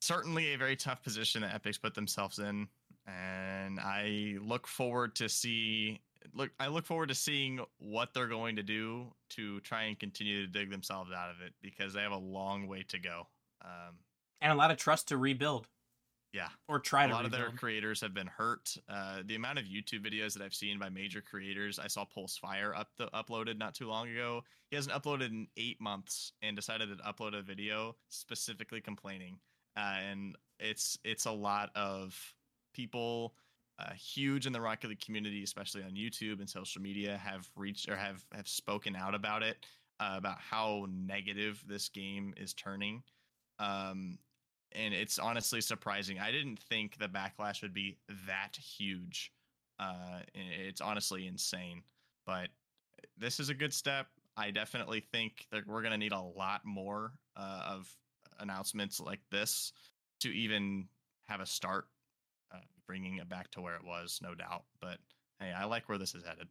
certainly 0.00 0.54
a 0.54 0.58
very 0.58 0.76
tough 0.76 1.02
position 1.02 1.42
that 1.42 1.54
Epic's 1.54 1.78
put 1.78 1.94
themselves 1.94 2.38
in, 2.38 2.68
and 3.06 3.80
I 3.80 4.36
look 4.40 4.66
forward 4.66 5.14
to 5.16 5.28
see 5.28 6.00
look 6.34 6.50
I 6.58 6.66
look 6.68 6.86
forward 6.86 7.08
to 7.08 7.14
seeing 7.14 7.60
what 7.78 8.12
they're 8.14 8.26
going 8.26 8.56
to 8.56 8.62
do 8.62 9.06
to 9.30 9.60
try 9.60 9.84
and 9.84 9.98
continue 9.98 10.44
to 10.44 10.52
dig 10.52 10.70
themselves 10.70 11.10
out 11.12 11.30
of 11.30 11.40
it 11.40 11.52
because 11.62 11.94
they 11.94 12.02
have 12.02 12.12
a 12.12 12.18
long 12.18 12.66
way 12.66 12.84
to 12.88 12.98
go. 12.98 13.26
Um, 13.64 13.96
and 14.40 14.52
a 14.52 14.54
lot 14.54 14.70
of 14.70 14.76
trust 14.76 15.08
to 15.08 15.16
rebuild. 15.16 15.66
Yeah, 16.32 16.48
or 16.68 16.78
try 16.78 17.04
a 17.04 17.08
lot 17.08 17.24
rebuild. 17.24 17.32
of 17.32 17.40
their 17.40 17.58
creators 17.58 18.00
have 18.02 18.12
been 18.12 18.26
hurt. 18.26 18.76
Uh, 18.88 19.22
the 19.24 19.36
amount 19.36 19.58
of 19.58 19.64
YouTube 19.64 20.04
videos 20.04 20.34
that 20.34 20.42
I've 20.42 20.52
seen 20.54 20.78
by 20.78 20.90
major 20.90 21.22
creators, 21.22 21.78
I 21.78 21.86
saw 21.86 22.04
Pulse 22.04 22.36
Fire 22.36 22.74
up 22.74 22.90
the, 22.98 23.06
uploaded 23.08 23.58
not 23.58 23.74
too 23.74 23.88
long 23.88 24.08
ago. 24.10 24.42
He 24.70 24.76
hasn't 24.76 24.94
uploaded 24.94 25.28
in 25.28 25.46
eight 25.56 25.80
months 25.80 26.32
and 26.42 26.54
decided 26.54 26.90
to 26.90 27.02
upload 27.04 27.38
a 27.38 27.42
video 27.42 27.96
specifically 28.10 28.80
complaining. 28.80 29.38
Uh, 29.76 29.96
and 30.10 30.36
it's 30.58 30.98
it's 31.04 31.26
a 31.26 31.32
lot 31.32 31.70
of 31.74 32.18
people 32.74 33.34
uh, 33.78 33.92
huge 33.92 34.46
in 34.46 34.52
the 34.52 34.60
Rocket 34.60 34.88
League 34.88 35.00
community, 35.00 35.42
especially 35.42 35.82
on 35.82 35.90
YouTube 35.90 36.40
and 36.40 36.48
social 36.48 36.80
media, 36.82 37.16
have 37.18 37.48
reached 37.56 37.88
or 37.88 37.96
have 37.96 38.24
have 38.34 38.48
spoken 38.48 38.96
out 38.96 39.14
about 39.14 39.42
it, 39.42 39.56
uh, 40.00 40.14
about 40.16 40.38
how 40.38 40.86
negative 40.90 41.62
this 41.66 41.88
game 41.88 42.34
is 42.36 42.54
turning. 42.54 43.02
Um, 43.58 44.18
and 44.72 44.92
it's 44.92 45.18
honestly 45.18 45.60
surprising. 45.60 46.18
I 46.18 46.30
didn't 46.30 46.58
think 46.58 46.98
the 46.98 47.08
backlash 47.08 47.62
would 47.62 47.74
be 47.74 47.98
that 48.26 48.56
huge. 48.56 49.32
Uh, 49.78 50.20
it's 50.34 50.80
honestly 50.80 51.26
insane, 51.26 51.82
but 52.26 52.48
this 53.18 53.40
is 53.40 53.48
a 53.48 53.54
good 53.54 53.72
step. 53.72 54.06
I 54.36 54.50
definitely 54.50 55.00
think 55.12 55.46
that 55.50 55.66
we're 55.66 55.82
going 55.82 55.92
to 55.92 55.98
need 55.98 56.12
a 56.12 56.20
lot 56.20 56.62
more 56.64 57.12
uh, 57.36 57.62
of 57.68 57.90
announcements 58.38 59.00
like 59.00 59.20
this 59.30 59.72
to 60.20 60.28
even 60.28 60.88
have 61.28 61.40
a 61.40 61.46
start 61.46 61.86
uh, 62.54 62.58
bringing 62.86 63.16
it 63.16 63.28
back 63.28 63.50
to 63.52 63.60
where 63.60 63.74
it 63.74 63.84
was, 63.84 64.20
no 64.22 64.34
doubt. 64.34 64.64
But 64.80 64.98
hey, 65.40 65.52
I 65.52 65.64
like 65.64 65.88
where 65.88 65.98
this 65.98 66.14
is 66.14 66.24
headed. 66.24 66.48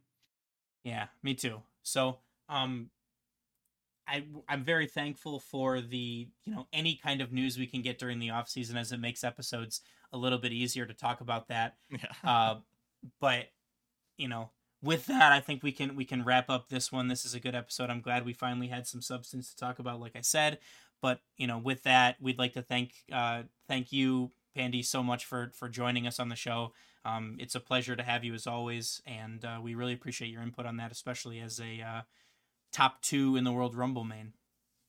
Yeah, 0.84 1.06
me 1.22 1.34
too. 1.34 1.62
So, 1.82 2.18
um, 2.48 2.90
I 4.06 4.24
I'm 4.48 4.62
very 4.62 4.86
thankful 4.86 5.40
for 5.40 5.80
the 5.80 6.28
you 6.44 6.54
know 6.54 6.66
any 6.72 6.96
kind 7.02 7.20
of 7.20 7.32
news 7.32 7.58
we 7.58 7.66
can 7.66 7.82
get 7.82 7.98
during 7.98 8.18
the 8.18 8.30
off 8.30 8.48
season 8.48 8.76
as 8.76 8.92
it 8.92 9.00
makes 9.00 9.24
episodes 9.24 9.80
a 10.12 10.18
little 10.18 10.38
bit 10.38 10.52
easier 10.52 10.86
to 10.86 10.94
talk 10.94 11.20
about 11.20 11.48
that. 11.48 11.76
Yeah. 11.90 11.98
Uh, 12.24 12.56
but 13.20 13.46
you 14.16 14.28
know, 14.28 14.50
with 14.82 15.06
that, 15.06 15.32
I 15.32 15.40
think 15.40 15.62
we 15.62 15.72
can 15.72 15.96
we 15.96 16.04
can 16.04 16.24
wrap 16.24 16.50
up 16.50 16.68
this 16.68 16.90
one. 16.90 17.08
This 17.08 17.24
is 17.24 17.34
a 17.34 17.40
good 17.40 17.54
episode. 17.54 17.90
I'm 17.90 18.00
glad 18.00 18.24
we 18.24 18.32
finally 18.32 18.68
had 18.68 18.86
some 18.86 19.02
substance 19.02 19.50
to 19.50 19.56
talk 19.56 19.78
about, 19.78 20.00
like 20.00 20.16
I 20.16 20.20
said. 20.20 20.58
But 21.02 21.20
you 21.36 21.46
know, 21.46 21.58
with 21.58 21.82
that, 21.84 22.16
we'd 22.20 22.38
like 22.38 22.54
to 22.54 22.62
thank 22.62 22.92
uh, 23.12 23.42
thank 23.68 23.92
you, 23.92 24.32
Pandy, 24.54 24.82
so 24.82 25.02
much 25.02 25.24
for 25.24 25.50
for 25.54 25.68
joining 25.68 26.06
us 26.06 26.18
on 26.18 26.28
the 26.28 26.36
show. 26.36 26.72
Um, 27.04 27.36
it's 27.38 27.54
a 27.54 27.60
pleasure 27.60 27.94
to 27.94 28.02
have 28.02 28.24
you 28.24 28.34
as 28.34 28.46
always, 28.46 29.00
and 29.06 29.44
uh, 29.44 29.60
we 29.62 29.74
really 29.74 29.92
appreciate 29.92 30.30
your 30.30 30.42
input 30.42 30.66
on 30.66 30.76
that, 30.78 30.90
especially 30.90 31.38
as 31.40 31.60
a 31.60 31.80
uh, 31.80 32.00
top 32.76 33.00
two 33.00 33.36
in 33.36 33.44
the 33.44 33.52
World 33.52 33.74
Rumble 33.74 34.04
main. 34.04 34.34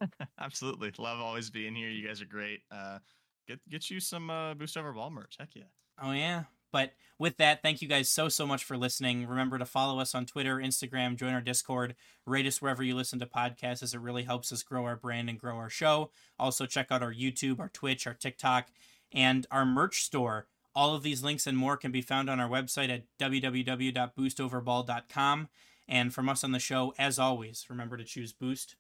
Absolutely, 0.40 0.92
love 0.98 1.20
always 1.20 1.50
being 1.50 1.74
here. 1.74 1.90
You 1.90 2.06
guys 2.06 2.22
are 2.22 2.26
great. 2.26 2.60
Uh, 2.70 3.00
get 3.48 3.62
get 3.70 3.90
you 3.90 4.02
some 4.02 4.30
uh, 4.30 4.54
boost 4.54 4.78
over 4.78 4.92
ball 4.92 5.10
merch. 5.10 5.38
Heck 5.40 5.56
yeah. 5.56 5.64
Oh 6.02 6.12
yeah. 6.12 6.44
But 6.74 6.92
with 7.18 7.38
that, 7.38 7.62
thank 7.62 7.82
you 7.82 7.88
guys 7.88 8.10
so 8.10 8.28
so 8.28 8.46
much 8.46 8.66
for 8.66 8.76
listening. 8.78 9.26
Remember 9.26 9.58
to 9.58 9.64
follow 9.66 10.02
us 10.02 10.14
on 10.14 10.26
Twitter, 10.26 10.58
Instagram, 10.58 11.16
join 11.16 11.34
our 11.34 11.40
Discord, 11.40 11.96
rate 12.26 12.46
us 12.46 12.62
wherever 12.62 12.84
you 12.84 12.94
listen 12.94 13.20
to 13.20 13.26
podcasts, 13.26 13.82
as 13.82 13.94
it 13.94 14.02
really 14.02 14.24
helps 14.24 14.52
us 14.52 14.64
grow 14.64 14.84
our 14.84 14.98
brand 14.98 15.30
and 15.30 15.40
grow 15.40 15.56
our 15.56 15.70
show. 15.70 16.12
Also, 16.38 16.66
check 16.66 16.88
out 16.92 17.02
our 17.02 17.14
YouTube, 17.14 17.60
our 17.60 17.70
Twitch, 17.70 18.06
our 18.06 18.14
TikTok, 18.14 18.68
and 19.14 19.48
our 19.50 19.66
merch 19.66 20.04
store. 20.04 20.48
All 20.76 20.94
of 20.94 21.04
these 21.04 21.24
links 21.24 21.48
and 21.48 21.58
more 21.58 21.78
can 21.78 21.92
be 21.92 22.02
found 22.02 22.30
on 22.30 22.42
our 22.42 22.50
website 22.50 22.90
at 22.90 23.04
www.boostoverball.com. 23.18 25.48
And 25.88 26.14
from 26.14 26.30
us 26.30 26.44
on 26.44 26.52
the 26.52 26.60
show, 26.60 26.94
as 26.98 27.18
always, 27.18 27.66
remember 27.70 27.98
to 27.98 28.04
choose 28.04 28.34
Boost 28.34 28.76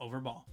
over 0.00 0.20
Ball. 0.20 0.44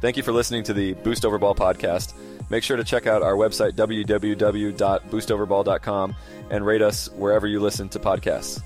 Thank 0.00 0.16
you 0.16 0.22
for 0.22 0.32
listening 0.32 0.62
to 0.64 0.74
the 0.74 0.94
Boost 0.94 1.24
Over 1.24 1.38
Ball 1.38 1.54
podcast. 1.54 2.12
Make 2.50 2.62
sure 2.62 2.76
to 2.76 2.84
check 2.84 3.06
out 3.06 3.22
our 3.22 3.34
website, 3.34 3.72
www.boostoverball.com, 3.72 6.16
and 6.50 6.66
rate 6.66 6.82
us 6.82 7.08
wherever 7.12 7.46
you 7.46 7.60
listen 7.60 7.88
to 7.88 7.98
podcasts. 7.98 8.62